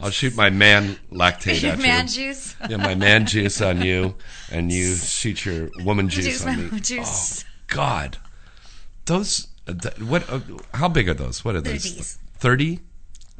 I'll 0.00 0.10
shoot 0.10 0.34
my 0.34 0.48
man 0.50 0.96
lactate 1.12 1.62
Your 1.62 1.72
at 1.72 1.78
man 1.78 2.06
you. 2.08 2.12
juice. 2.12 2.56
Yeah, 2.68 2.78
my 2.78 2.94
man 2.96 3.26
juice 3.26 3.60
on 3.60 3.82
you, 3.82 4.16
and 4.50 4.72
you 4.72 4.96
shoot 4.96 5.44
your 5.44 5.68
woman 5.84 6.08
juice 6.08 6.24
Juice, 6.24 6.46
on 6.46 6.70
me. 6.74 6.80
juice. 6.80 7.44
Oh 7.44 7.48
God, 7.68 8.16
those. 9.04 9.46
What? 10.00 10.28
Uh, 10.30 10.40
how 10.74 10.88
big 10.88 11.08
are 11.08 11.14
those? 11.14 11.44
What 11.44 11.56
are 11.56 11.60
those? 11.60 11.84
30s. 11.84 12.18
30? 12.38 12.80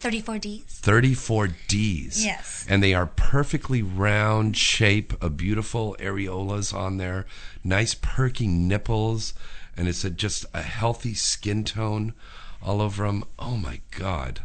34 0.00 0.38
Ds. 0.38 0.78
34 0.80 1.48
Ds. 1.68 2.24
Yes. 2.24 2.66
And 2.68 2.82
they 2.82 2.94
are 2.94 3.06
perfectly 3.06 3.82
round 3.82 4.56
shape, 4.56 5.12
a 5.22 5.28
beautiful 5.28 5.94
areolas 6.00 6.74
on 6.74 6.96
there, 6.96 7.26
nice 7.62 7.94
perky 7.94 8.46
nipples, 8.46 9.34
and 9.76 9.88
it's 9.88 10.02
a, 10.02 10.10
just 10.10 10.46
a 10.54 10.62
healthy 10.62 11.12
skin 11.12 11.64
tone 11.64 12.14
all 12.62 12.80
over 12.80 13.06
them. 13.06 13.24
Oh 13.38 13.56
my 13.56 13.80
God. 13.90 14.40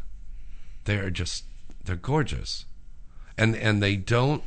They 0.83 0.97
are 0.97 1.09
just, 1.09 1.45
they're 1.83 1.95
gorgeous. 1.95 2.65
And, 3.37 3.55
and 3.55 3.81
they 3.81 3.95
don't 3.95 4.43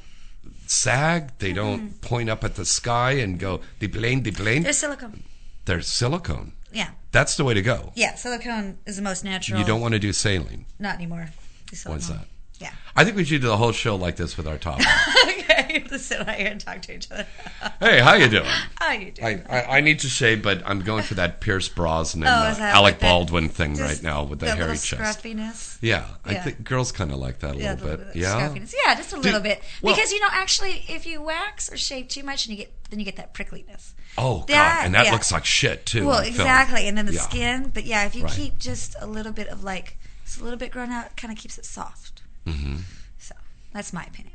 sag, 0.66 1.38
they 1.38 1.54
don't 1.54 2.00
point 2.02 2.28
up 2.28 2.44
at 2.44 2.56
the 2.56 2.66
sky 2.66 3.12
and 3.12 3.38
go, 3.38 3.60
de 3.80 3.88
plane, 3.88 4.22
de 4.22 4.30
plane. 4.30 4.62
They're 4.62 4.72
silicone. 4.74 5.22
They're 5.64 5.82
silicone. 5.82 6.52
Yeah. 6.72 6.90
That's 7.12 7.36
the 7.36 7.44
way 7.44 7.54
to 7.54 7.62
go. 7.62 7.92
Yeah, 7.94 8.14
silicone 8.16 8.78
is 8.86 8.96
the 8.96 9.02
most 9.02 9.24
natural. 9.24 9.58
You 9.60 9.66
don't 9.66 9.80
want 9.80 9.94
to 9.94 9.98
do 9.98 10.12
saline. 10.12 10.66
Not 10.78 10.94
anymore. 10.96 11.30
Do 11.70 11.76
What's 11.90 12.08
that? 12.08 12.26
Yeah. 12.60 12.72
I 12.96 13.04
think 13.04 13.16
we 13.16 13.24
should 13.24 13.40
do 13.40 13.46
the 13.48 13.56
whole 13.56 13.72
show 13.72 13.94
like 13.96 14.16
this 14.16 14.36
with 14.36 14.48
our 14.48 14.58
topic. 14.58 14.84
okay, 15.28 15.84
let's 15.90 16.04
sit 16.04 16.18
right 16.26 16.38
here 16.38 16.48
and 16.48 16.60
talk 16.60 16.82
to 16.82 16.94
each 16.94 17.08
other. 17.10 17.24
hey, 17.80 18.00
how 18.00 18.14
you 18.14 18.28
doing? 18.28 18.48
How 18.80 18.92
you 18.92 19.12
doing? 19.12 19.44
I, 19.48 19.60
I, 19.60 19.76
I 19.76 19.80
need 19.80 20.00
to 20.00 20.08
shave, 20.08 20.42
but 20.42 20.62
I'm 20.66 20.80
going 20.80 21.04
for 21.04 21.14
that 21.14 21.40
Pierce 21.40 21.68
Brosnan, 21.68 22.26
Oh, 22.26 22.30
uh, 22.30 22.56
Alec 22.58 22.82
like 22.82 22.98
that- 22.98 23.06
Baldwin 23.06 23.48
thing 23.48 23.76
right 23.76 24.02
now 24.02 24.24
with 24.24 24.40
the 24.40 24.46
that 24.46 24.56
hairy 24.58 24.72
chest. 24.72 24.86
Scruffiness. 24.88 25.78
Yeah, 25.80 26.04
I 26.24 26.32
Yeah. 26.32 26.42
think 26.42 26.64
girls 26.64 26.90
kind 26.90 27.12
of 27.12 27.18
like 27.18 27.38
that 27.40 27.54
a 27.54 27.58
Yeah, 27.58 27.72
little 27.74 27.88
the- 27.90 27.96
bit. 28.06 28.16
Yeah. 28.16 28.52
Yeah, 28.54 28.94
just 28.96 29.12
a 29.12 29.18
little 29.20 29.40
bit. 29.40 29.62
well- 29.80 29.94
because 29.94 30.10
you 30.10 30.18
know, 30.20 30.28
actually, 30.32 30.84
if 30.88 31.06
you 31.06 31.22
wax 31.22 31.72
or 31.72 31.76
shave 31.76 32.08
too 32.08 32.24
much, 32.24 32.46
and 32.46 32.56
you 32.58 32.64
get 32.64 32.72
then 32.90 32.98
you 32.98 33.04
get 33.04 33.16
that 33.16 33.34
prickliness. 33.34 33.92
Oh 34.18 34.44
god, 34.48 34.84
and 34.84 34.94
that 34.94 35.06
yeah. 35.06 35.12
looks 35.12 35.30
like 35.32 35.44
shit 35.44 35.86
too. 35.86 36.06
Well, 36.06 36.18
on 36.18 36.24
film. 36.24 36.34
exactly, 36.34 36.88
and 36.88 36.98
then 36.98 37.06
the 37.06 37.12
Yeah. 37.14 37.20
skin. 37.22 37.70
But 37.72 37.84
yeah, 37.84 38.04
if 38.04 38.14
you 38.16 38.24
Right. 38.24 38.32
keep 38.32 38.58
just 38.58 38.96
a 39.00 39.06
little 39.06 39.32
bit 39.32 39.48
of 39.48 39.62
like, 39.64 39.96
it's 40.24 40.38
a 40.38 40.42
little 40.44 40.58
bit 40.58 40.70
grown 40.72 40.90
out, 40.90 41.16
kind 41.16 41.32
of 41.32 41.38
keeps 41.38 41.56
it 41.58 41.64
soft. 41.64 42.22
Mm-hmm. 42.46 42.76
So 43.18 43.34
that's 43.72 43.92
my 43.92 44.04
opinion. 44.04 44.34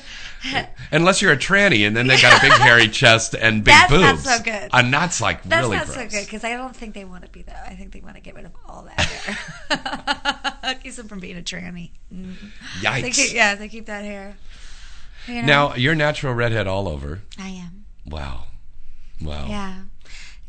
Unless 0.91 1.21
you're 1.21 1.31
a 1.31 1.37
tranny, 1.37 1.85
and 1.87 1.95
then 1.95 2.07
they 2.07 2.19
got 2.21 2.37
a 2.37 2.41
big 2.41 2.51
hairy 2.53 2.87
chest 2.99 3.33
and 3.35 3.63
big 3.63 3.73
That's 3.73 3.91
not 3.91 4.15
boobs. 4.15 4.23
so 4.23 4.43
good. 4.43 4.69
And 4.73 4.93
that's 4.93 5.21
like 5.21 5.43
That's 5.43 5.63
really 5.63 5.77
not 5.77 5.85
gross. 5.87 5.97
so 5.97 6.07
good 6.07 6.25
because 6.25 6.43
I 6.43 6.51
don't 6.55 6.75
think 6.75 6.93
they 6.93 7.05
want 7.05 7.23
to 7.25 7.29
be 7.31 7.41
that. 7.43 7.67
I 7.69 7.73
think 7.75 7.91
they 7.93 7.99
want 8.01 8.15
to 8.15 8.21
get 8.21 8.35
rid 8.35 8.45
of 8.45 8.51
all 8.67 8.83
that 8.95 8.99
hair. 9.01 10.75
Keeps 10.83 10.97
them 10.97 11.07
from 11.07 11.19
being 11.19 11.37
a 11.37 11.41
tranny. 11.41 11.91
Mm. 12.13 12.35
They 12.81 12.87
Yikes! 12.87 13.15
keep, 13.15 13.33
yeah, 13.33 13.55
they 13.55 13.67
keep 13.69 13.85
that 13.87 14.03
hair. 14.03 14.35
You 15.27 15.41
know? 15.41 15.47
Now 15.69 15.75
you're 15.75 15.95
natural 15.95 16.33
redhead 16.33 16.67
all 16.67 16.87
over. 16.87 17.21
I 17.37 17.49
am. 17.49 17.85
Wow, 18.05 18.45
wow. 19.21 19.47
Yeah. 19.47 19.81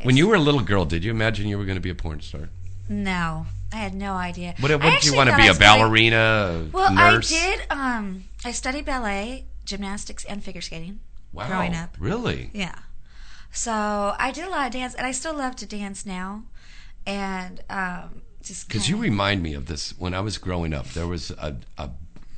When 0.02 0.16
you 0.16 0.28
were 0.28 0.36
a 0.36 0.40
little 0.40 0.60
girl, 0.60 0.84
did 0.84 1.02
you 1.04 1.10
imagine 1.10 1.48
you 1.48 1.58
were 1.58 1.64
going 1.64 1.76
to 1.76 1.80
be 1.80 1.90
a 1.90 1.94
porn 1.94 2.20
star? 2.20 2.50
No, 2.88 3.46
I 3.72 3.76
had 3.76 3.94
no 3.94 4.12
idea. 4.14 4.54
What, 4.60 4.70
what 4.70 4.80
did 4.94 5.04
you 5.04 5.14
want 5.14 5.28
to 5.30 5.36
be? 5.36 5.48
A 5.48 5.54
ballerina? 5.54 6.68
Well, 6.72 6.94
nurse? 6.94 7.32
I 7.32 7.36
did. 7.36 7.66
Um, 7.70 8.24
I 8.44 8.52
studied 8.52 8.84
ballet, 8.84 9.44
gymnastics, 9.64 10.24
and 10.24 10.42
figure 10.42 10.60
skating. 10.60 11.00
Wow, 11.32 11.48
growing 11.48 11.74
up. 11.74 11.96
really? 11.98 12.50
Yeah. 12.54 12.76
So 13.50 14.14
I 14.18 14.30
did 14.30 14.44
a 14.46 14.50
lot 14.50 14.66
of 14.66 14.72
dance, 14.72 14.94
and 14.94 15.06
I 15.06 15.10
still 15.12 15.34
love 15.34 15.56
to 15.56 15.66
dance 15.66 16.06
now. 16.06 16.44
And 17.06 17.62
um, 17.68 18.22
just 18.42 18.68
Because 18.68 18.88
you 18.88 18.96
remind 18.96 19.42
me 19.42 19.54
of 19.54 19.66
this. 19.66 19.90
When 19.98 20.14
I 20.14 20.20
was 20.20 20.38
growing 20.38 20.72
up, 20.72 20.86
there 20.88 21.06
was 21.06 21.30
a 21.32 21.56
a, 21.76 21.90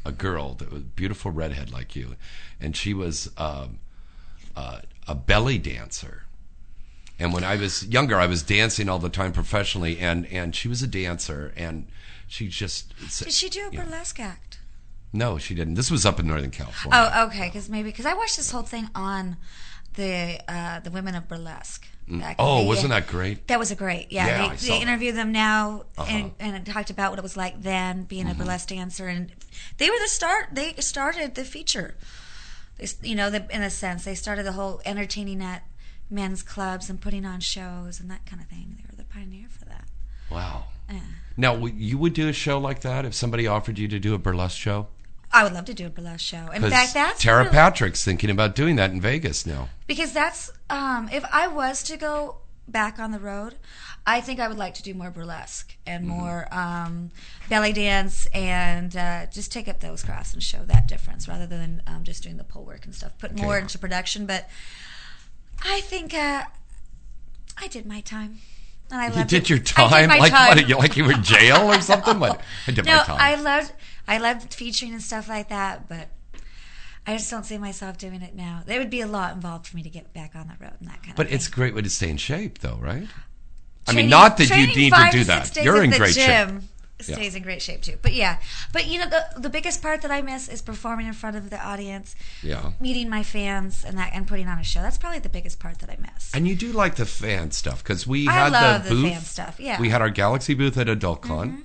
a 0.05 0.13
girl 0.13 0.55
that 0.55 0.73
was 0.73 0.83
beautiful 0.83 1.31
redhead 1.31 1.71
like 1.71 1.95
you, 1.95 2.17
and 2.61 2.77
she 2.77 2.95
was 2.95 3.31
um, 3.37 3.79
uh, 4.57 4.81
a 5.07 5.15
belly 5.15 5.59
dancer. 5.59 6.25
And 7.19 7.35
when 7.35 7.45
I 7.45 7.57
was 7.57 7.85
younger, 7.87 8.17
I 8.17 8.27
was 8.27 8.43
dancing 8.43 8.89
all 8.89 8.99
the 8.99 9.11
time 9.11 9.33
professionally, 9.33 9.99
and, 9.99 10.27
and 10.27 10.57
she 10.57 10.69
was 10.69 10.83
a 10.83 10.87
dancer, 10.87 11.53
and 11.55 11.87
she 12.27 12.49
just 12.49 12.95
Did 13.19 13.33
she 13.33 13.49
do 13.51 13.69
a 13.69 13.71
burlesque 13.71 14.19
act? 14.19 14.59
no, 15.13 15.39
she 15.39 15.55
didn't. 15.55 15.75
This 15.75 15.91
was 15.91 16.07
up 16.07 16.21
in 16.21 16.27
Northern 16.29 16.51
California. 16.51 17.11
Oh, 17.15 17.27
okay. 17.27 17.47
Because 17.47 17.69
maybe 17.69 17.91
because 17.91 18.07
I 18.07 18.15
watched 18.15 18.37
this 18.37 18.51
whole 18.51 18.63
thing 18.63 18.89
on 18.95 19.37
the 19.95 20.41
uh, 20.49 20.81
the 20.81 20.91
women 20.91 21.15
of 21.15 21.29
burlesque. 21.29 21.87
Back 22.11 22.31
in 22.39 22.45
Oh, 22.45 22.63
the- 22.63 22.67
wasn't 22.67 22.91
that 22.91 23.07
great? 23.07 23.47
That 23.47 23.59
was 23.59 23.71
a 23.71 23.77
great. 23.77 24.11
Yeah, 24.11 24.27
Yeah, 24.27 24.45
I 24.45 24.49
they, 24.51 24.57
saw 24.57 24.75
they 24.75 24.83
interviewed 24.83 25.15
them 25.17 25.31
now 25.33 25.85
and, 25.97 26.27
Uh-huh. 26.27 26.35
and 26.41 26.57
it 26.57 26.73
talked 26.73 26.91
about 26.91 27.13
what 27.13 27.19
it 27.19 27.23
was 27.23 27.37
like 27.37 27.63
then 27.63 28.05
being 28.05 28.25
Mm-hmm. 28.27 28.41
a 28.41 28.45
burlesque 28.45 28.69
dancer, 28.69 29.07
and 29.09 29.31
they 29.79 29.89
were 29.91 29.99
the 30.01 30.09
start. 30.09 30.49
They 30.53 30.75
started 30.81 31.35
the 31.37 31.45
feature. 31.45 31.95
You 33.03 33.15
know, 33.15 33.29
the, 33.31 33.47
in 33.55 33.63
a 33.63 33.71
sense, 33.71 34.05
they 34.05 34.15
started 34.15 34.45
the 34.45 34.53
whole 34.53 34.81
entertaining 34.85 35.43
at 35.43 35.67
men's 36.09 36.43
clubs 36.43 36.89
and 36.91 37.01
putting 37.01 37.25
on 37.27 37.41
shows 37.41 38.01
and 38.01 38.11
that 38.11 38.25
kind 38.27 38.41
of 38.43 38.49
thing. 38.49 38.77
They 38.79 38.85
were 38.91 38.97
the 38.97 39.05
pioneer 39.05 39.47
for 39.51 39.67
that. 39.67 39.85
Wow. 40.31 40.65
Yeah. 40.91 41.01
Now, 41.37 41.67
you 41.67 41.99
would 41.99 42.15
do 42.15 42.29
a 42.29 42.33
show 42.33 42.59
like 42.59 42.81
that 42.81 43.05
if 43.05 43.15
somebody 43.15 43.47
offered 43.47 43.79
you 43.79 43.87
to 43.89 43.99
do 43.99 44.15
a 44.15 44.19
burlesque 44.19 44.59
show? 44.59 44.89
I 45.33 45.45
would 45.45 45.53
love 45.53 45.67
to 45.67 45.75
do 45.75 45.87
a 45.87 45.91
burlesque 45.91 46.25
show. 46.27 46.49
In 46.51 46.63
fact, 46.63 46.95
that's 46.95 47.21
Tera 47.23 47.45
really- 47.45 47.51
Patrick's 47.51 48.05
thinking 48.05 48.31
about 48.31 48.57
doing 48.57 48.77
that 48.77 48.91
in 48.91 49.01
Vegas 49.01 49.47
now. 49.47 49.69
because 49.87 50.13
that's 50.13 50.51
um, 50.71 51.09
if 51.13 51.25
I 51.33 51.47
was 51.49 51.83
to 51.85 51.97
go 51.97 52.37
back 52.69 52.99
on 52.99 53.11
the 53.11 53.19
road, 53.19 53.57
I 54.07 54.21
think 54.21 54.41
I 54.41 54.49
would 54.49 54.57
like 54.59 54.75
to 54.75 54.83
do 54.83 54.95
more 54.95 55.11
burlesque 55.11 55.77
and 55.87 56.05
Mm-hmm. 56.07 56.19
more 56.19 56.49
um, 56.55 57.11
belly 57.49 57.73
dance 57.73 58.27
and 58.33 58.97
uh, 58.97 59.27
just 59.27 59.53
take 59.53 59.69
up 59.69 59.81
those 59.81 60.03
crafts 60.05 60.33
and 60.33 60.43
show 60.43 60.65
that 60.67 60.87
difference 60.89 61.27
rather 61.29 61.47
than 61.47 61.83
um, 61.87 62.05
just 62.05 62.23
doing 62.23 62.37
the 62.37 62.45
pole 62.45 62.65
work 62.65 62.85
and 62.85 62.95
stuff. 62.95 63.19
Put 63.19 63.37
more 63.37 63.59
into 63.59 63.79
production, 63.79 64.25
but 64.27 64.49
I 65.63 65.81
think 65.83 66.15
uh, 66.15 66.45
I 67.59 67.67
did 67.69 67.87
my 67.87 68.01
time. 68.01 68.39
And 68.91 69.01
I 69.01 69.09
You 69.09 69.15
loved 69.17 69.29
did 69.31 69.43
it. 69.45 69.51
your 69.51 69.59
I 69.59 69.63
time, 69.63 70.01
did 70.03 70.09
my 70.09 70.19
like 70.19 70.33
time. 70.33 70.49
what? 70.57 70.69
You, 70.69 70.77
like 70.77 70.97
you 70.97 71.05
were 71.05 71.13
in 71.13 71.23
jail 71.23 71.71
or 71.71 71.81
something? 71.81 72.19
What? 72.19 72.41
I 72.67 72.73
did 72.73 72.85
no, 72.87 72.97
my 72.97 73.03
time. 73.05 73.17
I 73.21 73.35
loved 73.37 73.73
I 74.09 74.19
loved 74.19 74.53
featuring 74.55 74.93
and 74.93 75.03
stuff 75.03 75.29
like 75.29 75.49
that, 75.51 75.89
but 75.89 76.09
I 77.11 77.17
just 77.17 77.31
don't 77.31 77.45
see 77.45 77.59
myself 77.59 77.99
doing 77.99 78.23
it 78.23 78.35
now. 78.35 78.63
There 78.67 78.79
would 78.79 78.91
be 78.91 79.01
a 79.01 79.07
lot 79.07 79.35
involved 79.35 79.67
for 79.67 79.77
me 79.77 79.83
to 79.83 79.91
get 79.91 80.13
back 80.13 80.33
on 80.35 80.49
the 80.49 80.55
road 80.65 80.75
and 80.81 80.89
that 80.89 81.03
kind 81.03 81.15
but 81.17 81.27
of 81.27 81.31
But 81.31 81.35
it's 81.35 81.49
a 81.49 81.51
great 81.51 81.75
way 81.75 81.83
to 81.83 81.91
stay 81.91 82.09
in 82.11 82.17
shape, 82.17 82.59
though, 82.59 82.79
right? 82.81 83.09
I 83.89 83.93
mean, 83.93 84.09
not 84.09 84.37
that 84.37 84.51
you 84.51 84.67
need 84.67 84.93
to 84.93 85.09
do 85.11 85.25
that. 85.25 85.57
You're 85.57 85.83
in 85.83 85.91
great 85.91 86.15
shape. 86.15 86.27
gym. 86.49 86.69
Yeah. 87.09 87.15
stays 87.15 87.35
in 87.35 87.43
great 87.43 87.63
shape 87.63 87.81
too. 87.81 87.97
But 88.03 88.13
yeah, 88.13 88.37
but 88.75 88.87
you 88.87 88.99
know 88.99 89.09
the 89.09 89.25
the 89.41 89.49
biggest 89.49 89.81
part 89.81 90.03
that 90.03 90.11
I 90.11 90.21
miss 90.21 90.49
is 90.49 90.61
performing 90.61 91.07
in 91.07 91.15
front 91.15 91.35
of 91.35 91.49
the 91.49 91.59
audience, 91.59 92.15
Yeah. 92.43 92.73
meeting 92.79 93.09
my 93.09 93.23
fans, 93.23 93.85
and 93.87 93.97
that 93.97 94.11
and 94.13 94.27
putting 94.27 94.49
on 94.49 94.59
a 94.59 94.63
show. 94.63 94.83
That's 94.83 94.99
probably 94.99 95.19
the 95.21 95.31
biggest 95.31 95.59
part 95.59 95.79
that 95.79 95.89
I 95.89 95.97
miss. 95.99 96.31
And 96.35 96.47
you 96.47 96.55
do 96.55 96.73
like 96.73 96.97
the 96.97 97.07
fan 97.07 97.53
stuff 97.53 97.83
because 97.83 98.07
we 98.07 98.29
I 98.29 98.33
had 98.33 98.53
love 98.53 98.83
the 98.83 98.91
the 98.91 98.95
booth. 98.97 99.13
fan 99.13 99.23
stuff, 99.23 99.59
yeah. 99.59 99.73
Mm-hmm. 99.75 99.83
We 99.83 99.89
had 99.89 100.03
our 100.03 100.11
Galaxy 100.11 100.53
booth 100.53 100.77
at 100.77 100.89
AdultCon. 100.89 101.63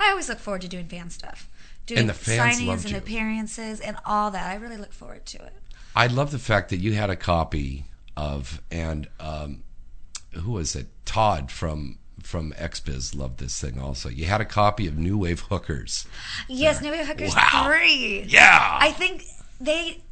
I 0.00 0.08
always 0.08 0.30
look 0.30 0.38
forward 0.38 0.62
to 0.62 0.68
doing 0.68 0.88
fan 0.88 1.10
stuff, 1.10 1.49
doing 1.90 2.00
And 2.00 2.08
the 2.08 2.14
fans 2.14 2.58
signings 2.58 2.82
and 2.84 2.90
you. 2.92 2.96
appearances 2.98 3.80
and 3.80 3.96
all 4.06 4.30
that. 4.30 4.50
I 4.50 4.54
really 4.56 4.76
look 4.78 4.92
forward 4.92 5.26
to 5.26 5.38
it. 5.44 5.52
I 5.94 6.06
love 6.06 6.30
the 6.30 6.38
fact 6.38 6.70
that 6.70 6.78
you 6.78 6.94
had 6.94 7.10
a 7.10 7.16
copy 7.16 7.84
of 8.16 8.62
and 8.70 9.08
um, 9.18 9.62
who 10.32 10.52
was 10.52 10.74
it? 10.76 10.86
Todd 11.04 11.50
from 11.50 11.98
from 12.22 12.52
XBiz 12.52 13.16
loved 13.16 13.38
this 13.40 13.58
thing 13.60 13.80
also. 13.80 14.08
You 14.08 14.26
had 14.26 14.40
a 14.40 14.44
copy 14.44 14.86
of 14.86 14.96
New 14.98 15.16
Wave 15.18 15.40
Hookers. 15.40 16.06
Yes, 16.48 16.80
New 16.82 16.90
Wave 16.92 17.06
Hookers 17.06 17.34
Wow. 17.34 17.64
three. 17.66 18.24
Yeah. 18.28 18.78
I 18.80 18.92
think 18.92 19.24
they. 19.60 20.02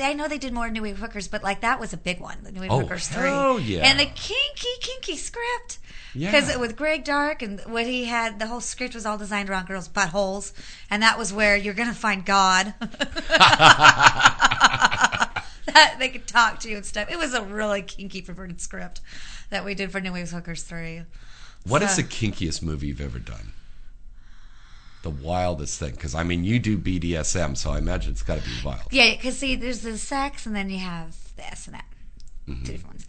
I 0.00 0.12
know 0.12 0.28
they 0.28 0.38
did 0.38 0.52
more 0.52 0.70
New 0.70 0.82
Wave 0.82 0.98
Hookers, 0.98 1.26
but 1.26 1.42
like 1.42 1.62
that 1.62 1.80
was 1.80 1.92
a 1.92 1.96
big 1.96 2.20
one, 2.20 2.38
the 2.44 2.52
New 2.52 2.60
Wave 2.60 2.70
Oh, 2.70 2.80
Hookers 2.80 3.08
three, 3.08 3.28
hell 3.30 3.58
yeah. 3.58 3.84
and 3.86 3.98
the 3.98 4.04
kinky, 4.04 4.68
kinky 4.80 5.16
script. 5.16 5.78
Yeah. 6.18 6.32
Because 6.32 6.56
with 6.58 6.74
Greg 6.74 7.04
Dark 7.04 7.42
and 7.42 7.60
what 7.66 7.86
he 7.86 8.06
had, 8.06 8.40
the 8.40 8.48
whole 8.48 8.60
script 8.60 8.94
was 8.94 9.06
all 9.06 9.16
designed 9.16 9.48
around 9.48 9.68
girls' 9.68 9.88
buttholes, 9.88 10.52
and 10.90 11.00
that 11.02 11.16
was 11.16 11.32
where 11.32 11.56
you're 11.56 11.74
gonna 11.74 11.94
find 11.94 12.24
God. 12.26 12.74
that 15.66 15.96
they 15.98 16.08
could 16.08 16.26
talk 16.26 16.58
to 16.60 16.68
you 16.68 16.76
and 16.76 16.84
stuff. 16.86 17.08
It 17.10 17.18
was 17.18 17.34
a 17.34 17.42
really 17.42 17.82
kinky, 17.82 18.20
perverted 18.22 18.60
script 18.60 19.00
that 19.50 19.64
we 19.64 19.74
did 19.74 19.92
for 19.92 20.00
New 20.00 20.12
Wave 20.12 20.30
Hookers 20.30 20.64
three. 20.64 21.02
What 21.64 21.82
is 21.82 21.90
So- 21.94 22.02
the 22.02 22.08
kinkiest 22.08 22.62
movie 22.62 22.88
you've 22.88 23.00
ever 23.00 23.18
done? 23.20 23.52
The 25.02 25.10
wildest 25.10 25.78
thing, 25.78 25.92
because 25.92 26.16
I 26.16 26.24
mean, 26.24 26.42
you 26.42 26.58
do 26.58 26.76
BDSM, 26.76 27.56
so 27.56 27.70
I 27.70 27.78
imagine 27.78 28.10
it's 28.10 28.22
got 28.24 28.40
to 28.40 28.44
be 28.44 28.50
wild. 28.64 28.88
Yeah, 28.90 29.10
because 29.14 29.38
see, 29.38 29.54
there's 29.54 29.82
the 29.82 29.96
sex, 29.96 30.44
and 30.46 30.56
then 30.56 30.68
you 30.68 30.78
have 30.80 31.14
the 31.36 31.46
S 31.46 31.68
and 31.68 31.76
M. 31.76 31.82
Mm-hmm. 32.48 32.64
Two 32.64 32.72
different 32.72 32.94
ones. 32.94 33.06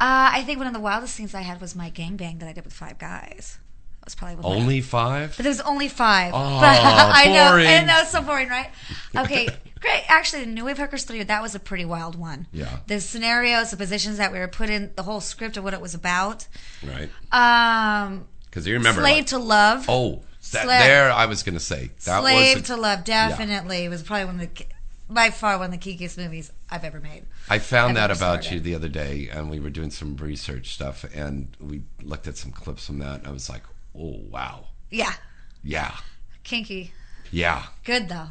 Uh, 0.00 0.30
I 0.32 0.42
think 0.44 0.58
one 0.58 0.66
of 0.68 0.72
the 0.72 0.80
wildest 0.80 1.14
scenes 1.14 1.34
I 1.34 1.40
had 1.42 1.60
was 1.60 1.74
my 1.74 1.90
gangbang 1.90 2.38
that 2.40 2.48
I 2.48 2.52
did 2.52 2.64
with 2.64 2.72
five 2.72 2.98
guys. 2.98 3.58
That 4.00 4.04
was 4.06 4.14
probably 4.14 4.44
Only 4.44 4.80
five? 4.80 5.34
But 5.36 5.42
there 5.42 5.50
was 5.50 5.60
only 5.62 5.88
five. 5.88 6.32
Oh, 6.34 6.38
but 6.60 6.80
I 6.80 7.24
know, 7.26 7.50
boring. 7.50 7.66
I 7.66 7.84
know, 7.84 7.98
it's 8.00 8.10
so 8.12 8.22
boring, 8.22 8.48
right? 8.48 8.70
Okay, 9.16 9.46
great. 9.80 10.04
Actually, 10.08 10.44
the 10.44 10.50
New 10.52 10.64
Wave 10.64 10.78
Hookers 10.78 11.02
three 11.04 11.22
that 11.22 11.42
was 11.42 11.54
a 11.56 11.58
pretty 11.60 11.84
wild 11.84 12.14
one. 12.16 12.46
Yeah. 12.52 12.78
The 12.86 13.00
scenarios, 13.00 13.72
the 13.72 13.76
positions 13.76 14.18
that 14.18 14.32
we 14.32 14.38
were 14.38 14.48
put 14.48 14.70
in, 14.70 14.92
the 14.94 15.02
whole 15.02 15.20
script 15.20 15.56
of 15.56 15.64
what 15.64 15.74
it 15.74 15.80
was 15.80 15.94
about. 15.94 16.46
Right? 16.86 17.10
Um, 17.32 18.26
Because 18.44 18.66
you 18.66 18.74
remember. 18.74 19.00
Slave 19.02 19.16
like- 19.16 19.26
to 19.26 19.38
Love. 19.38 19.86
Oh, 19.88 20.22
that, 20.52 20.64
Slave- 20.64 20.80
there 20.80 21.10
I 21.10 21.26
was 21.26 21.42
going 21.42 21.54
to 21.54 21.60
say. 21.60 21.90
That 22.04 22.20
Slave 22.20 22.58
was. 22.58 22.66
to 22.68 22.76
Love 22.76 23.04
definitely 23.04 23.88
was 23.88 24.02
probably 24.04 24.24
one 24.26 24.40
of 24.40 24.54
the 24.54 24.64
by 25.10 25.30
far 25.30 25.58
one 25.58 25.72
of 25.72 25.80
the 25.80 25.96
kinkiest 25.96 26.18
movies 26.18 26.52
I've 26.70 26.84
ever 26.84 27.00
made. 27.00 27.24
I 27.48 27.58
found 27.58 27.90
I've 27.98 28.08
that 28.08 28.10
about 28.10 28.42
started. 28.44 28.52
you 28.54 28.60
the 28.60 28.74
other 28.74 28.88
day, 28.88 29.28
and 29.32 29.50
we 29.50 29.58
were 29.60 29.70
doing 29.70 29.90
some 29.90 30.16
research 30.16 30.74
stuff, 30.74 31.04
and 31.14 31.48
we 31.60 31.82
looked 32.02 32.26
at 32.26 32.36
some 32.36 32.52
clips 32.52 32.86
from 32.86 32.98
that, 32.98 33.20
and 33.20 33.26
I 33.26 33.30
was 33.32 33.48
like, 33.48 33.62
oh, 33.98 34.20
wow. 34.30 34.66
Yeah, 34.90 35.12
Yeah. 35.62 35.94
kinky. 36.44 36.92
Yeah. 37.30 37.64
Good 37.84 38.08
though. 38.08 38.28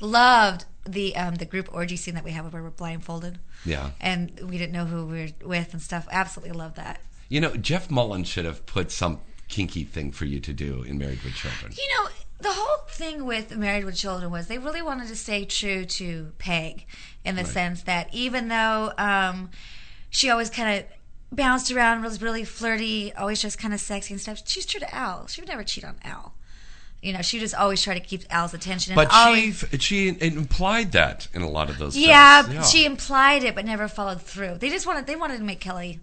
Loved 0.00 0.64
the 0.86 1.16
um, 1.16 1.36
the 1.36 1.44
group 1.44 1.68
orgy 1.72 1.96
scene 1.96 2.14
that 2.14 2.24
we 2.24 2.30
have 2.32 2.52
where 2.52 2.62
we're 2.62 2.70
blindfolded 2.70 3.38
Yeah. 3.64 3.90
and 4.00 4.38
we 4.48 4.58
didn't 4.58 4.72
know 4.72 4.84
who 4.84 5.06
we 5.06 5.20
were 5.40 5.48
with 5.48 5.72
and 5.72 5.82
stuff. 5.82 6.06
Absolutely 6.10 6.56
love 6.56 6.74
that. 6.74 7.00
You 7.28 7.40
know, 7.40 7.56
Jeff 7.56 7.90
Mullen 7.90 8.24
should 8.24 8.44
have 8.44 8.64
put 8.66 8.90
some 8.90 9.20
kinky 9.48 9.84
thing 9.84 10.12
for 10.12 10.24
you 10.26 10.40
to 10.40 10.52
do 10.52 10.82
in 10.82 10.98
Married 10.98 11.22
with 11.24 11.34
Children. 11.34 11.72
You 11.76 11.88
know, 12.04 12.10
the 12.40 12.52
whole 12.52 12.86
thing 12.88 13.24
with 13.24 13.56
Married 13.56 13.84
with 13.84 13.96
Children 13.96 14.30
was 14.30 14.46
they 14.46 14.58
really 14.58 14.82
wanted 14.82 15.08
to 15.08 15.16
stay 15.16 15.44
true 15.44 15.84
to 15.84 16.32
Peg 16.38 16.86
in 17.24 17.34
the 17.34 17.44
sense 17.44 17.82
that 17.82 18.08
even 18.12 18.48
though 18.48 18.92
um, 18.96 19.50
she 20.08 20.30
always 20.30 20.48
kind 20.48 20.78
of 20.78 20.84
bounced 21.36 21.72
around, 21.72 22.02
was 22.02 22.22
really 22.22 22.44
flirty, 22.44 23.12
always 23.14 23.42
just 23.42 23.58
kind 23.58 23.74
of 23.74 23.80
sexy 23.80 24.14
and 24.14 24.20
stuff, 24.20 24.42
she's 24.46 24.64
true 24.66 24.80
to 24.80 24.94
Al. 24.94 25.26
She 25.26 25.40
would 25.40 25.48
never 25.48 25.64
cheat 25.64 25.84
on 25.84 25.96
Al. 26.04 26.34
You 27.02 27.12
know, 27.12 27.22
she 27.22 27.36
would 27.38 27.42
just 27.42 27.54
always 27.54 27.82
try 27.82 27.94
to 27.94 28.00
keep 28.00 28.22
Al's 28.30 28.54
attention. 28.54 28.92
And 28.92 28.96
But 28.96 29.12
she 29.12 29.18
always, 29.18 29.64
she 29.78 30.08
implied 30.20 30.92
that 30.92 31.28
in 31.32 31.42
a 31.42 31.48
lot 31.48 31.70
of 31.70 31.78
those. 31.78 31.96
Yeah, 31.96 32.42
films. 32.42 32.70
she 32.70 32.84
implied 32.84 33.44
it, 33.44 33.54
but 33.54 33.64
never 33.64 33.86
followed 33.88 34.22
through. 34.22 34.58
They 34.58 34.68
just 34.68 34.86
wanted 34.86 35.06
they 35.06 35.14
wanted 35.14 35.38
to 35.38 35.44
make 35.44 35.60
Kelly 35.60 36.00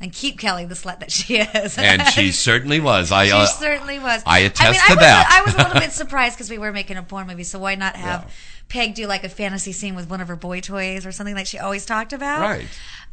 and 0.00 0.12
keep 0.12 0.38
Kelly 0.38 0.64
the 0.66 0.74
slut 0.74 1.00
that 1.00 1.10
she 1.10 1.36
is. 1.40 1.78
and 1.78 2.02
she 2.08 2.30
certainly 2.32 2.80
was. 2.80 3.10
I 3.12 3.26
she 3.26 3.32
uh, 3.32 3.46
certainly 3.46 3.98
was. 3.98 4.22
I 4.26 4.40
attest 4.40 4.72
mean, 4.72 4.80
to 4.80 4.92
I 4.92 4.94
was 4.94 5.00
that. 5.00 5.30
A, 5.30 5.34
I 5.40 5.44
was 5.44 5.54
a 5.54 5.58
little 5.68 5.80
bit 5.80 5.92
surprised 6.02 6.36
because 6.36 6.50
we 6.50 6.58
were 6.58 6.72
making 6.72 6.96
a 6.96 7.02
porn 7.02 7.26
movie, 7.26 7.44
so 7.44 7.58
why 7.58 7.74
not 7.74 7.96
have 7.96 8.22
Yeah. 8.24 8.30
Peg 8.68 8.94
do 8.94 9.06
like 9.06 9.22
a 9.24 9.28
fantasy 9.28 9.72
scene 9.72 9.94
with 9.94 10.10
one 10.10 10.20
of 10.20 10.28
her 10.28 10.36
boy 10.36 10.60
toys 10.60 11.06
or 11.06 11.12
something 11.12 11.34
like 11.34 11.46
she 11.46 11.58
always 11.58 11.86
talked 11.86 12.12
about? 12.12 12.40
right. 12.40 12.66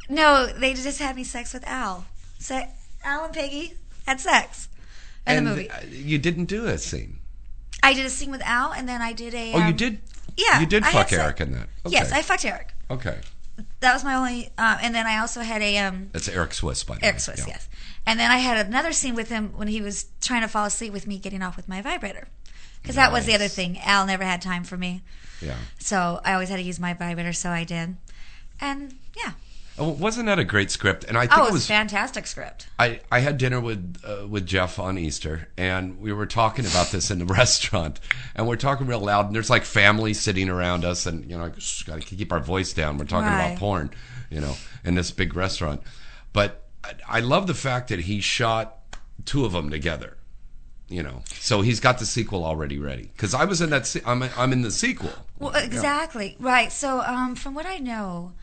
No, 0.08 0.46
they 0.46 0.74
just 0.74 0.98
had 0.98 1.16
me 1.16 1.24
sex 1.24 1.54
with 1.54 1.66
Al. 1.66 2.04
So 2.38 2.60
Al 3.04 3.24
and 3.24 3.32
Peggy 3.32 3.74
had 4.06 4.20
sex 4.20 4.68
in 5.26 5.38
and 5.38 5.46
the 5.46 5.50
movie. 5.52 5.70
uh, 5.70 5.80
you 5.88 6.18
didn't 6.18 6.44
do 6.46 6.66
a 6.66 6.76
scene. 6.76 7.18
I 7.82 7.94
did 7.94 8.04
a 8.04 8.10
scene 8.10 8.30
with 8.30 8.42
Al, 8.42 8.72
and 8.72 8.86
then 8.88 9.00
I 9.00 9.12
did 9.12 9.32
a. 9.34 9.52
Oh, 9.54 9.58
you 9.58 9.64
um, 9.64 9.76
did. 9.76 10.00
Yeah, 10.36 10.60
you 10.60 10.66
did 10.66 10.84
fuck 10.84 11.08
sex. 11.08 11.12
Eric 11.12 11.40
in 11.40 11.52
that. 11.52 11.68
Okay. 11.86 11.92
Yes, 11.94 12.12
I 12.12 12.20
fucked 12.22 12.44
Eric. 12.44 12.72
Okay, 12.90 13.18
That 13.84 13.94
was 13.94 14.04
my 14.04 14.14
only. 14.14 14.46
Um, 14.58 14.78
and 14.82 14.94
then 14.94 15.06
I 15.06 15.18
also 15.18 15.40
had 15.42 15.62
a 15.62 15.78
um, 15.78 16.08
that's 16.12 16.28
Eric 16.28 16.54
Swiss, 16.54 16.82
by 16.84 16.94
the 16.96 17.00
way. 17.02 17.08
Eric 17.08 17.20
Swiss, 17.20 17.40
Yeah. 17.40 17.54
yes. 17.54 17.68
And 18.06 18.18
then 18.20 18.30
I 18.30 18.38
had 18.38 18.66
another 18.66 18.92
scene 18.92 19.14
with 19.14 19.28
him 19.30 19.52
when 19.56 19.68
he 19.68 19.80
was 19.80 20.06
trying 20.20 20.42
to 20.42 20.48
fall 20.48 20.64
asleep 20.66 20.92
with 20.92 21.06
me 21.06 21.18
getting 21.18 21.42
off 21.42 21.56
with 21.56 21.68
my 21.68 21.80
vibrator. 21.80 22.28
Because 22.82 22.96
that 22.96 23.12
was 23.12 23.24
the 23.24 23.34
other 23.34 23.44
Nice. 23.44 23.54
thing. 23.54 23.78
Al 23.80 24.04
never 24.06 24.24
had 24.24 24.42
time 24.42 24.62
for 24.64 24.76
me. 24.76 25.02
Yeah. 25.40 25.56
So 25.78 26.20
I 26.24 26.34
always 26.34 26.50
had 26.50 26.56
to 26.56 26.62
use 26.62 26.78
my 26.78 26.92
vibrator, 26.92 27.32
so 27.32 27.48
I 27.50 27.64
did. 27.64 27.96
And 28.60 28.94
yeah. 29.16 29.32
Oh, 29.76 29.88
wasn't 29.88 30.26
that 30.26 30.38
a 30.38 30.44
great 30.44 30.70
script? 30.70 31.04
And 31.04 31.18
I 31.18 31.22
think 31.26 31.38
Oh, 31.38 31.46
it 31.48 31.52
was 31.52 31.66
fantastic 31.66 32.28
script. 32.28 32.68
I, 32.78 33.00
I 33.10 33.18
had 33.18 33.38
dinner 33.38 33.60
with 33.60 34.00
uh, 34.06 34.26
with 34.28 34.46
Jeff 34.46 34.78
on 34.78 34.96
Easter, 34.98 35.48
and 35.56 35.98
we 36.00 36.12
were 36.12 36.26
talking 36.26 36.64
about 36.64 36.88
this 36.92 37.10
in 37.10 37.18
the 37.18 37.24
restaurant, 37.40 37.98
and 38.36 38.46
we're 38.46 38.54
talking 38.56 38.86
real 38.86 39.00
loud, 39.00 39.26
and 39.26 39.34
there's 39.34 39.50
like 39.50 39.64
family 39.64 40.14
sitting 40.14 40.48
around 40.48 40.84
us, 40.84 41.06
and 41.06 41.28
you 41.28 41.36
know, 41.36 41.50
got 41.86 42.00
to 42.00 42.16
keep 42.16 42.32
our 42.32 42.38
voice 42.40 42.72
down. 42.72 42.98
We're 42.98 43.04
talking 43.06 43.26
about 43.28 43.58
porn, 43.58 43.90
you 44.30 44.40
know, 44.40 44.54
in 44.84 44.94
this 44.94 45.10
big 45.10 45.34
restaurant. 45.34 45.82
But 46.32 46.62
I, 46.84 46.92
I 47.08 47.20
love 47.20 47.46
the 47.48 47.54
fact 47.54 47.88
that 47.88 48.00
he 48.00 48.20
shot 48.20 48.76
two 49.24 49.44
of 49.44 49.50
them 49.52 49.70
together, 49.70 50.16
you 50.88 51.02
know, 51.02 51.22
so 51.40 51.62
he's 51.62 51.80
got 51.80 51.98
the 51.98 52.06
sequel 52.06 52.44
already 52.44 52.78
ready. 52.78 53.10
Because 53.12 53.34
I 53.34 53.44
was 53.44 53.60
in 53.60 53.70
that, 53.70 53.86
se- 53.88 54.02
I'm 54.06 54.22
I'm 54.36 54.52
in 54.52 54.62
the 54.62 54.70
sequel. 54.70 55.10
Well, 55.40 55.54
exactly. 55.56 56.36
Right. 56.38 56.70
So 56.70 57.00
um, 57.00 57.34
from 57.34 57.54
what 57.54 57.66
I 57.66 57.78
know, 57.78 58.34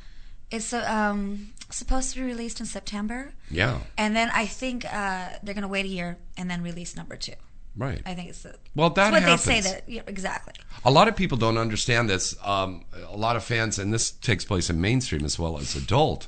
it's 0.52 0.74
uh, 0.74 0.86
um, 0.88 1.50
supposed 1.70 2.14
to 2.14 2.20
be 2.20 2.26
released 2.26 2.60
in 2.60 2.66
September. 2.66 3.34
Yeah, 3.50 3.80
And 3.98 4.16
then 4.16 4.30
I 4.34 4.46
think 4.46 4.86
uh, 4.86 5.30
they're 5.42 5.54
going 5.54 5.62
to 5.64 5.68
wait 5.68 5.86
a 5.86 5.90
year 5.90 6.18
and 6.38 6.50
then 6.50 6.62
release 6.62 6.96
number 6.96 7.16
two. 7.16 7.34
right. 7.78 8.02
I 8.06 8.14
think 8.14 8.30
it's 8.30 8.44
the, 8.44 8.56
Well, 8.76 8.90
that 8.92 9.12
what 9.12 9.22
happens. 9.24 9.46
they 9.46 9.62
say 9.62 9.72
that 9.72 9.88
yeah, 9.90 10.02
exactly. 10.08 10.54
A 10.84 10.92
lot 10.92 11.08
of 11.08 11.16
people 11.16 11.38
don't 11.38 11.58
understand 11.58 12.10
this. 12.10 12.36
Um, 12.44 12.84
a 13.08 13.16
lot 13.18 13.36
of 13.36 13.44
fans, 13.44 13.80
and 13.80 13.94
this 13.94 14.12
takes 14.12 14.44
place 14.46 14.70
in 14.70 14.80
mainstream 14.82 15.24
as 15.26 15.40
well 15.40 15.58
as 15.58 15.76
adult. 15.76 16.28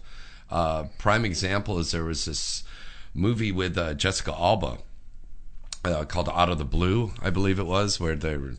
Uh, 0.49 0.84
prime 0.97 1.26
example 1.26 1.80
is 1.80 1.91
there 1.91 2.03
was 2.03 2.26
this 2.26 2.63
movie 3.13 3.51
with 3.51 3.78
uh, 3.78 3.93
Jessica 3.95 4.34
Alba 4.34 4.78
uh, 5.84 6.05
called 6.05 6.30
Out 6.30 6.49
of 6.49 6.57
the 6.57 6.65
Blue, 6.65 7.11
I 7.21 7.30
believe 7.30 7.59
it 7.59 7.65
was, 7.65 7.99
where 7.99 8.15
they 8.15 8.38
were 8.38 8.53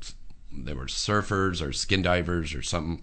they 0.57 0.75
were 0.75 0.87
surfers 0.87 1.61
or 1.67 1.73
skin 1.73 2.03
divers 2.03 2.55
or 2.55 2.63
something, 2.63 3.03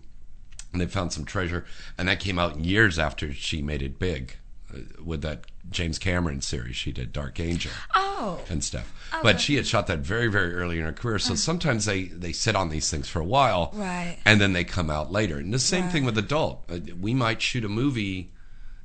and 0.73 0.81
they 0.81 0.85
found 0.87 1.11
some 1.13 1.25
treasure, 1.25 1.65
and 1.97 2.07
that 2.07 2.19
came 2.19 2.39
out 2.39 2.59
years 2.59 2.97
after 2.99 3.33
she 3.33 3.61
made 3.61 3.81
it 3.81 3.99
big 3.99 4.35
uh, 4.73 4.79
with 5.03 5.21
that 5.21 5.45
James 5.69 5.99
Cameron 5.99 6.41
series 6.41 6.75
she 6.75 6.91
did, 6.91 7.11
Dark 7.13 7.39
Angel 7.39 7.71
Oh. 7.93 8.39
and 8.49 8.63
stuff. 8.63 8.91
But 9.23 9.41
she 9.41 9.55
had 9.55 9.67
shot 9.67 9.87
that 9.87 9.99
very, 9.99 10.27
very 10.27 10.53
early 10.53 10.79
in 10.79 10.85
her 10.85 10.93
career. 10.93 11.19
So 11.19 11.35
sometimes 11.35 11.85
they, 11.85 12.03
they 12.05 12.31
sit 12.31 12.55
on 12.55 12.69
these 12.69 12.89
things 12.89 13.09
for 13.09 13.19
a 13.19 13.25
while. 13.25 13.71
Right. 13.73 14.17
And 14.25 14.39
then 14.39 14.53
they 14.53 14.63
come 14.63 14.89
out 14.89 15.11
later. 15.11 15.37
And 15.37 15.53
the 15.53 15.59
same 15.59 15.89
thing 15.89 16.05
with 16.05 16.17
adult. 16.17 16.63
Uh, 16.69 16.79
We 16.99 17.13
might 17.13 17.41
shoot 17.41 17.65
a 17.65 17.69
movie 17.69 18.31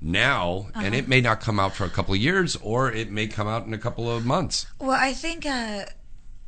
now 0.00 0.66
and 0.74 0.86
Uh-huh. 0.86 0.96
it 0.96 1.08
may 1.08 1.20
not 1.20 1.40
come 1.40 1.58
out 1.60 1.74
for 1.74 1.84
a 1.84 1.88
couple 1.90 2.14
of 2.14 2.20
years 2.20 2.56
or 2.56 2.90
it 2.92 3.10
may 3.10 3.26
come 3.28 3.46
out 3.48 3.66
in 3.66 3.72
a 3.74 3.78
couple 3.78 4.10
of 4.10 4.26
months. 4.26 4.66
Well, 4.80 4.90
I 5.00 5.12
think 5.12 5.46
uh, 5.46 5.84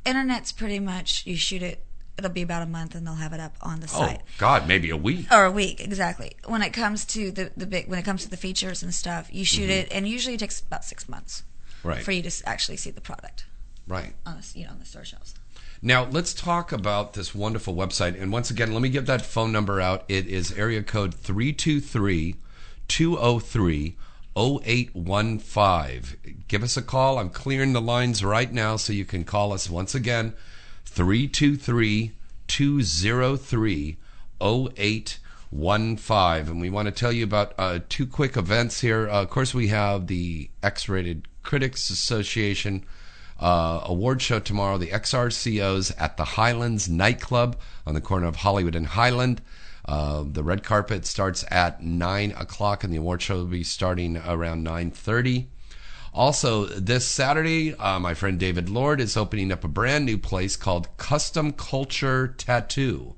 internet's 0.04 0.52
pretty 0.52 0.80
much 0.80 1.24
you 1.26 1.36
shoot 1.36 1.62
it. 1.62 1.84
It'll 2.18 2.30
be 2.30 2.42
about 2.42 2.62
a 2.62 2.66
month, 2.66 2.94
and 2.96 3.06
they'll 3.06 3.14
have 3.14 3.32
it 3.32 3.38
up 3.40 3.54
on 3.62 3.78
the 3.80 3.86
Oh, 3.94 4.00
site. 4.00 4.22
God, 4.38 4.66
maybe 4.66 4.90
a 4.90 4.96
week. 4.96 5.26
Or 5.32 5.44
a 5.44 5.52
week, 5.52 5.80
exactly. 5.80 6.32
When 6.46 6.62
it 6.62 6.70
comes 6.72 7.04
to 7.06 7.30
the 7.30 7.52
the 7.56 7.66
big, 7.66 7.88
when 7.88 7.98
it 7.98 8.04
comes 8.04 8.24
to 8.24 8.30
the 8.30 8.36
features 8.36 8.82
and 8.82 8.92
stuff, 8.92 9.28
you 9.32 9.44
shoot 9.44 9.70
it, 9.70 9.88
and 9.92 10.08
usually 10.08 10.34
it 10.34 10.40
takes 10.40 10.60
about 10.60 10.84
six 10.84 11.08
months 11.08 11.44
Mm-hmm. 11.78 11.88
Right. 11.90 12.02
for 12.02 12.10
you 12.10 12.22
to 12.22 12.42
actually 12.44 12.76
see 12.76 12.90
the 12.90 13.00
product 13.00 13.44
Right. 13.86 14.12
on 14.26 14.38
the, 14.38 14.58
you 14.58 14.64
know 14.66 14.72
on 14.72 14.80
the 14.80 14.84
store 14.84 15.04
shelves. 15.04 15.32
Now, 15.80 16.06
let's 16.10 16.34
talk 16.34 16.72
about 16.72 17.12
this 17.14 17.36
wonderful 17.36 17.72
website. 17.76 18.20
And 18.20 18.32
once 18.32 18.50
again, 18.50 18.72
let 18.72 18.82
me 18.82 18.88
give 18.88 19.06
that 19.06 19.22
phone 19.24 19.52
number 19.52 19.80
out. 19.80 20.02
It 20.08 20.26
is 20.26 20.50
area 20.58 20.82
code 20.82 21.14
323 21.14 22.34
203 22.88 23.96
0815. 24.36 26.44
Give 26.48 26.62
us 26.62 26.76
a 26.76 26.82
call. 26.82 27.18
I'm 27.18 27.30
clearing 27.30 27.72
the 27.74 27.80
lines 27.80 28.24
right 28.24 28.52
now 28.52 28.76
so 28.76 28.92
you 28.92 29.04
can 29.04 29.24
call 29.24 29.52
us 29.52 29.70
once 29.70 29.94
again 29.94 30.34
323 30.98 32.10
203 32.48 33.96
0815. 34.40 36.48
And 36.48 36.60
we 36.60 36.70
want 36.70 36.86
to 36.86 36.92
tell 36.92 37.12
you 37.12 37.22
about 37.22 37.54
uh, 37.56 37.78
two 37.88 38.04
quick 38.04 38.36
events 38.36 38.80
here. 38.80 39.08
Uh, 39.08 39.22
of 39.22 39.30
course, 39.30 39.54
we 39.54 39.68
have 39.68 40.08
the 40.08 40.50
X 40.60 40.88
Rated 40.88 41.28
Critics 41.44 41.88
Association. 41.88 42.84
Uh, 43.38 43.82
award 43.84 44.20
show 44.20 44.40
tomorrow, 44.40 44.76
the 44.76 44.88
XRCOs 44.88 45.94
at 46.00 46.16
the 46.16 46.24
Highlands 46.24 46.88
nightclub 46.88 47.56
on 47.86 47.94
the 47.94 48.00
corner 48.00 48.26
of 48.26 48.34
Hollywood 48.34 48.74
and 48.74 48.88
Highland. 48.88 49.40
Uh, 49.84 50.24
the 50.26 50.42
red 50.42 50.64
carpet 50.64 51.06
starts 51.06 51.44
at 51.48 51.80
nine 51.80 52.32
o'clock, 52.32 52.82
and 52.82 52.92
the 52.92 52.98
award 52.98 53.22
show 53.22 53.36
will 53.36 53.44
be 53.44 53.62
starting 53.62 54.16
around 54.16 54.64
nine 54.64 54.90
thirty. 54.90 55.46
Also, 56.14 56.64
this 56.64 57.06
Saturday, 57.06 57.74
uh, 57.74 57.98
my 57.98 58.14
friend 58.14 58.40
David 58.40 58.68
Lord 58.68 59.00
is 59.00 59.16
opening 59.16 59.50
up 59.52 59.64
a 59.64 59.68
brand 59.68 60.04
new 60.06 60.18
place 60.18 60.56
called 60.56 60.96
Custom 60.96 61.52
Culture 61.52 62.34
Tattoo. 62.38 63.14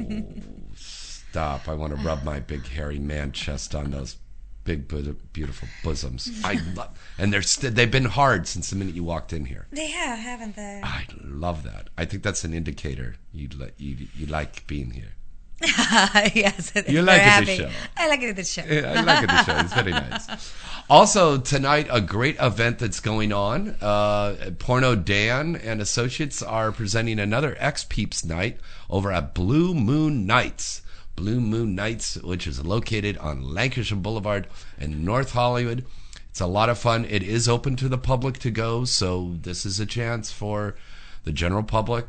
stop! 0.75 1.67
I 1.67 1.73
want 1.73 1.95
to 1.95 2.03
rub 2.03 2.23
my 2.23 2.39
big 2.39 2.67
hairy 2.67 2.99
man 2.99 3.31
chest 3.31 3.73
on 3.73 3.91
those 3.91 4.17
big, 4.63 4.87
beautiful 5.33 5.67
bosoms. 5.83 6.29
I 6.43 6.59
love, 6.75 6.89
and 7.17 7.33
they're 7.33 7.41
st- 7.41 7.73
they've 7.73 7.89
been 7.89 8.05
hard 8.05 8.47
since 8.47 8.69
the 8.69 8.75
minute 8.75 8.93
you 8.93 9.03
walked 9.03 9.33
in 9.33 9.45
here. 9.45 9.65
They 9.71 9.87
have, 9.87 10.19
haven't 10.19 10.55
they? 10.55 10.81
I 10.83 11.05
love 11.23 11.63
that. 11.63 11.89
I 11.97 12.05
think 12.05 12.21
that's 12.21 12.43
an 12.43 12.53
indicator 12.53 13.15
you 13.33 13.47
li- 13.55 13.71
you 13.77 14.07
you 14.15 14.25
like 14.27 14.67
being 14.67 14.91
here. 14.91 15.15
yes, 16.35 16.71
You 16.87 17.01
like 17.01 17.17
it, 17.17 17.23
happy. 17.23 17.45
this 17.45 17.57
show. 17.57 17.69
I 17.97 18.07
like 18.07 18.21
it. 18.21 18.35
This 18.35 18.51
show. 18.51 18.63
Yeah, 18.67 18.93
I 18.95 19.01
like 19.01 19.23
it. 19.23 19.27
The 19.27 19.43
show. 19.43 19.57
It's 19.57 19.73
very 19.73 19.91
nice. 19.91 20.55
Also 20.89 21.37
tonight, 21.37 21.85
a 21.91 22.01
great 22.01 22.35
event 22.39 22.79
that's 22.79 22.99
going 22.99 23.31
on. 23.31 23.75
Uh, 23.79 24.49
Porno 24.57 24.95
Dan 24.95 25.55
and 25.55 25.81
Associates 25.81 26.41
are 26.41 26.71
presenting 26.71 27.19
another 27.19 27.55
X 27.59 27.85
Peeps 27.87 28.25
night 28.25 28.59
over 28.89 29.11
at 29.11 29.35
Blue 29.35 29.75
Moon 29.75 30.25
Nights. 30.25 30.81
Blue 31.15 31.39
Moon 31.39 31.75
Nights, 31.75 32.15
which 32.23 32.47
is 32.47 32.65
located 32.65 33.19
on 33.19 33.43
Lankershim 33.43 34.01
Boulevard 34.01 34.47
in 34.79 35.05
North 35.05 35.33
Hollywood. 35.33 35.85
It's 36.31 36.41
a 36.41 36.47
lot 36.47 36.69
of 36.69 36.79
fun. 36.79 37.05
It 37.05 37.21
is 37.21 37.47
open 37.47 37.75
to 37.75 37.87
the 37.87 37.99
public 37.99 38.39
to 38.39 38.49
go, 38.49 38.83
so 38.83 39.35
this 39.41 39.67
is 39.67 39.79
a 39.79 39.85
chance 39.85 40.31
for 40.31 40.75
the 41.23 41.31
general 41.31 41.61
public, 41.63 42.07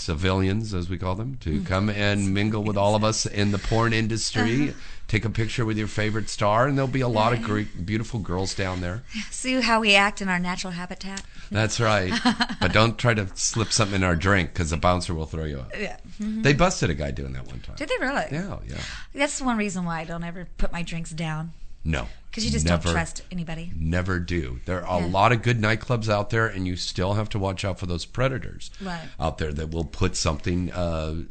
civilians 0.00 0.74
as 0.74 0.88
we 0.88 0.98
call 0.98 1.14
them, 1.14 1.36
to 1.40 1.50
mm-hmm. 1.50 1.64
come 1.64 1.90
and 1.90 2.34
mingle 2.34 2.62
with 2.62 2.76
all 2.76 2.94
of 2.94 3.04
us 3.04 3.26
in 3.26 3.52
the 3.52 3.58
porn 3.58 3.92
industry. 3.92 4.70
Uh-huh. 4.70 4.78
Take 5.08 5.24
a 5.24 5.30
picture 5.30 5.64
with 5.64 5.76
your 5.76 5.88
favorite 5.88 6.28
star, 6.28 6.68
and 6.68 6.78
there'll 6.78 6.86
be 6.86 7.00
a 7.00 7.08
lot 7.08 7.32
of 7.32 7.42
great, 7.42 7.84
beautiful 7.84 8.20
girls 8.20 8.54
down 8.54 8.80
there. 8.80 9.02
See 9.30 9.60
how 9.60 9.80
we 9.80 9.96
act 9.96 10.22
in 10.22 10.28
our 10.28 10.38
natural 10.38 10.72
habitat. 10.72 11.24
That's 11.50 11.80
right. 11.80 12.12
but 12.60 12.72
don't 12.72 12.96
try 12.96 13.14
to 13.14 13.26
slip 13.34 13.72
something 13.72 13.96
in 13.96 14.04
our 14.04 14.14
drink 14.14 14.52
because 14.52 14.70
the 14.70 14.76
bouncer 14.76 15.12
will 15.12 15.26
throw 15.26 15.46
you 15.46 15.58
out. 15.58 15.72
Yeah. 15.76 15.96
Mm-hmm. 16.20 16.42
They 16.42 16.52
busted 16.52 16.90
a 16.90 16.94
guy 16.94 17.10
doing 17.10 17.32
that 17.32 17.44
one 17.46 17.58
time. 17.58 17.74
Did 17.74 17.88
they 17.88 17.98
really? 17.98 18.26
Yeah, 18.30 18.58
yeah. 18.68 18.80
That's 19.12 19.42
one 19.42 19.56
reason 19.56 19.84
why 19.84 19.98
I 19.98 20.04
don't 20.04 20.22
ever 20.22 20.46
put 20.58 20.70
my 20.70 20.82
drinks 20.82 21.10
down 21.10 21.54
No. 21.84 22.06
because 22.30 22.44
you 22.44 22.50
just 22.50 22.66
never, 22.66 22.84
don't 22.84 22.92
trust 22.92 23.22
anybody. 23.32 23.72
Never 23.74 24.18
do. 24.18 24.60
There 24.66 24.86
are 24.86 25.02
a 25.02 25.06
lot 25.06 25.32
of 25.32 25.42
good 25.42 25.58
nightclubs 25.60 26.08
out 26.08 26.30
there, 26.30 26.46
and 26.46 26.66
you 26.66 26.76
still 26.76 27.14
have 27.14 27.28
to 27.30 27.38
watch 27.38 27.64
out 27.64 27.78
for 27.78 27.86
those 27.86 28.04
predators 28.04 28.70
Right. 28.80 29.00
out 29.18 29.38
there 29.38 29.52
that 29.52 29.70
will 29.70 29.84
put 29.84 30.14
something. 30.16 30.70
Uh, 30.72 31.22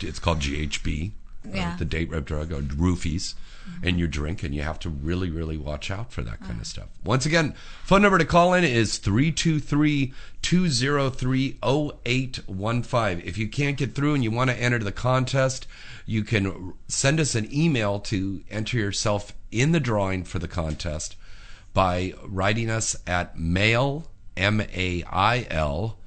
it's 0.00 0.18
called 0.18 0.40
GHB, 0.40 1.12
uh, 1.46 1.50
Yeah. 1.54 1.76
the 1.76 1.84
date 1.84 2.10
rape 2.10 2.24
drug, 2.24 2.52
or 2.52 2.60
roofies, 2.62 3.34
in 3.82 3.98
your 3.98 4.08
drink, 4.08 4.42
and 4.42 4.54
you 4.54 4.62
have 4.62 4.78
to 4.78 4.88
really, 4.88 5.28
really 5.30 5.58
watch 5.58 5.90
out 5.90 6.10
for 6.10 6.22
that 6.22 6.40
kind 6.40 6.58
of 6.58 6.66
stuff. 6.66 6.86
Once 7.04 7.26
again, 7.26 7.52
phone 7.84 8.00
number 8.00 8.16
to 8.16 8.24
call 8.24 8.54
in 8.54 8.64
is 8.64 8.96
323 8.96 10.14
203 10.40 11.58
0815. 11.62 13.22
If 13.26 13.36
you 13.36 13.46
can't 13.48 13.76
get 13.76 13.94
through 13.94 14.14
and 14.14 14.24
you 14.24 14.30
want 14.30 14.48
to 14.50 14.56
enter 14.58 14.78
the 14.78 14.90
contest, 14.92 15.66
you 16.06 16.24
can 16.24 16.72
send 16.88 17.20
us 17.20 17.34
an 17.34 17.46
email 17.54 18.00
to 18.00 18.42
enter 18.50 18.78
yourself 18.78 19.34
in 19.50 19.72
the 19.72 19.80
drawing 19.80 20.24
for 20.24 20.38
the 20.38 20.48
contest 20.48 21.16
by 21.74 22.14
writing 22.24 22.70
us 22.70 22.96
at 23.06 23.38
mail, 23.38 24.10
M 24.36 24.62
A 24.62 25.04
I 25.10 25.46
L, 25.50 25.97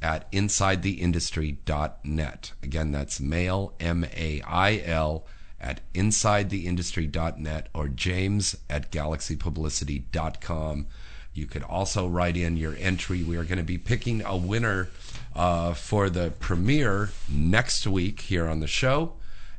at 0.00 0.30
insidetheindustry.net. 0.32 2.52
Again, 2.62 2.92
that's 2.92 3.20
mail, 3.20 3.74
M 3.80 4.06
A 4.16 4.40
I 4.42 4.80
L, 4.84 5.26
at 5.60 5.80
insidetheindustry.net 5.92 7.68
or 7.74 7.88
james 7.88 8.56
at 8.70 8.92
galaxypublicity.com. 8.92 10.86
You 11.34 11.46
could 11.46 11.62
also 11.62 12.08
write 12.08 12.36
in 12.36 12.56
your 12.56 12.74
entry. 12.78 13.22
We 13.22 13.36
are 13.36 13.44
going 13.44 13.58
to 13.58 13.64
be 13.64 13.78
picking 13.78 14.24
a 14.24 14.36
winner 14.36 14.88
uh, 15.34 15.74
for 15.74 16.10
the 16.10 16.32
premiere 16.40 17.10
next 17.28 17.86
week 17.86 18.22
here 18.22 18.48
on 18.48 18.58
the 18.60 18.66
show. 18.66 19.12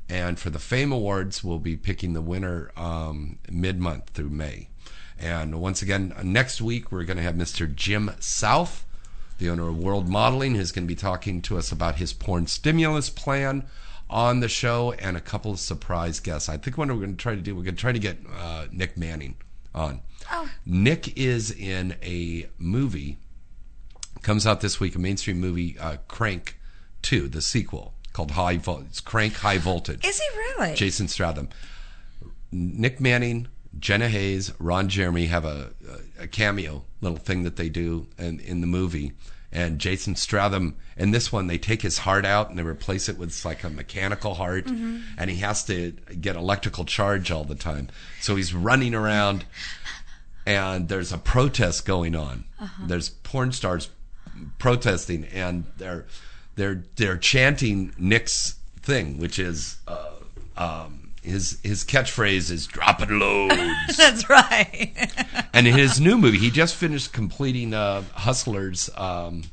And 0.09 0.39
for 0.39 0.49
the 0.49 0.59
Fame 0.59 0.91
Awards, 0.91 1.43
we'll 1.43 1.59
be 1.59 1.77
picking 1.77 2.13
the 2.13 2.21
winner 2.21 2.71
um, 2.75 3.37
mid 3.49 3.79
month 3.79 4.09
through 4.09 4.29
May. 4.29 4.69
And 5.19 5.61
once 5.61 5.81
again, 5.81 6.13
next 6.23 6.61
week, 6.61 6.91
we're 6.91 7.03
going 7.03 7.17
to 7.17 7.23
have 7.23 7.35
Mr. 7.35 7.73
Jim 7.73 8.11
South, 8.19 8.85
the 9.39 9.49
owner 9.49 9.67
of 9.67 9.77
World 9.77 10.07
Modeling, 10.07 10.55
who's 10.55 10.71
going 10.71 10.85
to 10.85 10.87
be 10.87 10.95
talking 10.95 11.41
to 11.43 11.57
us 11.57 11.71
about 11.71 11.95
his 11.95 12.13
porn 12.13 12.47
stimulus 12.47 13.09
plan 13.09 13.65
on 14.09 14.39
the 14.39 14.49
show 14.49 14.93
and 14.93 15.15
a 15.15 15.21
couple 15.21 15.51
of 15.51 15.59
surprise 15.59 16.19
guests. 16.19 16.49
I 16.49 16.57
think 16.57 16.77
what 16.77 16.87
we're 16.89 16.95
going 16.95 17.15
to 17.15 17.21
try 17.21 17.35
to 17.35 17.41
do, 17.41 17.55
we're 17.55 17.63
going 17.63 17.75
to 17.75 17.81
try 17.81 17.91
to 17.91 17.99
get 17.99 18.17
uh, 18.37 18.65
Nick 18.71 18.97
Manning 18.97 19.35
on. 19.73 20.01
Oh. 20.31 20.49
Nick 20.65 21.17
is 21.17 21.51
in 21.51 21.95
a 22.03 22.47
movie, 22.57 23.17
comes 24.21 24.45
out 24.45 24.61
this 24.61 24.79
week, 24.79 24.95
a 24.95 24.99
mainstream 24.99 25.39
movie, 25.39 25.77
uh, 25.79 25.97
Crank 26.07 26.59
2, 27.03 27.27
the 27.27 27.41
sequel, 27.41 27.93
called 28.13 28.31
High 28.31 28.57
Vol- 28.57 28.83
it's 28.87 28.99
Crank 28.99 29.35
High 29.35 29.57
Voltage. 29.57 30.05
Is 30.05 30.19
he 30.19 30.37
really? 30.37 30.75
Jason 30.75 31.07
Stratham. 31.07 31.49
Nick 32.51 32.99
Manning, 32.99 33.47
Jenna 33.77 34.09
Haze, 34.09 34.51
Ron 34.59 34.89
Jeremy 34.89 35.27
have 35.27 35.45
a, 35.45 35.69
a 36.19 36.27
cameo 36.27 36.83
little 37.01 37.17
thing 37.17 37.43
that 37.43 37.55
they 37.55 37.69
do 37.69 38.07
in, 38.17 38.39
in 38.39 38.61
the 38.61 38.67
movie. 38.67 39.13
And 39.51 39.79
Jason 39.79 40.13
Stratham, 40.13 40.75
in 40.95 41.09
this 41.09 41.31
one, 41.31 41.47
they 41.47 41.57
take 41.57 41.81
his 41.81 41.99
heart 41.99 42.23
out 42.23 42.49
and 42.49 42.59
they 42.59 42.63
replace 42.63 43.09
it 43.09 43.17
with 43.17 43.43
like 43.43 43.63
a 43.63 43.69
mechanical 43.69 44.35
heart. 44.35 44.67
And 45.17 45.29
he 45.29 45.37
has 45.37 45.63
to 45.65 45.91
get 46.21 46.35
electrical 46.35 46.85
charge 46.85 47.31
all 47.31 47.43
the 47.45 47.55
time. 47.55 47.89
So 48.21 48.35
he's 48.35 48.53
running 48.53 48.93
around 48.93 49.45
and 50.45 50.87
there's 50.87 51.11
a 51.11 51.17
protest 51.17 51.85
going 51.85 52.15
on. 52.15 52.45
There's 52.87 53.09
porn 53.09 53.51
stars 53.51 53.89
protesting 54.59 55.25
and 55.25 55.65
they're 55.77 56.05
they're 56.55 56.83
they're 56.95 57.17
chanting 57.17 57.93
Nick's 57.97 58.55
thing, 58.81 59.17
which 59.17 59.39
is 59.39 59.77
uh, 59.87 60.11
um, 60.57 60.98
his 61.29 61.59
his 61.63 61.83
catchphrase 61.85 62.51
is 62.51 62.67
dropping 62.67 63.19
loads." 63.19 63.55
That's 63.97 64.29
right. 64.29 64.91
and 65.53 65.67
in 65.67 65.73
his 65.77 65.99
new 66.01 66.17
movie, 66.17 66.37
he 66.39 66.49
just 66.51 66.75
finished 66.75 67.13
completing 67.13 67.73
uh, 67.73 68.03
Hustlers. 68.13 68.89
Um, 68.97 69.43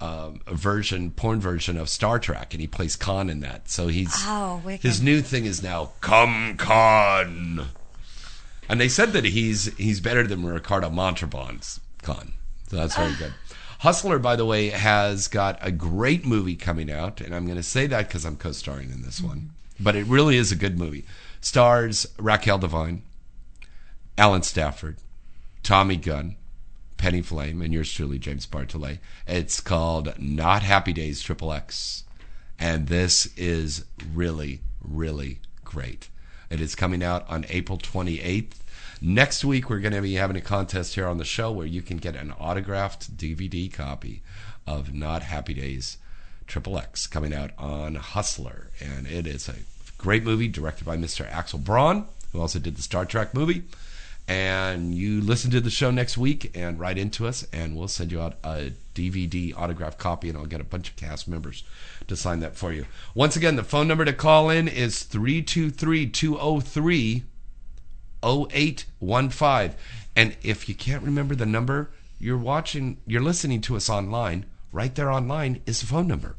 um, 0.00 0.40
a 0.46 0.54
version, 0.54 1.10
porn 1.10 1.40
version 1.40 1.76
of 1.76 1.88
Star 1.88 2.20
Trek, 2.20 2.54
and 2.54 2.60
he 2.60 2.68
plays 2.68 2.94
Khan 2.94 3.28
in 3.28 3.40
that. 3.40 3.68
So 3.68 3.88
he's 3.88 4.14
Oh, 4.18 4.62
wicked. 4.64 4.86
his 4.86 5.02
new 5.02 5.20
thing 5.20 5.44
is 5.44 5.60
now 5.60 5.90
"Come 6.00 6.56
Khan," 6.56 7.66
and 8.68 8.80
they 8.80 8.88
said 8.88 9.12
that 9.14 9.24
he's 9.24 9.74
he's 9.76 9.98
better 9.98 10.24
than 10.24 10.44
Ricardo 10.46 10.88
Montalban's 10.88 11.80
Khan. 12.02 12.34
So 12.68 12.76
that's 12.76 12.94
very 12.96 13.14
good. 13.14 13.34
Hustler, 13.80 14.20
by 14.20 14.36
the 14.36 14.44
way, 14.46 14.68
has 14.70 15.26
got 15.26 15.58
a 15.60 15.72
great 15.72 16.24
movie 16.24 16.54
coming 16.56 16.92
out, 16.92 17.20
and 17.20 17.34
I'm 17.34 17.44
going 17.46 17.56
to 17.56 17.62
say 17.64 17.88
that 17.88 18.06
because 18.06 18.24
I'm 18.24 18.36
co-starring 18.36 18.90
in 18.92 19.02
this 19.02 19.20
one. 19.20 19.50
But 19.80 19.96
it 19.96 20.06
really 20.06 20.36
is 20.36 20.50
a 20.50 20.56
good 20.56 20.78
movie. 20.78 21.04
Stars 21.40 22.06
Raquel 22.18 22.58
Devine, 22.58 23.02
Alan 24.16 24.42
Stafford, 24.42 24.96
Tommy 25.62 25.96
Gunn, 25.96 26.36
Penny 26.96 27.22
Flame, 27.22 27.62
and 27.62 27.72
yours 27.72 27.92
truly, 27.92 28.18
James 28.18 28.46
Bartholet. 28.46 28.98
It's 29.26 29.60
called 29.60 30.14
Not 30.18 30.62
Happy 30.62 30.92
Days 30.92 31.22
Triple 31.22 31.52
X. 31.52 32.04
And 32.58 32.88
this 32.88 33.26
is 33.36 33.84
really, 34.12 34.60
really 34.82 35.38
great. 35.64 36.08
It 36.50 36.60
is 36.60 36.74
coming 36.74 37.04
out 37.04 37.28
on 37.28 37.46
April 37.48 37.78
28th. 37.78 38.54
Next 39.00 39.44
week, 39.44 39.70
we're 39.70 39.78
going 39.78 39.94
to 39.94 40.02
be 40.02 40.14
having 40.14 40.36
a 40.36 40.40
contest 40.40 40.96
here 40.96 41.06
on 41.06 41.18
the 41.18 41.24
show 41.24 41.52
where 41.52 41.66
you 41.66 41.82
can 41.82 41.98
get 41.98 42.16
an 42.16 42.32
autographed 42.32 43.16
DVD 43.16 43.72
copy 43.72 44.22
of 44.66 44.92
Not 44.92 45.22
Happy 45.22 45.54
Days 45.54 45.98
Triple 46.48 46.78
X 46.78 47.06
coming 47.06 47.32
out 47.32 47.52
on 47.56 47.94
Hustler. 47.94 48.70
And 48.80 49.06
it 49.06 49.26
is 49.26 49.48
a 49.48 49.54
great 49.98 50.24
movie 50.24 50.48
directed 50.48 50.84
by 50.84 50.96
Mr. 50.96 51.30
Axel 51.30 51.58
Braun, 51.58 52.06
who 52.32 52.40
also 52.40 52.58
did 52.58 52.76
the 52.76 52.82
Star 52.82 53.04
Trek 53.04 53.34
movie. 53.34 53.62
And 54.26 54.94
you 54.94 55.22
listen 55.22 55.50
to 55.52 55.60
the 55.60 55.70
show 55.70 55.90
next 55.90 56.18
week 56.18 56.50
and 56.54 56.78
write 56.78 56.98
into 56.98 57.26
us, 57.26 57.46
and 57.50 57.74
we'll 57.74 57.88
send 57.88 58.12
you 58.12 58.20
out 58.20 58.36
a 58.44 58.72
DVD 58.94 59.54
autographed 59.56 59.96
copy, 59.96 60.28
and 60.28 60.36
I'll 60.36 60.44
get 60.44 60.60
a 60.60 60.64
bunch 60.64 60.90
of 60.90 60.96
cast 60.96 61.28
members 61.28 61.64
to 62.08 62.16
sign 62.16 62.40
that 62.40 62.54
for 62.54 62.70
you. 62.70 62.84
Once 63.14 63.36
again, 63.36 63.56
the 63.56 63.64
phone 63.64 63.88
number 63.88 64.04
to 64.04 64.12
call 64.12 64.50
in 64.50 64.68
is 64.68 65.02
323 65.02 66.08
203 66.10 67.22
0815. 68.22 69.74
And 70.14 70.36
if 70.42 70.68
you 70.68 70.74
can't 70.74 71.02
remember 71.02 71.34
the 71.34 71.46
number, 71.46 71.90
you're 72.20 72.36
watching, 72.36 72.98
you're 73.06 73.22
listening 73.22 73.62
to 73.62 73.76
us 73.76 73.88
online. 73.88 74.44
Right 74.72 74.94
there 74.94 75.10
online 75.10 75.60
is 75.66 75.80
the 75.80 75.86
phone 75.86 76.06
number. 76.06 76.36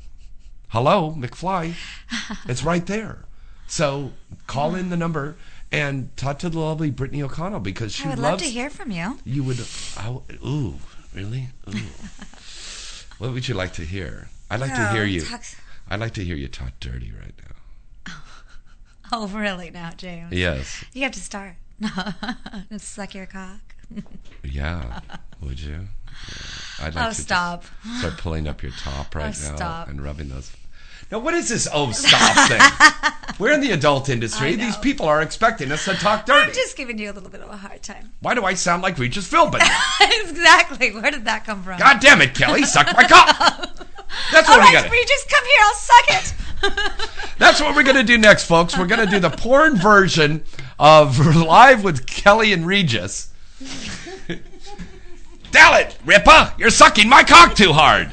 Hello, 0.70 1.16
McFly. 1.18 1.74
it's 2.48 2.64
right 2.64 2.86
there. 2.86 3.26
So 3.68 4.12
call 4.48 4.76
in 4.76 4.90
the 4.90 4.98
number 4.98 5.36
and 5.72 6.16
talk 6.18 6.40
to 6.40 6.50
the 6.50 6.60
lovely 6.60 6.92
Brittany 6.92 7.22
O'Connell 7.24 7.60
because 7.60 7.94
she 7.94 8.06
I 8.06 8.10
would 8.10 8.20
loves 8.20 8.32
love 8.32 8.40
to 8.42 8.46
hear 8.54 8.70
from 8.70 8.92
you. 8.92 9.18
you 9.26 9.44
would. 9.44 9.60
I, 9.98 10.18
ooh, 10.46 10.76
really? 11.14 11.50
Ooh. 11.70 11.72
what 13.18 13.34
would 13.34 13.48
you 13.48 13.56
like 13.56 13.74
to 13.74 13.84
hear? 13.84 14.30
I'd 14.50 14.60
like 14.60 14.74
to 14.74 14.90
Oh, 14.90 14.94
hear 14.94 15.06
you. 15.06 15.22
talk- 15.22 15.44
I'd 15.90 16.00
like 16.00 16.14
to 16.16 16.24
hear 16.24 16.36
you 16.36 16.48
talk 16.48 16.74
dirty 16.80 17.12
right 17.12 17.34
now. 17.38 18.14
Oh, 19.12 19.28
really 19.28 19.72
now, 19.72 19.90
James? 19.98 20.32
Yes. 20.32 20.86
You 20.94 21.02
have 21.02 21.14
to 21.14 21.20
start. 21.20 21.56
suck 22.78 23.16
your 23.16 23.26
cock. 23.26 23.60
Yeah. 24.44 25.00
Would 25.42 25.60
you? 25.60 25.88
I'd 26.82 26.96
like 26.96 27.06
Oh, 27.06 27.10
to 27.10 27.16
stop. 27.16 27.66
start 28.00 28.18
pulling 28.18 28.48
up 28.48 28.64
your 28.64 28.72
top 28.72 29.14
right 29.16 29.36
Oh, 29.44 29.50
now 29.50 29.56
stop. 29.56 29.88
and 29.90 30.02
rubbing 30.02 30.30
those. 30.30 30.52
Now, 31.12 31.18
what 31.20 31.34
is 31.34 31.50
this? 31.50 31.68
Oh, 31.74 31.92
stop 31.92 32.48
thing. 32.50 32.62
We're 33.40 33.52
in 33.54 33.62
the 33.62 33.72
adult 33.72 34.10
industry. 34.10 34.56
These 34.56 34.78
people 34.78 35.08
are 35.08 35.22
expecting 35.24 35.72
us 35.72 35.86
to 35.86 35.96
talk 35.96 36.26
dirty. 36.28 36.50
I'm 36.50 36.54
just 36.54 36.78
giving 36.78 37.00
you 37.00 37.10
a 37.12 37.14
little 37.14 37.30
bit 37.32 37.42
of 37.42 37.50
a 37.50 37.58
hard 37.58 37.82
time. 37.82 38.12
Why 38.22 38.36
do 38.36 38.44
I 38.46 38.54
sound 38.54 38.84
like 38.84 38.98
Regis 39.00 39.28
Philbin? 39.32 39.60
exactly. 40.02 40.92
Where 40.92 41.10
did 41.10 41.26
that 41.26 41.46
come 41.46 41.64
from? 41.64 41.80
God 41.80 42.00
damn 42.00 42.22
it, 42.22 42.36
Kelly! 42.36 42.64
Suck 42.64 42.88
my 42.96 43.04
cock. 43.04 43.76
Oh. 44.12 44.32
That's 44.32 44.48
what 44.50 44.60
All 44.60 44.68
we 44.68 44.76
right, 44.76 44.84
got. 44.86 44.92
Regis, 44.92 45.26
come 45.30 45.44
here. 45.46 45.62
I'll 45.62 45.76
suck 45.76 47.04
it. 47.06 47.36
That's 47.38 47.62
what 47.62 47.76
we're 47.76 47.84
going 47.84 47.96
to 47.96 48.04
do 48.04 48.18
next, 48.18 48.46
folks. 48.46 48.76
We're 48.76 48.88
going 48.88 49.06
to 49.06 49.10
do 49.10 49.20
the 49.20 49.30
porn 49.30 49.76
version 49.78 50.44
of 50.80 51.20
Live 51.36 51.84
with 51.84 52.08
Kelly 52.08 52.52
and 52.52 52.66
Regis. 52.66 53.32
Damn 55.52 55.82
it, 55.82 55.98
Ripper! 56.06 56.54
You're 56.58 56.70
sucking 56.70 57.10
my 57.10 57.24
cock 57.24 57.56
too 57.56 57.74
hard. 57.74 58.12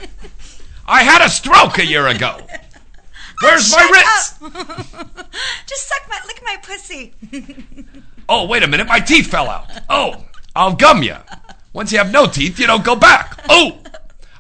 I 0.87 1.03
had 1.03 1.23
a 1.23 1.29
stroke 1.29 1.79
a 1.79 1.87
year 1.87 2.07
ago. 2.09 2.39
Oh, 3.43 3.49
Where's 3.49 3.71
my 3.71 3.83
Shut 3.83 4.51
Ritz? 4.51 4.57
Just 5.67 5.89
suck 5.89 6.09
my, 6.09 6.19
lick 6.27 6.41
my 6.43 6.57
pussy. 6.63 7.13
Oh, 8.31 8.47
wait 8.47 8.63
a 8.63 8.67
minute, 8.67 8.87
my 8.89 8.99
teeth 8.99 9.27
fell 9.27 9.49
out. 9.49 9.67
Oh, 9.91 10.25
I'll 10.57 10.75
gum 10.75 11.03
you. 11.03 11.17
Once 11.75 11.93
you 11.93 11.99
have 11.99 12.11
no 12.11 12.27
teeth, 12.27 12.59
you 12.59 12.67
don't 12.67 12.83
go 12.83 12.97
back. 12.97 13.39
Oh, 13.51 13.79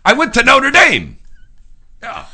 I 0.04 0.14
went 0.14 0.32
to 0.34 0.42
Notre 0.42 0.70
Dame. 0.70 1.18
Yeah. 2.02 2.24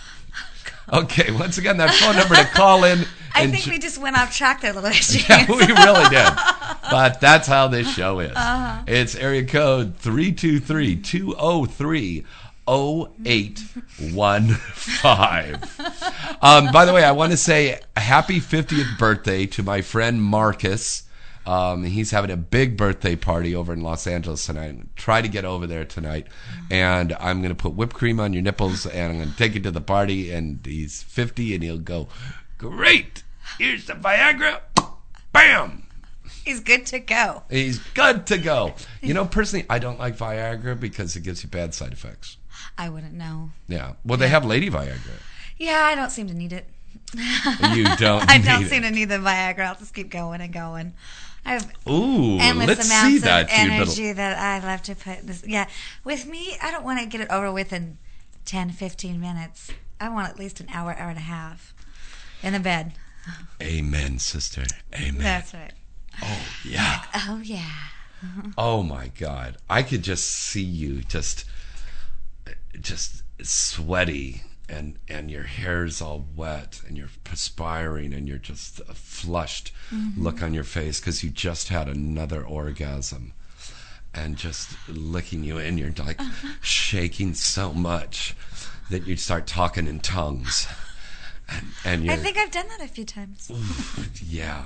Okay, 0.93 1.31
once 1.33 1.59
again, 1.59 1.77
that 1.79 1.93
phone 1.95 2.15
number 2.17 2.37
to 2.37 2.45
call 2.45 2.85
in. 2.85 3.05
I 3.35 3.47
think 3.49 3.67
we 3.67 3.79
just 3.79 3.99
went 3.99 4.17
off 4.17 4.35
track 4.37 4.61
there 4.61 4.73
a 4.73 4.75
little 4.75 4.91
bit. 4.91 5.29
Yeah, 5.29 5.47
we 5.49 5.67
really 5.67 6.09
did. 6.09 6.33
But 6.91 7.21
that's 7.21 7.47
how 7.47 7.69
this 7.69 7.95
show 7.95 8.19
is. 8.21 8.33
Uh-huh. 8.37 8.83
It's 8.87 9.15
area 9.15 9.47
code 9.47 9.97
323 9.97 10.97
203 10.97 12.25
0815. 12.69 15.59
Um, 16.43 16.71
by 16.73 16.85
the 16.85 16.93
way, 16.93 17.05
I 17.05 17.13
want 17.13 17.31
to 17.33 17.39
say 17.39 17.81
happy 17.97 18.41
50th 18.41 18.99
birthday 18.99 19.47
to 19.47 19.63
my 19.63 19.81
friend 19.81 20.23
Marcus. 20.23 21.05
Um, 21.45 21.83
he's 21.85 22.13
having 22.13 22.31
a 22.31 22.37
big 22.37 22.77
birthday 22.77 23.17
party 23.17 23.57
over 23.57 23.73
in 23.73 23.83
Los 23.83 24.07
Angeles 24.07 24.47
tonight. 24.47 24.77
Try 24.95 25.23
to 25.23 25.29
get 25.29 25.45
over 25.45 25.67
there 25.67 25.85
tonight. 25.85 26.29
And 26.71 27.17
I'm 27.19 27.41
going 27.41 27.55
to 27.55 27.61
put 27.61 27.75
whipped 27.75 27.95
cream 27.95 28.21
on 28.21 28.33
your 28.33 28.43
nipples 28.43 28.87
and 28.87 29.13
I'm 29.13 29.19
going 29.19 29.31
to 29.31 29.37
take 29.37 29.55
you 29.55 29.61
to 29.63 29.73
the 29.73 29.81
party. 29.81 30.31
And 30.31 30.65
he's 30.65 31.03
50 31.03 31.55
and 31.55 31.65
he'll 31.65 31.79
go, 31.79 32.07
Great! 32.63 33.25
Here's 33.59 33.87
the 33.87 33.95
Viagra. 33.95 34.61
Bam! 35.33 35.83
He's 36.45 36.61
good 36.61 36.87
to 36.87 37.01
go. 37.01 37.43
He's 37.51 37.81
good 37.81 38.25
to 38.29 38.39
go. 38.39 38.75
You 39.01 39.15
know, 39.15 39.25
personally, 39.25 39.67
I 39.69 39.81
don't 39.81 39.99
like 39.99 40.17
Viagra 40.17 40.79
because 40.79 41.17
it 41.17 41.25
gives 41.25 41.43
you 41.43 41.49
bad 41.51 41.75
side 41.75 41.93
effects. 41.93 42.37
I 42.79 42.89
wouldn't 42.89 43.15
know. 43.15 43.51
Yeah. 43.67 43.95
Well, 44.05 44.17
they 44.17 44.29
have 44.29 44.45
Lady 44.45 44.71
Viagra. 44.71 45.21
Yeah, 45.59 45.83
I 45.87 45.97
don't 45.97 46.11
seem 46.11 46.29
to 46.29 46.35
need 46.35 46.53
it. 46.53 46.69
You 47.15 47.85
don't. 47.97 48.31
I 48.31 48.39
don't 48.39 48.61
need 48.63 48.71
seem 48.71 48.85
it. 48.85 48.91
to 48.91 48.95
need 48.95 49.09
the 49.09 49.17
Viagra. 49.19 49.67
I'll 49.67 49.75
just 49.75 49.93
keep 49.93 50.09
going 50.11 50.41
and 50.41 50.53
going. 50.53 50.95
I 51.45 51.55
have 51.55 51.69
Ooh, 51.89 52.39
endless 52.39 52.69
let's 52.69 52.87
amounts 52.89 53.23
see 53.23 53.29
of 53.29 53.47
energy 53.51 54.03
little. 54.03 54.15
that 54.15 54.39
I 54.39 54.65
love 54.65 54.83
to 54.83 54.95
put. 54.95 55.27
This, 55.27 55.43
yeah, 55.45 55.67
with 56.05 56.27
me, 56.27 56.57
I 56.63 56.71
don't 56.71 56.85
want 56.85 57.01
to 57.01 57.07
get 57.07 57.21
it 57.21 57.29
over 57.31 57.51
with 57.51 57.73
in 57.73 57.99
10, 58.45 58.71
15 58.71 59.21
minutes. 59.21 59.73
I 60.01 60.09
want 60.09 60.29
at 60.29 60.39
least 60.39 60.61
an 60.61 60.69
hour, 60.73 60.95
hour 60.97 61.11
and 61.11 61.19
a 61.19 61.23
half 61.23 61.72
in 62.43 62.53
the 62.53 62.61
bed. 62.61 62.93
Amen, 63.61 64.19
sister. 64.19 64.65
Amen. 64.95 65.23
That's 65.23 65.55
right. 65.55 65.73
oh 66.23 66.47
yeah. 66.65 67.03
Oh 67.15 67.41
yeah. 67.43 67.71
Oh 68.57 68.83
my 68.83 69.09
God. 69.19 69.57
I 69.69 69.83
could 69.83 70.03
just 70.03 70.27
see 70.31 70.63
you 70.63 71.03
just, 71.03 71.45
just 72.81 73.23
sweaty. 73.43 74.43
And, 74.69 74.99
and 75.07 75.31
your 75.31 75.43
hair's 75.43 76.01
all 76.01 76.25
wet 76.35 76.81
and 76.87 76.97
you're 76.97 77.11
perspiring 77.25 78.15
and 78.15 78.27
you're 78.27 78.39
just 78.39 78.81
a 78.89 78.95
flushed 78.95 79.71
mm-hmm. 79.91 80.23
look 80.23 80.43
on 80.43 80.55
your 80.55 80.65
face 80.65 80.99
because 80.99 81.23
you 81.23 81.29
just 81.29 81.69
had 81.69 81.89
another 81.89 82.43
orgasm 82.43 83.35
and 84.15 84.37
just 84.37 84.71
licking 84.89 85.45
you 85.45 85.59
in. 85.59 85.77
You're 85.77 85.93
like 85.99 86.21
uh-huh. 86.21 86.55
shaking 86.63 87.35
so 87.35 87.75
much 87.75 88.35
that 88.91 89.07
you 89.07 89.17
start 89.17 89.47
talking 89.47 89.87
in 89.87 90.01
tongues. 90.01 90.67
And, 91.85 92.03
and 92.03 92.11
I 92.11 92.17
think 92.17 92.37
I've 92.37 92.51
done 92.51 92.67
that 92.69 92.81
a 92.81 92.89
few 92.89 93.05
times. 93.05 93.51
yeah. 94.25 94.63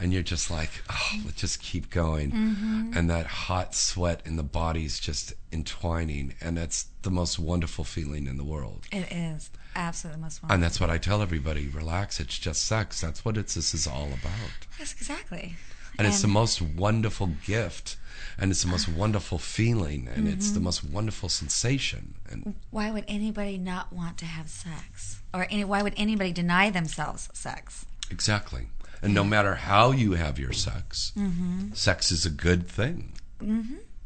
And 0.00 0.12
you're 0.12 0.22
just 0.22 0.50
like, 0.50 0.70
oh, 0.90 1.20
let's 1.24 1.40
just 1.40 1.60
keep 1.60 1.90
going. 1.90 2.30
Mm-hmm. 2.30 2.92
And 2.96 3.10
that 3.10 3.26
hot 3.26 3.74
sweat 3.74 4.20
in 4.24 4.36
the 4.36 4.42
body's 4.42 5.00
just 5.00 5.34
entwining. 5.52 6.34
And 6.40 6.56
that's 6.56 6.86
the 7.02 7.10
most 7.10 7.38
wonderful 7.38 7.84
feeling 7.84 8.26
in 8.26 8.36
the 8.36 8.44
world. 8.44 8.86
It 8.92 9.10
is 9.10 9.50
absolutely 9.74 10.18
the 10.18 10.22
most 10.22 10.42
wonderful. 10.42 10.54
And 10.54 10.62
that's 10.62 10.80
what 10.80 10.90
I 10.90 10.98
tell 10.98 11.20
everybody 11.20 11.68
relax. 11.68 12.20
It's 12.20 12.38
just 12.38 12.64
sex. 12.64 13.00
That's 13.00 13.24
what 13.24 13.36
it's, 13.36 13.54
this 13.54 13.74
is 13.74 13.86
all 13.86 14.06
about. 14.06 14.66
Yes, 14.78 14.92
exactly. 14.92 15.56
And 15.98 16.06
it's 16.06 16.22
the 16.22 16.28
most 16.28 16.62
wonderful 16.62 17.30
gift. 17.44 17.96
And 18.42 18.50
it's 18.50 18.62
the 18.64 18.68
most 18.68 18.88
wonderful 18.88 19.38
feeling. 19.38 20.08
And 20.12 20.26
it's 20.26 20.46
Mm-hmm. 20.46 20.54
the 20.54 20.60
most 20.60 20.82
wonderful 20.82 21.28
sensation. 21.28 22.14
And 22.28 22.56
why 22.70 22.90
would 22.90 23.04
anybody 23.06 23.56
not 23.56 23.92
want 23.92 24.18
to 24.18 24.24
have 24.26 24.48
sex? 24.48 25.20
Or 25.32 25.46
any, 25.48 25.64
why 25.64 25.80
would 25.82 25.94
anybody 25.96 26.32
deny 26.32 26.68
themselves 26.70 27.28
sex? 27.32 27.86
exactly. 28.10 28.66
And 29.00 29.14
no 29.14 29.24
matter 29.24 29.54
how 29.54 29.92
you 29.92 30.12
have 30.14 30.38
your 30.40 30.52
sex, 30.52 31.12
Mm-hmm. 31.16 31.72
sex 31.74 32.10
is 32.12 32.26
a 32.26 32.30
good 32.30 32.66
thing. 32.68 33.12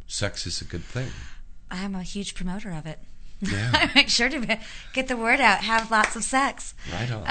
Sex 0.07 0.47
is 0.47 0.61
a 0.61 0.64
good 0.64 0.84
thing. 0.84 1.11
I'm 1.70 1.95
a 1.95 2.03
huge 2.03 2.34
promoter 2.34 2.70
of 2.72 2.84
it. 2.87 2.99
Yeah. 3.41 3.70
I 3.74 3.91
make 3.95 4.09
sure 4.09 4.28
to 4.28 4.59
get 4.93 5.09
the 5.09 5.16
word 5.16 5.41
out. 5.41 5.61
Have 5.64 5.91
lots 5.91 6.14
of 6.16 6.24
sex. 6.24 6.74
Right 6.93 7.11
on. 7.11 7.24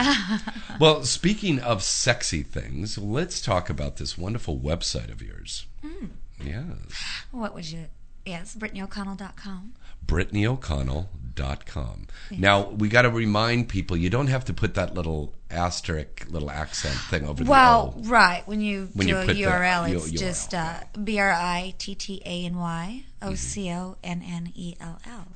well, 0.80 1.04
speaking 1.04 1.60
of 1.60 1.82
sexy 1.84 2.44
things, 2.44 2.98
let's 2.98 3.42
talk 3.42 3.70
about 3.70 3.98
this 3.98 4.18
wonderful 4.18 4.58
website 4.60 5.12
of 5.12 5.22
yours. 5.22 5.66
Hmm. 5.84 6.08
Yes. 6.44 7.26
What 7.32 7.54
would 7.54 7.70
you? 7.70 7.86
Yes, 8.26 8.56
BrittanyO'Connell.com. 8.56 9.74
BrittanyO'Connell.com. 10.08 12.08
Now, 12.32 12.70
we 12.70 12.90
got 12.90 13.04
to 13.04 13.10
remind 13.10 13.70
people 13.70 13.98
you 13.98 14.10
don't 14.10 14.28
have 14.28 14.46
to 14.46 14.54
put 14.54 14.76
that 14.76 14.94
little 14.94 15.34
asterisk, 15.50 16.26
little 16.30 16.50
accent 16.50 16.96
thing 17.10 17.28
over 17.28 17.44
Well, 17.44 17.92
the 17.92 18.08
O. 18.08 18.12
right. 18.12 18.48
When 18.48 18.62
you 18.62 18.90
When 18.94 19.08
do 19.08 19.14
you 19.14 19.20
a 19.20 19.26
the 19.26 19.34
URL, 19.34 19.90
U- 19.90 19.98
it's 19.98 20.12
just 20.12 20.54
uh, 20.54 20.80
B 21.04 21.20
R 21.20 21.32
I 21.32 21.74
T 21.78 21.96
T 21.96 22.22
A 22.26 22.46
N 22.46 22.58
Y 22.58 23.04
O 23.22 23.36
C 23.36 23.70
O 23.72 23.98
N 24.04 24.24
N 24.26 24.52
E 24.56 24.76
L 24.80 25.00
L. 25.06 25.28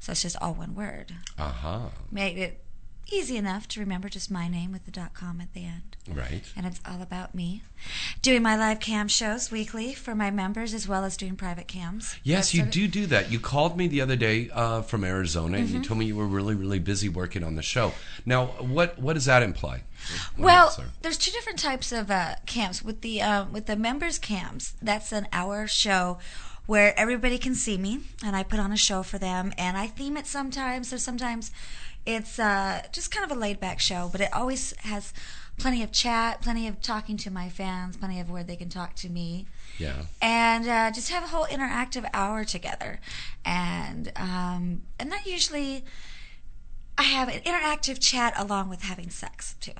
So 0.00 0.12
it's 0.12 0.22
just 0.22 0.36
all 0.40 0.54
one 0.54 0.74
word. 0.74 1.12
Uh 1.38 1.48
huh. 1.50 1.80
Made 2.10 2.38
it 2.38 2.60
easy 3.12 3.36
enough 3.36 3.68
to 3.68 3.80
remember 3.80 4.08
just 4.08 4.30
my 4.30 4.48
name 4.48 4.72
with 4.72 4.84
the 4.84 4.90
dot 4.90 5.14
com 5.14 5.40
at 5.40 5.52
the 5.54 5.64
end. 5.64 5.96
Right. 6.12 6.42
And 6.56 6.66
it's 6.66 6.80
all 6.84 7.00
about 7.00 7.34
me. 7.34 7.62
Doing 8.22 8.42
my 8.42 8.56
live 8.56 8.80
cam 8.80 9.06
shows 9.08 9.50
weekly 9.50 9.94
for 9.94 10.14
my 10.14 10.30
members 10.30 10.74
as 10.74 10.88
well 10.88 11.04
as 11.04 11.16
doing 11.16 11.36
private 11.36 11.68
cams. 11.68 12.16
Yes, 12.24 12.54
you 12.54 12.62
do 12.64 12.88
do 12.88 13.06
that. 13.06 13.30
You 13.30 13.38
called 13.38 13.76
me 13.76 13.86
the 13.86 14.00
other 14.00 14.16
day 14.16 14.50
uh, 14.52 14.82
from 14.82 15.04
Arizona, 15.04 15.58
and 15.58 15.68
Mm-hmm. 15.68 15.76
you 15.76 15.82
told 15.84 15.98
me 15.98 16.06
you 16.06 16.16
were 16.16 16.26
really, 16.26 16.54
really 16.54 16.78
busy 16.78 17.08
working 17.08 17.44
on 17.44 17.54
the 17.54 17.62
show. 17.62 17.92
Now, 18.26 18.46
what 18.46 18.98
what 18.98 19.12
does 19.14 19.26
that 19.26 19.42
imply? 19.42 19.82
Go 20.36 20.42
Well, 20.44 20.70
sir. 20.70 20.86
there's 21.02 21.18
two 21.18 21.30
different 21.30 21.58
types 21.60 21.92
of 21.92 22.10
uh, 22.10 22.34
camps. 22.46 22.82
With 22.82 23.02
the 23.02 23.22
uh, 23.22 23.44
with 23.46 23.66
the 23.66 23.76
members 23.76 24.18
camps, 24.18 24.74
that's 24.82 25.12
an 25.12 25.28
hour 25.32 25.66
show 25.68 26.18
where 26.66 26.98
everybody 26.98 27.38
can 27.38 27.54
see 27.54 27.76
me, 27.76 28.00
and 28.24 28.36
I 28.36 28.42
put 28.44 28.60
on 28.60 28.72
a 28.72 28.76
show 28.76 29.02
for 29.02 29.18
them, 29.18 29.52
and 29.58 29.76
I 29.76 29.86
theme 29.88 30.16
it 30.16 30.26
sometimes. 30.26 30.88
So 30.88 30.96
sometimes 30.96 31.50
it's 32.04 32.38
uh, 32.38 32.82
just 32.92 33.10
kind 33.10 33.30
of 33.30 33.36
a 33.36 33.40
laid 33.40 33.60
back 33.60 33.80
show, 33.80 34.08
but 34.10 34.20
it 34.20 34.32
always 34.32 34.74
has 34.80 35.12
plenty 35.58 35.82
of 35.82 35.92
chat, 35.92 36.40
plenty 36.40 36.66
of 36.66 36.80
talking 36.80 37.16
to 37.18 37.30
my 37.30 37.48
fans, 37.48 37.96
plenty 37.96 38.18
of 38.18 38.30
where 38.30 38.42
they 38.42 38.56
can 38.56 38.68
talk 38.68 38.94
to 38.96 39.08
me 39.08 39.46
Yeah. 39.78 40.02
and 40.20 40.66
uh, 40.66 40.90
just 40.90 41.10
have 41.10 41.22
a 41.22 41.28
whole 41.28 41.44
interactive 41.46 42.08
hour 42.12 42.44
together. 42.44 42.98
And 43.44 44.10
um, 44.16 44.82
and 44.98 45.12
that 45.12 45.26
usually 45.26 45.84
I 46.98 47.02
have 47.04 47.28
an 47.28 47.40
interactive 47.40 48.00
chat 48.00 48.32
along 48.36 48.68
with 48.68 48.82
having 48.82 49.10
sex 49.10 49.54
too. 49.60 49.72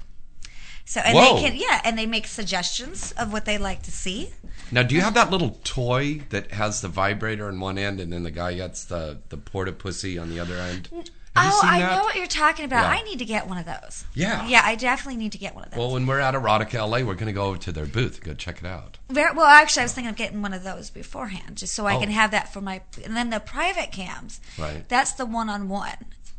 So 0.85 1.01
and 1.01 1.17
Whoa. 1.17 1.37
they 1.37 1.43
can 1.43 1.57
yeah, 1.57 1.81
and 1.85 1.97
they 1.97 2.07
make 2.07 2.27
suggestions 2.27 3.13
of 3.13 3.33
what 3.33 3.45
they 3.45 3.57
like 3.57 3.83
to 3.83 3.91
see. 3.93 4.31
Now, 4.71 4.83
do 4.83 4.95
you 4.95 5.01
have 5.01 5.15
that 5.15 5.31
little 5.31 5.59
toy 5.65 6.23
that 6.31 6.53
has 6.53 6.81
the 6.81 6.89
vibrator 6.89 7.47
on 7.49 7.61
one 7.61 7.79
end, 7.79 8.01
and 8.01 8.13
then 8.13 8.25
the 8.25 8.31
guy 8.31 8.55
gets 8.55 8.85
the 8.85 9.19
the 9.29 9.37
porta 9.37 9.73
pussy 9.73 10.19
on 10.19 10.29
the 10.29 10.41
other 10.41 10.57
end? 10.57 11.11
Oh, 11.35 11.61
I 11.65 11.81
that? 11.81 11.97
know 11.97 12.03
what 12.05 12.15
you're 12.17 12.27
talking 12.27 12.65
about. 12.67 12.83
Yeah. 12.83 12.91
I 13.01 13.03
need 13.05 13.19
to 13.21 13.25
get 13.25 13.49
one 13.49 13.57
of 13.57 13.65
those. 13.65 14.05
Yeah. 14.15 14.47
Yeah, 14.47 14.61
I 14.65 14.75
definitely 14.75 15.17
need 15.17 15.33
to 15.33 15.39
get 15.39 15.55
one 15.55 15.65
of 15.65 15.71
those. 15.71 15.79
Well, 15.79 15.93
when 15.93 16.07
we're 16.07 16.21
at 16.21 16.35
Erotica 16.35 16.75
LA, 16.75 16.99
we're 17.07 17.15
going 17.15 17.27
to 17.27 17.33
go 17.33 17.45
over 17.47 17.59
to 17.59 17.73
their 17.73 17.87
booth 17.87 18.17
and 18.17 18.25
go 18.25 18.35
check 18.35 18.59
it 18.59 18.67
out. 18.67 18.99
Very, 19.09 19.33
well, 19.35 19.47
actually, 19.47 19.81
I 19.81 19.85
was 19.87 19.95
thinking 19.95 20.11
of 20.11 20.17
getting 20.17 20.43
one 20.43 20.53
of 20.53 20.63
those 20.63 20.91
beforehand, 20.91 21.57
just 21.57 21.73
so 21.75 21.87
I 21.87 21.95
Oh. 21.97 22.01
can 22.01 22.11
have 22.11 22.33
that 22.33 22.53
for 22.53 22.61
my. 22.61 22.83
And 23.03 23.17
then 23.17 23.31
the 23.31 23.41
private 23.41 23.93
cams, 23.93 24.41
Right. 24.59 24.87
That's 24.91 25.13
the 25.13 25.25
one-on-one. 25.25 25.97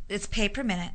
It's 0.09 0.27
pay 0.27 0.47
per 0.47 0.61
minute, 0.63 0.91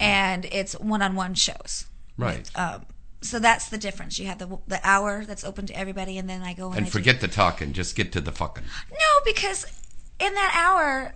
and 0.00 0.44
it's 0.46 0.72
one-on-one 0.74 1.34
shows. 1.34 1.86
Mm-hmm. 2.18 2.22
Right. 2.22 2.38
With, 2.38 2.58
um, 2.58 2.86
so 3.20 3.38
that's 3.38 3.68
the 3.68 3.78
difference. 3.78 4.18
You 4.18 4.26
have 4.26 4.38
the 4.38 4.58
the 4.66 4.80
hour 4.82 5.24
that's 5.24 5.44
open 5.44 5.66
to 5.66 5.76
everybody, 5.78 6.18
and 6.18 6.28
then 6.28 6.42
I 6.42 6.52
go 6.52 6.72
in 6.72 6.78
And 6.78 6.86
I 6.86 6.88
do- 6.88 6.92
forget 6.92 7.20
the 7.20 7.28
talking, 7.28 7.72
just 7.72 7.94
get 7.94 8.10
to 8.12 8.20
the 8.20 8.32
fucking. 8.32 8.64
no, 8.90 8.96
because 9.24 9.66
in 10.18 10.34
that 10.34 10.52
hour, 10.56 11.14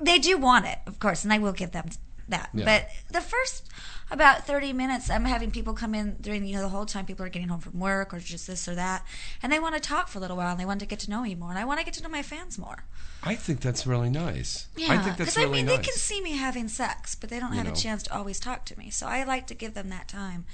they 0.00 0.18
do 0.18 0.36
want 0.36 0.66
it, 0.66 0.78
of 0.86 0.98
course, 0.98 1.24
and 1.24 1.32
I 1.32 1.38
will 1.38 1.52
give 1.52 1.72
them 1.72 1.88
that. 2.28 2.50
Yeah. 2.54 2.64
But 2.64 2.88
the 3.12 3.20
first 3.20 3.68
about 4.10 4.46
30 4.46 4.72
minutes, 4.72 5.10
I'm 5.10 5.24
having 5.24 5.50
people 5.50 5.72
come 5.72 5.94
in 5.94 6.16
during, 6.20 6.44
you 6.46 6.54
know, 6.56 6.62
the 6.62 6.68
whole 6.68 6.86
time 6.86 7.06
people 7.06 7.24
are 7.24 7.30
getting 7.30 7.48
home 7.48 7.60
from 7.60 7.78
work 7.80 8.12
or 8.12 8.18
just 8.18 8.46
this 8.46 8.68
or 8.68 8.74
that, 8.74 9.04
and 9.42 9.52
they 9.52 9.58
want 9.58 9.74
to 9.74 9.80
talk 9.80 10.08
for 10.08 10.18
a 10.18 10.20
little 10.20 10.36
while, 10.36 10.50
and 10.52 10.60
they 10.60 10.66
want 10.66 10.80
to 10.80 10.86
get 10.86 10.98
to 11.00 11.10
know 11.10 11.22
me 11.22 11.34
more, 11.34 11.50
and 11.50 11.58
I 11.58 11.64
want 11.64 11.80
to 11.80 11.84
get 11.84 11.94
to 11.94 12.02
know 12.02 12.08
my 12.08 12.22
fans 12.22 12.58
more. 12.58 12.84
I 13.22 13.34
think 13.34 13.60
that's 13.60 13.86
really 13.86 14.10
nice. 14.10 14.66
Yeah, 14.76 14.92
I 14.92 14.98
think 14.98 15.16
that's 15.16 15.36
really 15.36 15.48
I 15.48 15.52
mean, 15.52 15.66
nice. 15.66 15.78
they 15.78 15.82
can 15.84 15.94
see 15.94 16.20
me 16.20 16.32
having 16.32 16.68
sex, 16.68 17.14
but 17.14 17.30
they 17.30 17.40
don't 17.40 17.52
have 17.52 17.66
know. 17.66 17.72
a 17.72 17.76
chance 17.76 18.02
to 18.04 18.14
always 18.14 18.38
talk 18.38 18.66
to 18.66 18.78
me. 18.78 18.90
So 18.90 19.06
I 19.06 19.24
like 19.24 19.46
to 19.46 19.54
give 19.54 19.72
them 19.74 19.88
that 19.88 20.08
time. 20.08 20.44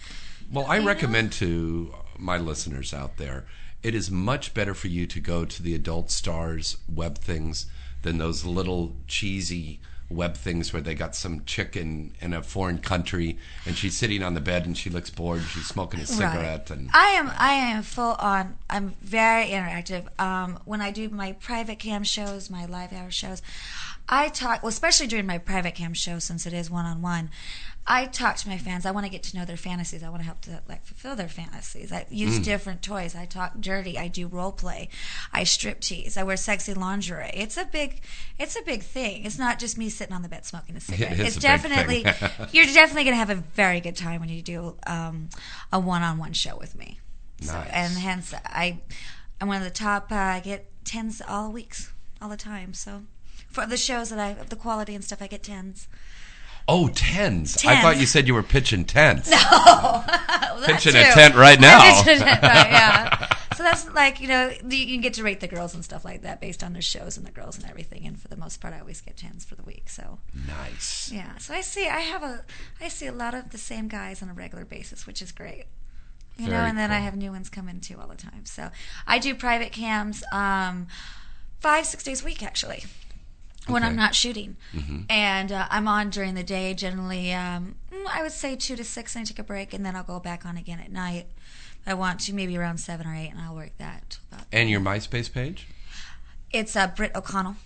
Well, 0.53 0.67
I 0.67 0.77
You 0.77 0.83
know? 0.83 0.87
recommend 0.89 1.33
to 1.35 1.95
my 2.17 2.39
listeners 2.39 2.95
out 2.95 3.17
there, 3.17 3.47
it 3.83 3.95
is 3.95 4.11
much 4.11 4.55
better 4.55 4.75
for 4.75 4.89
you 4.89 5.07
to 5.07 5.21
go 5.21 5.45
to 5.45 5.63
the 5.63 5.75
adult 5.75 6.11
stars 6.11 6.77
web 6.89 7.19
things 7.19 7.67
than 8.03 8.19
those 8.19 8.45
little 8.45 8.97
cheesy 9.07 9.81
web 10.11 10.35
things 10.37 10.73
where 10.73 10.83
they 10.83 10.95
got 10.95 11.15
some 11.15 11.45
chick 11.45 11.77
in, 11.77 12.13
in 12.21 12.35
a 12.35 12.43
foreign 12.43 12.79
country 12.79 13.39
and 13.65 13.77
she's 13.77 13.97
sitting 13.97 14.25
on 14.25 14.35
the 14.35 14.41
bed 14.41 14.67
and 14.67 14.77
she 14.77 14.91
looks 14.91 15.09
bored 15.09 15.39
and 15.39 15.47
she's 15.47 15.67
smoking 15.67 16.01
a 16.01 16.07
cigarette 16.07 16.69
and 16.71 16.91
I 16.93 17.11
am 17.11 17.31
I 17.39 17.53
am 17.53 17.83
full 17.85 18.15
on. 18.19 18.59
I'm 18.69 18.91
very 19.01 19.47
interactive. 19.47 20.09
Um, 20.21 20.59
when 20.65 20.81
I 20.81 20.91
do 20.91 21.09
my 21.11 21.33
private 21.33 21.79
cam 21.79 22.03
shows, 22.03 22.51
my 22.51 22.67
live 22.67 22.93
hour 22.93 23.13
shows, 23.13 23.41
I 24.13 24.29
talk. 24.29 24.63
Well, 24.63 24.69
especially 24.71 25.07
during 25.07 25.27
my 25.27 25.39
private 25.39 25.75
cam 25.77 25.95
show, 25.95 26.19
since 26.19 26.45
it 26.47 26.53
is 26.53 26.69
one 26.71 26.85
on 26.85 27.01
one. 27.01 27.31
I 27.87 28.05
talk 28.05 28.37
to 28.37 28.49
my 28.49 28.59
fans. 28.59 28.85
I 28.85 28.91
want 28.91 29.07
to 29.07 29.11
get 29.11 29.23
to 29.25 29.37
know 29.37 29.45
their 29.47 29.57
fantasies. 29.57 30.03
I 30.03 30.11
want 30.11 30.21
to 30.21 30.27
help 30.27 30.43
to 30.43 30.61
like 30.69 30.85
fulfill 30.85 31.17
their 31.17 31.29
fantasies. 31.29 31.91
I 31.91 32.07
use 32.11 32.39
Mm. 32.39 32.45
different 32.45 32.83
toys. 32.83 33.17
I 33.17 33.25
talk 33.25 33.59
dirty. 33.61 33.97
I 33.99 34.07
do 34.09 34.27
role 34.29 34.53
play. 34.53 34.91
I 35.33 35.45
strip 35.45 35.81
tease. 35.81 36.17
I 36.17 36.23
wear 36.23 36.37
sexy 36.37 36.75
lingerie. 36.75 37.31
It's 37.33 37.57
a 37.57 37.65
big, 37.65 38.01
it's 38.39 38.55
a 38.55 38.63
big 38.63 38.83
thing. 38.83 39.25
It's 39.25 39.39
not 39.39 39.59
just 39.59 39.79
me 39.79 39.89
sitting 39.89 40.15
on 40.15 40.23
the 40.23 40.29
bed 40.29 40.45
smoking 40.45 40.77
a 40.77 40.81
cigarette. 40.89 41.19
is 41.21 41.37
it's 41.37 41.37
definitely 41.37 42.01
you're 42.53 42.67
definitely 42.67 43.05
gonna 43.05 43.17
have 43.17 43.31
a 43.31 43.37
very 43.55 43.81
good 43.81 43.97
time 43.97 44.21
when 44.21 44.29
you 44.29 44.43
do 44.43 44.77
um, 44.87 45.31
a 45.73 45.81
one-on-one 45.81 46.35
show 46.35 46.57
with 46.57 46.77
me. 46.77 47.01
So, 47.41 47.55
and 47.55 47.95
hence, 47.95 48.35
I 48.45 48.81
I'm 49.41 49.49
one 49.49 49.57
of 49.57 49.65
the 49.65 49.71
top. 49.71 50.13
Uh, 50.13 50.17
I 50.17 50.41
get 50.41 50.67
tens 50.85 51.23
all 51.27 51.51
weeks, 51.51 51.91
all 52.21 52.29
the 52.29 52.37
time. 52.37 52.75
So 52.75 53.03
for 53.51 53.67
the 53.67 53.77
shows 53.77 54.11
that 54.11 54.19
I 54.19 54.35
the 54.45 54.57
quality 54.57 54.95
and 54.95 55.05
stuff, 55.05 55.21
I 55.23 55.27
get 55.27 55.43
tens. 55.43 55.89
oh 56.69 56.89
tens. 56.89 57.65
I 57.67 57.81
thought 57.83 57.99
you 57.99 58.07
said 58.07 58.27
you 58.27 58.35
were 58.35 58.43
pitching 58.43 58.85
tents. 58.85 59.31
Well, 59.41 60.05
that 60.67 60.77
Pitching 60.83 60.95
a 60.95 61.05
tent 61.15 61.35
right 61.37 61.59
now. 61.59 61.81
pitching 62.05 62.21
a 62.23 62.25
tent, 62.27 62.43
right, 62.43 62.71
yeah. 62.71 63.27
So 63.57 63.63
that's 63.63 63.89
like 63.95 64.21
you 64.21 64.29
know 64.29 64.51
you 64.69 64.87
can 64.87 65.01
get 65.01 65.15
to 65.15 65.23
rate 65.23 65.41
the 65.41 65.49
girls 65.49 65.75
and 65.75 65.83
stuff 65.83 66.05
like 66.05 66.21
that 66.23 66.41
based 66.41 66.63
on 66.63 66.73
their 66.75 66.83
shows 66.83 67.17
and 67.17 67.27
the 67.27 67.31
girls 67.31 67.57
and 67.59 67.67
everything. 67.69 68.07
And 68.07 68.21
for 68.21 68.29
the 68.29 68.37
most 68.37 68.61
part, 68.61 68.75
I 68.75 68.81
always 68.81 69.01
get 69.01 69.17
tens 69.17 69.45
for 69.45 69.55
the 69.55 69.63
week. 69.63 69.89
So 69.89 70.19
Nice. 70.47 71.11
yeah. 71.13 71.39
So 71.39 71.55
I 71.55 71.63
see 71.63 71.89
I 71.89 72.01
have 72.01 72.23
a 72.23 72.45
I 72.81 72.89
see 72.89 73.07
a 73.07 73.13
lot 73.13 73.33
of 73.35 73.51
the 73.51 73.59
same 73.59 73.89
guys 73.89 74.23
on 74.23 74.29
a 74.29 74.35
regular 74.35 74.65
basis, 74.67 75.07
which 75.07 75.23
is 75.23 75.33
great. 75.33 75.65
You 76.37 76.49
know, 76.49 76.61
and 76.61 76.77
then 76.79 76.91
I 76.91 76.99
have 77.01 77.17
new 77.17 77.33
ones 77.33 77.49
come 77.51 77.69
in 77.69 77.81
too 77.81 77.99
all 78.01 78.07
the 78.09 78.17
time. 78.17 78.45
So 78.45 78.71
I 79.07 79.19
do 79.19 79.35
private 79.35 79.73
cams 79.73 80.23
um, 80.33 80.87
five 81.61 81.87
six 81.87 82.03
days 82.05 82.23
a 82.23 82.25
week 82.25 82.43
actually 82.43 82.85
when 83.73 83.83
I'm 83.85 83.97
not 83.97 84.15
shooting, 84.15 84.57
and 85.09 85.53
uh, 85.53 85.67
I'm 85.71 85.89
on 85.89 86.11
during 86.11 86.35
the 86.35 86.43
day. 86.43 86.75
Generally, 86.75 87.33
um, 87.33 87.77
mm, 87.93 88.07
I 88.13 88.23
would 88.23 88.33
say 88.33 88.57
two 88.57 88.77
to 88.77 88.85
six, 88.85 89.15
and 89.15 89.23
I 89.23 89.25
take 89.25 89.39
a 89.39 89.45
break, 89.45 89.73
and 89.73 89.85
then 89.85 89.97
I'll 89.97 90.05
go 90.05 90.21
back 90.21 90.45
on 90.47 90.57
again 90.57 90.81
at 90.81 90.91
night. 90.93 91.27
I 91.87 91.95
want 91.95 92.21
to 92.21 92.35
maybe 92.35 92.57
around 92.57 92.79
seven 92.79 93.07
or 93.07 93.15
eight, 93.15 93.29
and 93.31 93.41
I'll 93.41 93.55
work 93.55 93.73
that. 93.79 94.19
About. 94.31 94.45
And 94.53 94.69
your 94.69 94.81
MySpace 94.81 95.33
page? 95.33 95.67
It's 96.53 96.77
uh, 96.77 96.89
Britt 96.89 97.15
O'Connell, 97.15 97.57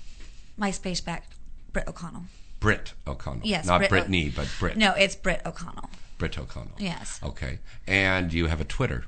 MySpace 0.61 1.05
back 1.05 1.25
Britt 1.73 1.89
O'Connell. 1.89 2.25
Britt 2.61 2.93
O'Connell. 3.07 3.41
Yes, 3.47 3.67
Not 3.67 3.79
Britt 3.81 3.91
O- 3.91 3.95
Brittany, 3.95 4.33
but 4.35 4.49
Britt. 4.59 4.77
No, 4.77 4.93
it's 4.93 5.17
Britt 5.17 5.43
O'Connell. 5.45 5.91
Britt 6.19 6.39
O'Connell. 6.39 6.77
Yes. 6.79 7.21
Okay. 7.23 7.59
And 7.87 8.33
you 8.33 8.47
have 8.47 8.61
a 8.61 8.65
Twitter. 8.65 9.05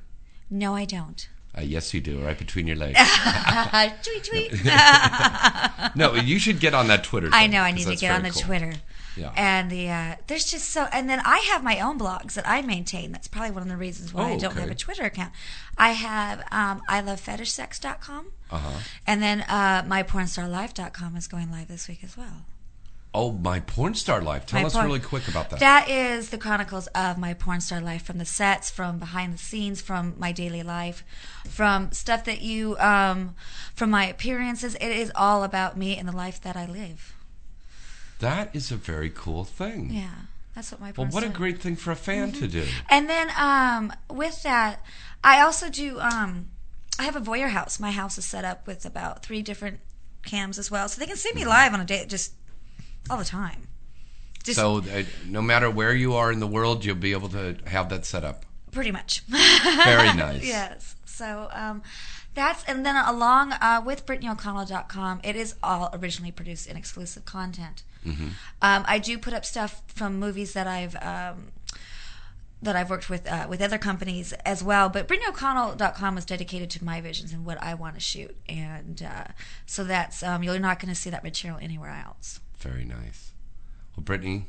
No, 0.51 0.75
I 0.75 0.85
don't. 0.85 1.29
Uh, 1.57 1.63
yes, 1.63 1.95
you 1.95 2.01
do, 2.01 2.19
right 2.19 2.39
between 2.39 2.67
your 2.67 2.77
legs. 2.77 2.99
tweet 4.03 4.25
tweet. 4.25 4.65
no, 5.97 6.15
you 6.15 6.39
should 6.39 6.61
get 6.61 6.75
on 6.75 6.89
that 6.89 7.03
Twitter. 7.03 7.31
I 7.33 7.47
know 7.47 7.61
I 7.61 7.73
need 7.73 7.87
to 7.87 7.97
get 7.97 8.13
on 8.13 8.23
the 8.23 8.31
cool. 8.31 8.43
Twitter. 8.43 8.75
Yeah. 9.17 9.33
And 9.35 9.71
the 9.71 9.89
uh, 9.89 10.17
there's 10.27 10.45
just 10.45 10.69
so 10.69 10.87
and 10.93 11.09
then 11.09 11.21
I 11.25 11.39
have 11.51 11.65
my 11.65 11.81
own 11.81 11.99
blogs 11.99 12.35
that 12.35 12.47
I 12.47 12.61
maintain. 12.61 13.13
That's 13.13 13.29
probably 13.29 13.53
one 13.53 13.63
of 13.63 13.69
the 13.69 13.77
reasons 13.77 14.13
why 14.13 14.31
Oh, 14.31 14.35
I 14.35 14.37
don't 14.37 14.53
okay. 14.53 14.61
have 14.61 14.71
a 14.71 14.75
Twitter 14.75 15.05
account. 15.05 15.33
I 15.79 15.93
have 15.93 16.41
um, 16.53 16.83
I 16.89 17.01
love 17.01 17.21
fetishsex.com. 17.25 18.27
Uh-huh. 18.51 18.79
And 19.07 19.23
then 19.23 19.41
uh, 19.43 19.85
my 19.87 20.03
pornstarlife.com 20.03 21.17
is 21.17 21.27
going 21.27 21.51
live 21.51 21.69
this 21.69 21.89
week 21.89 22.05
as 22.05 22.17
well. 22.17 22.45
Oh, 23.19 23.33
my 23.33 23.61
porn 23.61 23.95
star 23.95 24.21
life. 24.21 24.45
Tell 24.45 24.61
My 24.61 24.67
us 24.67 24.75
porn- 24.75 24.85
really 24.87 25.01
quick 25.01 25.27
about 25.27 25.49
that. 25.51 25.59
That 25.59 25.89
is 25.89 26.29
the 26.29 26.37
chronicles 26.37 26.87
of 26.89 27.17
my 27.17 27.33
porn 27.33 27.61
star 27.63 27.81
life 27.81 28.03
from 28.05 28.19
the 28.19 28.27
sets, 28.27 28.71
from 28.71 28.99
behind 28.99 29.33
the 29.33 29.39
scenes, 29.39 29.81
from 29.81 30.15
my 30.19 30.33
daily 30.33 30.63
life, 30.63 31.03
from 31.49 31.91
stuff 31.93 32.25
that 32.25 32.43
you, 32.43 32.77
um, 32.79 33.35
from 33.75 33.89
my 33.91 34.05
appearances. 34.07 34.75
It 34.75 34.83
is 34.91 35.11
all 35.15 35.45
about 35.45 35.79
me 35.79 35.97
and 35.97 36.07
the 36.07 36.13
life 36.15 36.41
that 36.43 36.57
I 36.57 36.67
live. 36.67 37.15
That 38.19 38.55
is 38.55 38.71
a 38.71 38.77
very 38.77 39.11
cool 39.11 39.45
thing. 39.45 39.91
Yeah, 39.91 40.11
that's 40.55 40.71
what 40.73 40.81
my 40.81 40.93
Well, 40.97 41.07
what 41.09 41.25
a 41.25 41.29
great 41.29 41.61
thing 41.61 41.77
for 41.77 41.91
a 41.93 41.97
fan 41.97 42.33
Mm-hmm. 42.33 42.41
to 42.41 42.49
do. 42.49 42.65
And 42.91 43.09
then 43.09 43.31
um, 43.39 43.93
with 44.11 44.43
that, 44.43 44.85
I 45.25 45.41
also 45.41 45.71
do. 45.71 46.01
Um, 46.01 46.51
I 46.99 47.05
have 47.05 47.17
a 47.17 47.21
voyeur 47.21 47.49
house. 47.51 47.79
My 47.81 47.91
house 47.93 48.17
is 48.19 48.25
set 48.25 48.45
up 48.45 48.67
with 48.67 48.87
about 48.87 49.23
three 49.23 49.43
different 49.43 49.81
cams 50.25 50.59
as 50.59 50.71
well, 50.71 50.89
so 50.89 51.01
they 51.01 51.07
can 51.07 51.17
see 51.17 51.33
me 51.35 51.43
Mm-hmm. 51.43 51.51
live 51.51 51.75
on 51.75 51.81
a 51.81 51.85
day, 51.85 52.05
just 52.07 52.33
all 53.11 53.19
the 53.19 53.25
time. 53.25 53.69
Just 54.45 54.59
So, 54.59 54.79
uh, 54.79 55.03
no 55.27 55.43
matter 55.43 55.71
where 55.71 55.93
you 55.95 56.15
are 56.15 56.31
in 56.31 56.39
the 56.41 56.47
world, 56.47 56.85
you'll 56.85 56.95
be 56.97 57.13
able 57.13 57.29
to 57.31 57.57
have 57.67 57.89
that 57.89 58.05
set 58.07 58.25
up. 58.25 58.45
pretty 58.71 58.91
much. 58.93 59.21
Very 59.29 60.13
nice. 60.15 60.45
yes. 60.47 60.95
So 61.05 61.49
um, 61.53 61.83
that's 62.35 62.63
and 62.65 62.85
then 62.85 62.95
along 62.97 63.53
uh, 63.55 63.83
with 63.85 64.05
BrittanyO'Connell.com, 64.07 65.21
it 65.25 65.35
is 65.35 65.55
all 65.63 65.89
originally 65.95 66.31
produced 66.31 66.67
in 66.69 66.77
exclusive 66.77 67.25
content. 67.25 67.83
Mm-hmm. 68.07 68.29
Um, 68.63 68.85
I 68.87 68.99
do 68.99 69.19
put 69.19 69.33
up 69.33 69.45
stuff 69.45 69.83
from 69.89 70.19
movies 70.19 70.53
that 70.53 70.67
I've. 70.67 70.97
Um, 70.97 71.53
that 72.63 72.75
I've 72.75 72.89
worked 72.89 73.11
with 73.11 73.31
uh, 73.31 73.47
with 73.49 73.61
other 73.61 73.77
companies 73.79 74.33
as 74.45 74.65
well, 74.65 74.89
but 74.89 75.07
BrittanyO'Connell.com 75.09 76.17
is 76.17 76.25
dedicated 76.25 76.71
to 76.71 76.85
my 76.85 77.03
visions 77.03 77.33
and 77.33 77.45
what 77.45 77.63
I 77.63 77.75
want 77.75 77.95
to 77.95 78.01
shoot, 78.01 78.35
and 78.49 79.03
uh, 79.03 79.25
so 79.67 79.85
that's 79.85 80.23
um, 80.23 80.43
you're 80.43 80.59
not 80.59 80.79
going 80.81 80.89
to 80.89 80.95
see 80.95 81.11
that 81.11 81.23
material 81.23 81.59
anywhere 81.61 82.03
else. 82.05 82.41
Very 82.67 82.85
nice. 82.85 83.33
Well, 83.97 84.05
Brittany, 84.05 84.47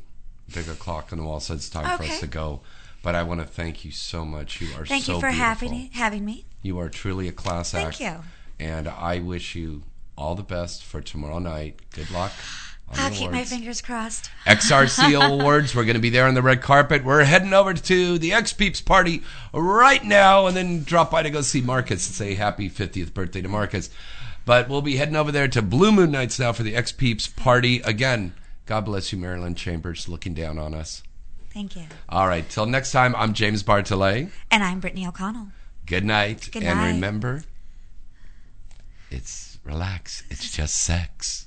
big 0.54 0.68
o'clock 0.68 1.10
on 1.12 1.20
the 1.20 1.24
wall 1.24 1.40
says 1.40 1.58
it's 1.58 1.70
time 1.70 1.98
for 1.98 2.04
us 2.04 2.20
to 2.20 2.28
go. 2.28 2.62
But 3.04 3.16
I 3.16 3.24
want 3.24 3.42
to 3.42 3.46
thank 3.46 3.86
you 3.86 3.92
so 3.92 4.26
much. 4.26 4.60
You 4.60 4.70
are 4.76 4.86
Thank 4.86 5.06
so 5.06 5.14
you 5.16 5.20
for 5.20 5.28
beautiful. 5.28 5.46
having 5.46 5.90
having 5.94 6.26
me. 6.26 6.46
You 6.62 6.80
are 6.80 6.90
truly 6.90 7.28
a 7.28 7.32
class 7.32 7.72
Thank 7.72 7.88
act. 7.88 8.00
you. 8.02 8.16
And 8.60 8.88
I 8.88 9.20
wish 9.20 9.56
you 9.56 9.84
all 10.18 10.36
the 10.36 10.44
best 10.44 10.84
for 10.84 11.00
tomorrow 11.00 11.40
night. 11.40 11.80
Good 11.94 12.10
luck. 12.12 12.32
I'll 12.94 13.12
keep 13.12 13.32
my 13.32 13.44
fingers 13.44 13.82
crossed. 13.82 14.32
XRC 14.46 15.22
Awards. 15.40 15.76
We're 15.76 15.84
going 15.84 15.96
to 15.96 16.02
be 16.02 16.10
there 16.10 16.26
on 16.26 16.34
the 16.34 16.42
red 16.42 16.62
carpet. 16.62 17.04
We're 17.04 17.24
heading 17.24 17.54
over 17.54 17.74
to 17.74 18.18
the 18.18 18.34
X 18.34 18.54
Peeps 18.54 18.82
party 18.82 19.24
right 19.54 20.04
now 20.04 20.48
and 20.48 20.56
then 20.56 20.84
drop 20.84 21.12
by 21.12 21.22
to 21.24 21.30
go 21.30 21.42
see 21.42 21.62
Marcus 21.62 22.08
and 22.08 22.16
say 22.16 22.34
happy 22.34 22.70
50th 22.70 23.14
birthday 23.14 23.42
to 23.42 23.50
Marcus. 23.50 23.90
But 24.48 24.70
we'll 24.70 24.82
be 24.82 24.96
heading 24.96 25.18
over 25.18 25.30
there 25.30 25.50
to 25.50 25.62
Blue 25.62 25.92
Moon 25.92 26.10
Nights 26.10 26.40
now 26.40 26.54
for 26.54 26.64
the 26.64 26.74
X 26.74 26.94
Peeps 26.94 27.28
party. 27.28 27.82
Again, 27.82 28.34
God 28.66 28.86
bless 28.86 29.12
you, 29.12 29.18
Marilyn 29.18 29.56
Chambers, 29.56 30.08
looking 30.08 30.34
down 30.34 30.58
on 30.58 30.74
us. 30.74 31.04
Thank 31.54 31.76
you. 31.76 31.84
All 32.08 32.30
right, 32.30 32.48
till 32.50 32.66
next 32.66 32.94
time, 32.94 33.14
I'm 33.18 33.34
James 33.34 33.62
Bartholet. 33.62 34.30
And 34.50 34.64
I'm 34.64 34.80
Brittany 34.80 35.06
O'Connell. 35.06 35.48
Good 35.86 36.06
night. 36.06 36.50
Good 36.54 36.64
and 36.64 36.80
night. 36.80 36.94
remember, 36.94 37.44
it's 39.12 39.60
relax. 39.66 40.24
It's 40.30 40.50
just 40.50 40.76
sex. 40.76 41.46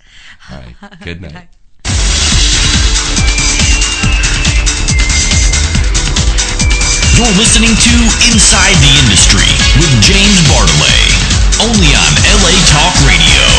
All 0.50 0.58
right. 0.58 1.00
Good 1.02 1.22
night. 1.22 1.48
You're 7.16 7.36
listening 7.36 7.76
to 7.76 7.94
Inside 8.32 8.76
the 8.80 8.92
Industry 9.04 9.48
with 9.76 9.92
James 10.00 10.40
Bartholet, 10.48 10.99
only 11.60 11.92
on 11.92 12.12
LA 12.40 12.56
Talk 12.64 12.94
Radio. 13.04 13.49